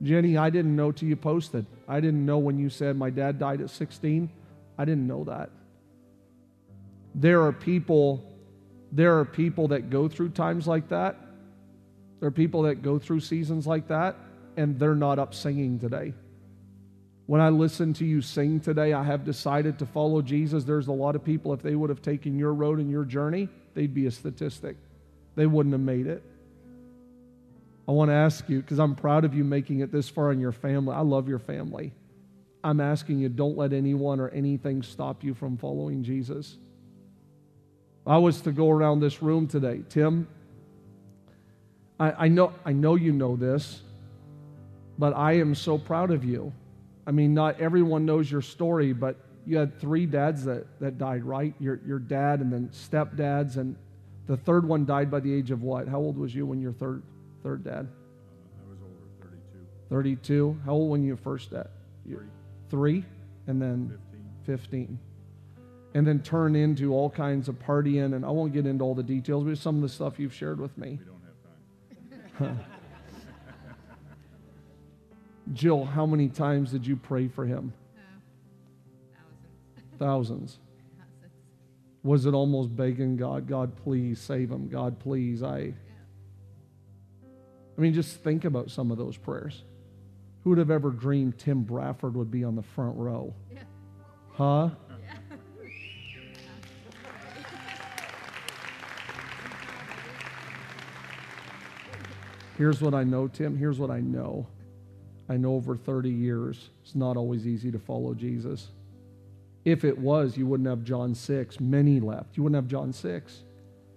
Jenny, 0.00 0.36
I 0.36 0.50
didn't 0.50 0.76
know 0.76 0.92
till 0.92 1.08
you 1.08 1.16
posted. 1.16 1.66
I 1.88 2.00
didn't 2.00 2.24
know 2.24 2.38
when 2.38 2.58
you 2.58 2.70
said 2.70 2.96
my 2.96 3.10
dad 3.10 3.38
died 3.38 3.60
at 3.60 3.70
16. 3.70 4.30
I 4.78 4.84
didn't 4.84 5.06
know 5.06 5.24
that. 5.24 5.50
There 7.14 7.42
are 7.42 7.52
people, 7.52 8.24
there 8.92 9.18
are 9.18 9.24
people 9.24 9.68
that 9.68 9.90
go 9.90 10.08
through 10.08 10.30
times 10.30 10.66
like 10.66 10.88
that 10.88 11.16
there 12.22 12.28
are 12.28 12.30
people 12.30 12.62
that 12.62 12.82
go 12.82 13.00
through 13.00 13.18
seasons 13.18 13.66
like 13.66 13.88
that 13.88 14.14
and 14.56 14.78
they're 14.78 14.94
not 14.94 15.18
up 15.18 15.34
singing 15.34 15.80
today. 15.80 16.14
When 17.26 17.40
I 17.40 17.48
listen 17.48 17.94
to 17.94 18.04
you 18.04 18.22
sing 18.22 18.60
today, 18.60 18.92
I 18.92 19.02
have 19.02 19.24
decided 19.24 19.80
to 19.80 19.86
follow 19.86 20.22
Jesus. 20.22 20.62
There's 20.62 20.86
a 20.86 20.92
lot 20.92 21.16
of 21.16 21.24
people, 21.24 21.52
if 21.52 21.62
they 21.62 21.74
would 21.74 21.90
have 21.90 22.00
taken 22.00 22.38
your 22.38 22.54
road 22.54 22.78
and 22.78 22.88
your 22.88 23.04
journey, 23.04 23.48
they'd 23.74 23.92
be 23.92 24.06
a 24.06 24.10
statistic. 24.12 24.76
They 25.34 25.46
wouldn't 25.46 25.72
have 25.72 25.80
made 25.80 26.06
it. 26.06 26.22
I 27.88 27.90
want 27.90 28.10
to 28.10 28.14
ask 28.14 28.48
you, 28.48 28.60
because 28.60 28.78
I'm 28.78 28.94
proud 28.94 29.24
of 29.24 29.34
you 29.34 29.42
making 29.42 29.80
it 29.80 29.90
this 29.90 30.08
far 30.08 30.30
in 30.30 30.38
your 30.38 30.52
family. 30.52 30.94
I 30.94 31.00
love 31.00 31.28
your 31.28 31.40
family. 31.40 31.92
I'm 32.62 32.80
asking 32.80 33.18
you, 33.18 33.30
don't 33.30 33.58
let 33.58 33.72
anyone 33.72 34.20
or 34.20 34.28
anything 34.28 34.84
stop 34.84 35.24
you 35.24 35.34
from 35.34 35.56
following 35.56 36.04
Jesus. 36.04 36.56
I 38.06 38.18
was 38.18 38.42
to 38.42 38.52
go 38.52 38.70
around 38.70 39.00
this 39.00 39.22
room 39.22 39.48
today. 39.48 39.82
Tim, 39.88 40.28
I, 42.02 42.24
I, 42.24 42.28
know, 42.28 42.52
I 42.64 42.72
know 42.72 42.96
you 42.96 43.12
know 43.12 43.36
this, 43.36 43.80
but 44.98 45.14
I 45.14 45.34
am 45.34 45.54
so 45.54 45.78
proud 45.78 46.10
of 46.10 46.24
you. 46.24 46.52
I 47.06 47.12
mean, 47.12 47.32
not 47.32 47.60
everyone 47.60 48.04
knows 48.04 48.28
your 48.28 48.42
story, 48.42 48.92
but 48.92 49.14
you 49.46 49.56
had 49.56 49.78
three 49.78 50.06
dads 50.06 50.44
that, 50.46 50.66
that 50.80 50.98
died, 50.98 51.22
right? 51.22 51.54
Your, 51.60 51.78
your 51.86 52.00
dad 52.00 52.40
and 52.40 52.52
then 52.52 52.70
stepdads, 52.70 53.56
and 53.56 53.76
the 54.26 54.36
third 54.36 54.66
one 54.66 54.84
died 54.84 55.12
by 55.12 55.20
the 55.20 55.32
age 55.32 55.52
of 55.52 55.62
what? 55.62 55.86
How 55.86 55.98
old 55.98 56.18
was 56.18 56.34
you 56.34 56.44
when 56.44 56.60
your 56.60 56.72
third, 56.72 57.04
third 57.44 57.62
dad? 57.62 57.86
I 57.86 58.68
was 58.68 58.78
over 58.82 59.30
32. 59.30 59.64
32. 59.88 60.60
How 60.64 60.72
old 60.72 60.90
when 60.90 61.04
you 61.04 61.14
first 61.14 61.52
dad? 61.52 61.68
Three. 62.04 62.26
Three, 62.68 63.04
and 63.46 63.62
then 63.62 63.96
15. 64.44 64.56
15 64.56 64.98
and 65.94 66.06
then 66.06 66.20
turn 66.22 66.56
into 66.56 66.94
all 66.94 67.10
kinds 67.10 67.48
of 67.48 67.54
partying 67.60 68.14
and 68.14 68.24
i 68.24 68.28
won't 68.28 68.52
get 68.52 68.66
into 68.66 68.82
all 68.82 68.94
the 68.94 69.02
details 69.04 69.44
but 69.44 69.56
some 69.56 69.76
of 69.76 69.82
the 69.82 69.88
stuff 69.88 70.18
you've 70.18 70.34
shared 70.34 70.58
with 70.58 70.76
me 70.76 70.98
Jill, 75.52 75.84
how 75.84 76.06
many 76.06 76.28
times 76.28 76.70
did 76.70 76.86
you 76.86 76.96
pray 76.96 77.28
for 77.28 77.44
him? 77.44 77.72
thousands. 79.98 79.98
Thousands. 79.98 80.58
Thousands. 80.58 80.58
Was 82.02 82.26
it 82.26 82.34
almost 82.34 82.74
begging 82.74 83.16
God, 83.16 83.46
God, 83.46 83.76
please 83.76 84.20
save 84.20 84.50
him? 84.50 84.68
God, 84.68 84.98
please, 84.98 85.42
I. 85.42 85.58
Yeah. 85.58 85.72
I 87.76 87.80
mean, 87.80 87.94
just 87.94 88.22
think 88.22 88.44
about 88.44 88.70
some 88.70 88.90
of 88.90 88.98
those 88.98 89.16
prayers. 89.16 89.62
Who 90.42 90.50
would 90.50 90.58
have 90.58 90.70
ever 90.70 90.90
dreamed 90.90 91.38
Tim 91.38 91.62
Bradford 91.62 92.16
would 92.16 92.30
be 92.30 92.44
on 92.44 92.56
the 92.56 92.62
front 92.62 92.96
row? 92.96 93.32
Yeah. 93.52 93.62
Huh? 94.32 94.70
Here's 102.58 102.80
what 102.80 102.94
I 102.94 103.04
know, 103.04 103.28
Tim. 103.28 103.56
Here's 103.56 103.78
what 103.78 103.90
I 103.90 104.00
know. 104.00 104.46
I 105.28 105.36
know 105.36 105.54
over 105.54 105.76
30 105.76 106.10
years, 106.10 106.68
it's 106.82 106.94
not 106.94 107.16
always 107.16 107.46
easy 107.46 107.70
to 107.72 107.78
follow 107.78 108.14
Jesus. 108.14 108.68
If 109.64 109.84
it 109.84 109.96
was, 109.96 110.36
you 110.36 110.46
wouldn't 110.46 110.68
have 110.68 110.84
John 110.84 111.14
6, 111.14 111.60
many 111.60 112.00
left. 112.00 112.36
You 112.36 112.42
wouldn't 112.42 112.56
have 112.56 112.68
John 112.68 112.92
6. 112.92 113.42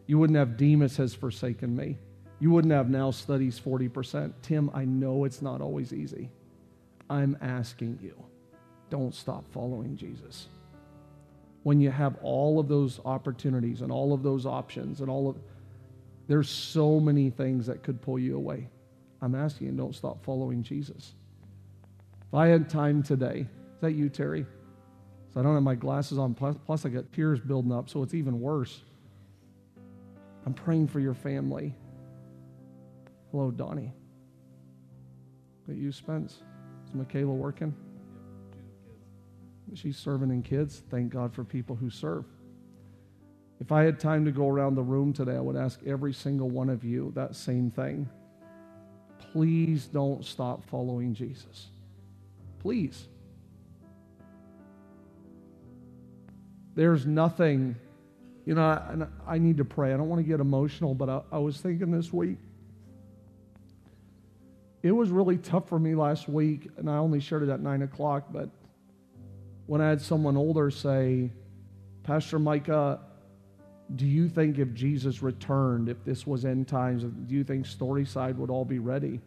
You 0.08 0.20
wouldn't 0.20 0.38
have 0.38 0.58
Demas 0.58 0.98
has 0.98 1.14
forsaken 1.14 1.76
me. 1.76 1.98
You 2.40 2.52
wouldn't 2.52 2.74
have 2.74 2.90
now 2.90 3.12
studies 3.12 3.60
40%. 3.60 4.34
Tim, 4.42 4.70
I 4.74 4.86
know 4.86 5.24
it's 5.24 5.42
not 5.42 5.62
always 5.62 5.94
easy. 5.94 6.30
I'm 7.10 7.38
asking 7.42 8.00
you, 8.02 8.16
don't 8.90 9.14
stop 9.14 9.46
following 9.52 9.96
Jesus. 9.96 10.48
When 11.64 11.82
you 11.82 11.90
have 11.90 12.18
all 12.22 12.60
of 12.60 12.68
those 12.68 13.00
opportunities 13.06 13.82
and 13.82 13.92
all 13.92 14.14
of 14.14 14.22
those 14.22 14.46
options 14.46 15.02
and 15.02 15.10
all 15.10 15.30
of 15.30 15.38
there's 16.28 16.50
so 16.50 17.00
many 17.00 17.30
things 17.30 17.68
that 17.68 17.84
could 17.84 18.02
pull 18.02 18.20
you 18.20 18.36
away. 18.36 18.68
I'm 19.22 19.36
asking 19.36 19.68
you, 19.68 19.74
don't 19.74 19.96
stop 19.96 20.24
following 20.24 20.64
Jesus. 20.64 21.14
If 22.28 22.34
I 22.34 22.48
had 22.48 22.70
time 22.70 23.04
today, 23.04 23.48
is 23.76 23.82
that 23.82 23.94
you, 23.94 24.10
Terry? 24.10 24.46
So 25.34 25.40
I 25.40 25.44
don't 25.44 25.54
have 25.54 25.64
my 25.64 25.76
glasses 25.76 26.18
on, 26.18 26.34
plus, 26.34 26.56
plus 26.66 26.86
I 26.86 26.90
got 26.90 27.12
tears 27.14 27.40
building 27.40 27.72
up, 27.72 27.90
so 27.90 28.04
it's 28.04 28.14
even 28.14 28.40
worse. 28.40 28.82
I'm 30.46 30.54
praying 30.54 30.88
for 30.88 31.00
your 31.00 31.14
family. 31.14 31.74
Hello, 33.32 33.52
Donnie. 33.52 33.94
That 35.68 35.76
you, 35.76 35.92
Spence? 35.92 36.42
Is 36.88 36.94
Michaela 36.94 37.34
working? 37.34 37.76
She's 39.74 39.98
serving 39.98 40.30
in 40.30 40.44
kids. 40.44 40.84
Thank 40.92 41.12
God 41.12 41.34
for 41.34 41.44
people 41.44 41.76
who 41.76 41.90
serve. 41.90 42.26
If 43.62 43.72
I 43.72 43.84
had 43.84 44.00
time 44.00 44.26
to 44.26 44.32
go 44.32 44.50
around 44.50 44.76
the 44.76 44.84
room 44.84 45.14
today, 45.14 45.36
I 45.38 45.42
would 45.42 45.58
ask 45.58 45.80
every 45.86 46.14
single 46.14 46.50
one 46.50 46.70
of 46.70 46.84
you 46.84 47.12
that 47.16 47.36
same 47.36 47.72
thing. 47.72 48.10
Please 49.34 49.88
don't 49.88 50.26
stop 50.26 50.66
following 50.70 51.14
Jesus. 51.16 51.68
Please. 52.62 53.08
There's 56.76 57.06
nothing 57.06 57.76
You 58.46 58.56
know, 58.56 58.64
I, 58.64 58.92
and 58.92 59.08
I 59.28 59.40
need 59.40 59.58
to 59.58 59.66
pray. 59.66 59.94
I 59.94 59.98
don't 59.98 60.10
want 60.10 60.22
to 60.24 60.30
get 60.30 60.42
emotional, 60.42 60.96
but 60.96 61.10
I, 61.10 61.22
I 61.34 61.40
was 61.40 61.60
thinking 61.62 61.92
this 61.92 62.14
week. 62.14 62.38
It 64.84 64.92
was 64.92 65.12
really 65.12 65.38
tough 65.38 65.70
for 65.70 65.80
me 65.80 65.96
last 65.96 66.30
week, 66.30 66.70
and 66.78 66.90
I 66.90 66.98
only 66.98 67.20
shared 67.22 67.44
it 67.44 67.50
at 67.50 67.62
9 67.62 67.84
o'clock, 67.84 68.28
but 68.32 68.50
when 69.68 69.82
I 69.82 69.90
had 69.90 70.02
someone 70.02 70.38
older 70.38 70.72
say, 70.72 71.32
Pastor 72.04 72.40
Micah, 72.40 73.02
do 73.94 74.06
you 74.06 74.28
think 74.28 74.58
if 74.58 74.74
Jesus 74.74 75.22
returned, 75.22 75.90
if 75.90 76.04
this 76.04 76.26
was 76.26 76.44
end 76.44 76.68
times, 76.68 77.04
do 77.04 77.36
you 77.36 77.44
think 77.44 77.66
Storyside 77.66 78.36
would 78.38 78.50
all 78.50 78.66
be 78.66 78.80
ready? 78.80 79.22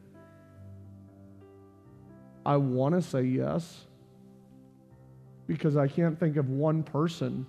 I 2.44 2.56
want 2.56 2.94
to 2.94 3.02
say 3.02 3.22
yes 3.22 3.84
because 5.46 5.76
I 5.76 5.86
can't 5.86 6.18
think 6.18 6.36
of 6.36 6.48
one 6.50 6.82
person 6.82 7.46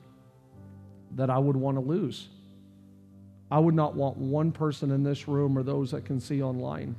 that 1.15 1.29
I 1.29 1.37
would 1.37 1.55
want 1.55 1.77
to 1.77 1.81
lose. 1.81 2.27
I 3.51 3.57
would 3.57 3.73
not 3.73 3.95
want 3.95 4.17
one 4.17 4.51
person 4.51 4.91
in 4.91 5.03
this 5.03 5.27
room 5.27 5.57
or 5.57 5.63
those 5.63 5.91
that 5.91 6.05
can 6.05 6.19
see 6.19 6.43
online. 6.43 6.95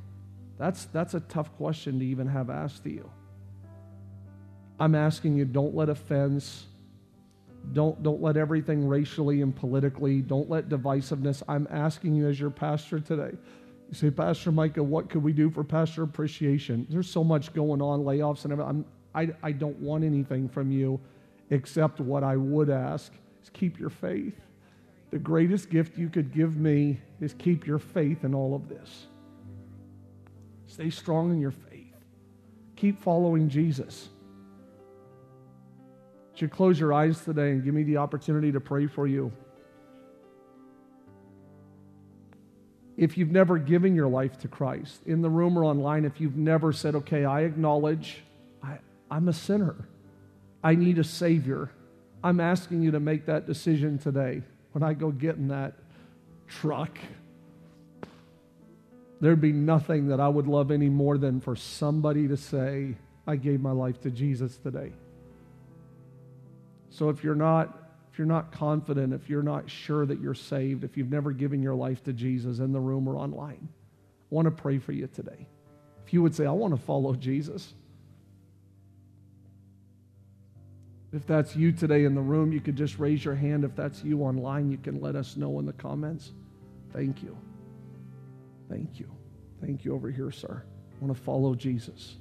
That's, 0.59 0.87
that's 0.87 1.15
a 1.15 1.21
tough 1.21 1.55
question 1.57 2.01
to 2.01 2.05
even 2.05 2.27
have 2.27 2.51
asked 2.51 2.83
to 2.85 2.91
you. 2.91 3.09
I'm 4.81 4.95
asking 4.95 5.37
you 5.37 5.45
don't 5.45 5.75
let 5.75 5.89
offense, 5.89 6.67
don't, 7.73 8.03
don't 8.03 8.21
let 8.21 8.37
everything 8.37 8.87
racially 8.89 9.43
and 9.43 9.55
politically, 9.55 10.23
don't 10.23 10.51
let 10.51 10.69
divisiveness. 10.69 11.43
I'm 11.49 11.69
asking 11.71 12.15
you 12.15 12.29
as 12.29 12.41
your 12.41 12.51
pastor 12.51 13.01
today. 13.01 13.37
You 13.89 13.95
say, 13.95 14.11
Pastor 14.11 14.53
Micah, 14.53 14.83
what 14.83 15.09
could 15.09 15.23
we 15.23 15.33
do 15.33 15.51
for 15.51 15.65
pastor 15.65 16.03
appreciation? 16.03 16.87
There's 16.89 17.11
so 17.11 17.25
much 17.25 17.53
going 17.53 17.83
on, 17.83 18.01
layoffs 18.01 18.45
and 18.45 18.53
everything. 18.53 18.85
I, 19.15 19.31
I 19.43 19.53
don't 19.53 19.79
want 19.79 20.05
anything 20.05 20.49
from 20.49 20.71
you 20.71 21.01
except 21.51 22.01
what 22.01 22.23
I 22.23 22.37
would 22.37 22.71
ask 22.71 23.13
is 23.43 23.51
keep 23.51 23.79
your 23.79 23.91
faith. 23.91 24.41
The 25.11 25.19
greatest 25.19 25.71
gift 25.71 25.99
you 25.99 26.09
could 26.09 26.33
give 26.33 26.57
me 26.57 27.01
is 27.21 27.35
keep 27.35 27.67
your 27.67 27.81
faith 27.81 28.25
in 28.25 28.35
all 28.35 28.55
of 28.55 28.69
this. 28.69 29.07
Stay 30.69 30.91
strong 30.91 31.33
in 31.33 31.41
your 31.41 31.51
faith. 31.51 31.95
Keep 32.77 33.03
following 33.03 33.49
Jesus. 33.49 34.09
You 36.41 36.49
close 36.49 36.79
your 36.79 36.93
eyes 36.93 37.25
today 37.25 37.51
and 37.51 37.65
give 37.65 37.75
me 37.75 37.83
the 37.83 37.99
opportunity 37.99 38.53
to 38.53 38.61
pray 38.61 38.87
for 38.87 39.07
you? 39.07 39.33
If 42.97 43.17
you've 43.17 43.31
never 43.31 43.59
given 43.59 43.95
your 43.95 44.09
life 44.09 44.39
to 44.41 44.49
Christ, 44.49 45.01
in 45.07 45.23
the 45.23 45.31
room 45.31 45.59
or 45.59 45.65
online, 45.65 46.05
if 46.05 46.21
you've 46.21 46.37
never 46.37 46.73
said, 46.73 46.95
okay, 46.97 47.25
I 47.25 47.43
acknowledge 47.43 48.23
I, 48.63 48.79
I'm 49.11 49.29
a 49.29 49.33
sinner, 49.33 49.75
I 50.63 50.75
need 50.75 50.99
a 50.99 51.05
Savior, 51.05 51.71
I'm 52.23 52.41
asking 52.41 52.83
you 52.83 52.91
to 52.91 53.01
make 53.01 53.27
that 53.27 53.47
decision 53.47 53.99
today. 53.99 54.43
When 54.73 54.83
I 54.83 54.93
go 54.93 55.11
get 55.11 55.37
in 55.37 55.49
that 55.49 55.75
truck, 56.47 56.99
there'd 59.21 59.41
be 59.41 59.53
nothing 59.53 60.09
that 60.09 60.21
I 60.21 60.29
would 60.29 60.47
love 60.47 60.71
any 60.71 60.91
more 60.91 61.17
than 61.17 61.41
for 61.41 61.57
somebody 61.57 62.29
to 62.29 62.37
say, 62.37 62.97
I 63.27 63.37
gave 63.37 63.61
my 63.61 63.73
life 63.73 64.01
to 64.03 64.11
Jesus 64.11 64.59
today. 64.59 64.93
So 66.91 67.09
if 67.09 67.25
you're 67.25 67.35
not 67.35 67.77
if 68.13 68.19
you're 68.19 68.27
not 68.27 68.51
confident, 68.51 69.15
if 69.15 69.31
you're 69.31 69.43
not 69.43 69.71
sure 69.71 70.05
that 70.05 70.21
you're 70.21 70.35
saved, 70.35 70.83
if 70.83 70.97
you've 70.97 71.11
never 71.11 71.31
given 71.31 71.63
your 71.63 71.77
life 71.77 72.03
to 72.05 72.13
Jesus 72.13 72.59
in 72.59 72.73
the 72.73 72.81
room 72.81 73.09
or 73.09 73.17
online, 73.17 73.69
I 73.69 74.35
want 74.35 74.47
to 74.47 74.51
pray 74.51 74.79
for 74.79 74.91
you 74.91 75.07
today. 75.07 75.47
If 76.05 76.13
you 76.13 76.21
would 76.23 76.35
say, 76.35 76.45
I 76.45 76.51
want 76.51 76.75
to 76.75 76.81
follow 76.81 77.15
Jesus. 77.15 77.73
If 81.13 81.27
that's 81.27 81.55
you 81.55 81.71
today 81.73 82.05
in 82.05 82.15
the 82.15 82.21
room, 82.21 82.53
you 82.53 82.61
could 82.61 82.77
just 82.77 82.99
raise 82.99 83.25
your 83.25 83.35
hand. 83.35 83.65
If 83.65 83.75
that's 83.77 84.03
you 84.03 84.23
online, 84.23 84.71
you 84.71 84.79
can 84.79 85.01
let 85.01 85.15
us 85.15 85.37
know 85.37 85.59
in 85.61 85.67
the 85.67 85.73
comments. 85.73 86.33
Thank 86.93 87.23
you. 87.23 87.37
Thank 88.69 88.99
you. 88.99 89.11
Thank 89.61 89.85
you 89.85 89.95
over 89.95 90.11
here, 90.11 90.31
sir. 90.31 90.63
I 90.65 91.05
want 91.05 91.17
to 91.17 91.23
follow 91.23 91.55
Jesus. 91.55 92.17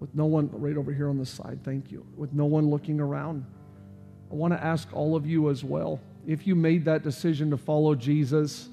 With 0.00 0.14
no 0.14 0.24
one 0.24 0.48
right 0.52 0.76
over 0.76 0.92
here 0.92 1.10
on 1.10 1.18
the 1.18 1.26
side, 1.26 1.60
thank 1.62 1.92
you, 1.92 2.04
with 2.16 2.32
no 2.32 2.46
one 2.46 2.70
looking 2.70 2.98
around. 2.98 3.44
I 4.32 4.34
want 4.34 4.54
to 4.54 4.64
ask 4.64 4.88
all 4.92 5.14
of 5.14 5.26
you 5.26 5.50
as 5.50 5.62
well 5.62 6.00
if 6.26 6.46
you 6.46 6.54
made 6.54 6.86
that 6.86 7.02
decision 7.02 7.50
to 7.50 7.56
follow 7.56 7.94
Jesus, 7.94 8.68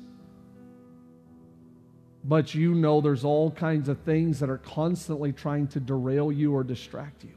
but 2.24 2.56
you 2.56 2.74
know 2.74 3.02
there's 3.02 3.24
all 3.24 3.52
kinds 3.52 3.90
of 3.90 4.00
things 4.00 4.40
that 4.40 4.50
are 4.50 4.58
constantly 4.58 5.32
trying 5.32 5.68
to 5.68 5.80
derail 5.80 6.32
you 6.32 6.54
or 6.54 6.64
distract 6.64 7.24
you, 7.24 7.36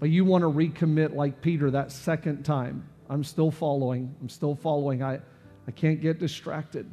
but 0.00 0.10
you 0.10 0.24
want 0.24 0.42
to 0.42 0.50
recommit 0.50 1.14
like 1.14 1.40
Peter 1.40 1.70
that 1.70 1.92
second 1.92 2.44
time. 2.44 2.88
I'm 3.08 3.22
still 3.22 3.52
following. 3.52 4.14
I'm 4.20 4.28
still 4.28 4.56
following. 4.56 5.02
I, 5.02 5.20
I 5.68 5.70
can't 5.70 6.00
get 6.00 6.18
distracted 6.18 6.92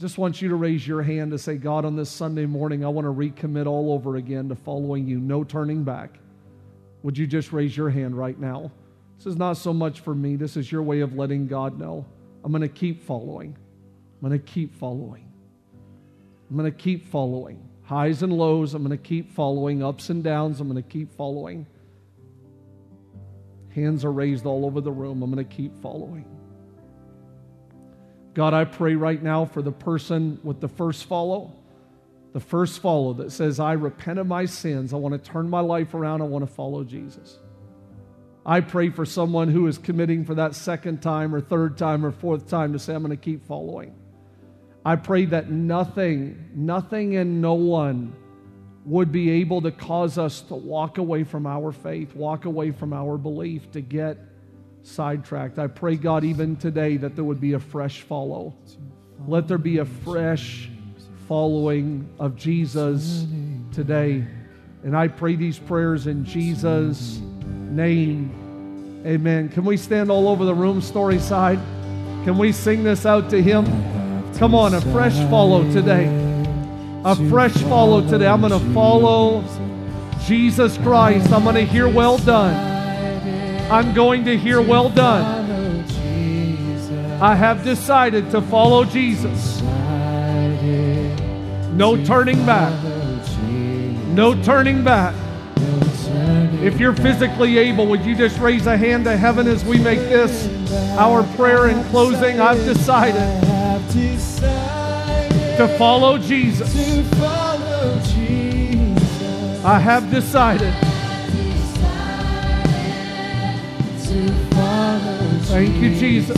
just 0.00 0.16
want 0.16 0.40
you 0.40 0.48
to 0.48 0.54
raise 0.54 0.86
your 0.88 1.02
hand 1.02 1.30
to 1.32 1.38
say, 1.38 1.56
God, 1.56 1.84
on 1.84 1.94
this 1.94 2.08
Sunday 2.08 2.46
morning, 2.46 2.86
I 2.86 2.88
want 2.88 3.04
to 3.04 3.12
recommit 3.12 3.66
all 3.66 3.92
over 3.92 4.16
again 4.16 4.48
to 4.48 4.54
following 4.54 5.06
you, 5.06 5.18
no 5.18 5.44
turning 5.44 5.84
back. 5.84 6.18
Would 7.02 7.18
you 7.18 7.26
just 7.26 7.52
raise 7.52 7.76
your 7.76 7.90
hand 7.90 8.16
right 8.16 8.38
now? 8.38 8.72
This 9.18 9.26
is 9.26 9.36
not 9.36 9.58
so 9.58 9.74
much 9.74 10.00
for 10.00 10.14
me. 10.14 10.36
This 10.36 10.56
is 10.56 10.72
your 10.72 10.82
way 10.82 11.00
of 11.00 11.16
letting 11.16 11.46
God 11.46 11.78
know. 11.78 12.06
I'm 12.42 12.50
going 12.50 12.62
to 12.62 12.68
keep 12.68 13.02
following. 13.02 13.54
I'm 14.22 14.28
going 14.28 14.40
to 14.40 14.44
keep 14.44 14.74
following. 14.74 15.30
I'm 16.48 16.56
going 16.56 16.72
to 16.72 16.76
keep 16.76 17.06
following. 17.08 17.62
Highs 17.82 18.22
and 18.22 18.32
lows, 18.32 18.72
I'm 18.72 18.82
going 18.82 18.96
to 18.96 19.04
keep 19.04 19.30
following. 19.32 19.82
Ups 19.82 20.08
and 20.08 20.24
downs, 20.24 20.60
I'm 20.60 20.70
going 20.70 20.82
to 20.82 20.88
keep 20.88 21.12
following. 21.14 21.66
Hands 23.74 24.02
are 24.02 24.12
raised 24.12 24.46
all 24.46 24.64
over 24.64 24.80
the 24.80 24.92
room. 24.92 25.22
I'm 25.22 25.30
going 25.30 25.46
to 25.46 25.54
keep 25.54 25.76
following. 25.82 26.24
God, 28.40 28.54
I 28.54 28.64
pray 28.64 28.94
right 28.94 29.22
now 29.22 29.44
for 29.44 29.60
the 29.60 29.70
person 29.70 30.40
with 30.42 30.62
the 30.62 30.68
first 30.68 31.04
follow, 31.04 31.52
the 32.32 32.40
first 32.40 32.80
follow 32.80 33.12
that 33.12 33.32
says, 33.32 33.60
I 33.60 33.74
repent 33.74 34.18
of 34.18 34.26
my 34.26 34.46
sins. 34.46 34.94
I 34.94 34.96
want 34.96 35.12
to 35.12 35.30
turn 35.30 35.50
my 35.50 35.60
life 35.60 35.92
around. 35.92 36.22
I 36.22 36.24
want 36.24 36.48
to 36.48 36.50
follow 36.50 36.82
Jesus. 36.82 37.38
I 38.46 38.62
pray 38.62 38.88
for 38.88 39.04
someone 39.04 39.48
who 39.48 39.66
is 39.66 39.76
committing 39.76 40.24
for 40.24 40.36
that 40.36 40.54
second 40.54 41.02
time 41.02 41.34
or 41.34 41.42
third 41.42 41.76
time 41.76 42.02
or 42.02 42.12
fourth 42.12 42.48
time 42.48 42.72
to 42.72 42.78
say, 42.78 42.94
I'm 42.94 43.02
going 43.02 43.10
to 43.10 43.22
keep 43.22 43.44
following. 43.44 43.94
I 44.86 44.96
pray 44.96 45.26
that 45.26 45.50
nothing, 45.50 46.48
nothing 46.54 47.16
and 47.16 47.42
no 47.42 47.52
one 47.52 48.16
would 48.86 49.12
be 49.12 49.32
able 49.32 49.60
to 49.60 49.70
cause 49.70 50.16
us 50.16 50.40
to 50.40 50.54
walk 50.54 50.96
away 50.96 51.24
from 51.24 51.46
our 51.46 51.72
faith, 51.72 52.14
walk 52.14 52.46
away 52.46 52.70
from 52.70 52.94
our 52.94 53.18
belief, 53.18 53.70
to 53.72 53.82
get 53.82 54.16
sidetracked. 54.82 55.58
I 55.58 55.66
pray, 55.66 55.96
God, 55.96 56.24
even 56.24 56.56
today 56.56 56.96
that 56.98 57.14
there 57.14 57.24
would 57.24 57.40
be 57.40 57.52
a 57.54 57.60
fresh 57.60 58.02
follow. 58.02 58.54
Let 59.26 59.48
there 59.48 59.58
be 59.58 59.78
a 59.78 59.84
fresh 59.84 60.70
following 61.28 62.08
of 62.18 62.36
Jesus 62.36 63.26
today. 63.72 64.24
And 64.82 64.96
I 64.96 65.08
pray 65.08 65.36
these 65.36 65.58
prayers 65.58 66.06
in 66.06 66.24
Jesus' 66.24 67.20
name. 67.70 69.02
Amen. 69.06 69.48
Can 69.48 69.64
we 69.64 69.76
stand 69.76 70.10
all 70.10 70.28
over 70.28 70.44
the 70.44 70.54
room, 70.54 70.80
Storyside? 70.80 71.60
Can 72.24 72.36
we 72.36 72.52
sing 72.52 72.82
this 72.82 73.06
out 73.06 73.30
to 73.30 73.42
Him? 73.42 73.64
Come 74.34 74.54
on, 74.54 74.74
a 74.74 74.80
fresh 74.80 75.16
follow 75.30 75.70
today. 75.72 76.06
A 77.04 77.14
fresh 77.30 77.56
follow 77.62 78.06
today. 78.06 78.26
I'm 78.26 78.40
going 78.40 78.52
to 78.52 78.74
follow 78.74 79.44
Jesus 80.24 80.76
Christ. 80.78 81.32
I'm 81.32 81.44
going 81.44 81.54
to 81.54 81.64
hear 81.64 81.88
well 81.88 82.18
done. 82.18 82.69
I'm 83.70 83.94
going 83.94 84.24
to 84.24 84.36
hear, 84.36 84.60
Well 84.60 84.88
done. 84.88 85.84
I 87.22 87.36
have 87.36 87.62
decided 87.62 88.30
to 88.32 88.42
follow 88.42 88.84
Jesus. 88.84 89.60
No 91.72 92.02
turning 92.04 92.44
back. 92.44 92.72
No 94.08 94.34
turning 94.42 94.82
back. 94.82 95.14
If 96.62 96.80
you're 96.80 96.96
physically 96.96 97.58
able, 97.58 97.86
would 97.86 98.04
you 98.04 98.16
just 98.16 98.40
raise 98.40 98.66
a 98.66 98.76
hand 98.76 99.04
to 99.04 99.16
heaven 99.16 99.46
as 99.46 99.64
we 99.64 99.78
make 99.78 100.00
this 100.00 100.48
our 100.98 101.22
prayer 101.36 101.68
in 101.68 101.84
closing? 101.90 102.40
I've 102.40 102.64
decided 102.64 103.40
to 105.58 105.68
follow 105.78 106.18
Jesus. 106.18 106.74
I 109.64 109.78
have 109.78 110.10
decided 110.10 110.89
Thank 114.10 115.76
you, 115.76 115.94
Jesus. 115.94 116.36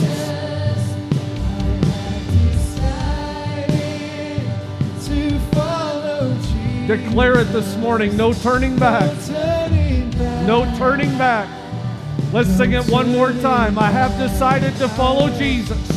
Declare 6.85 7.39
it 7.39 7.45
this 7.45 7.75
morning. 7.77 8.15
No 8.15 8.31
turning 8.33 8.77
back. 8.77 9.11
No 10.45 10.71
turning 10.77 11.17
back. 11.17 11.49
Let's 12.31 12.49
sing 12.49 12.73
it 12.73 12.87
one 12.89 13.11
more 13.11 13.31
time. 13.31 13.79
I 13.79 13.89
have 13.89 14.15
decided 14.19 14.75
to 14.75 14.87
follow 14.89 15.29
Jesus. 15.29 15.92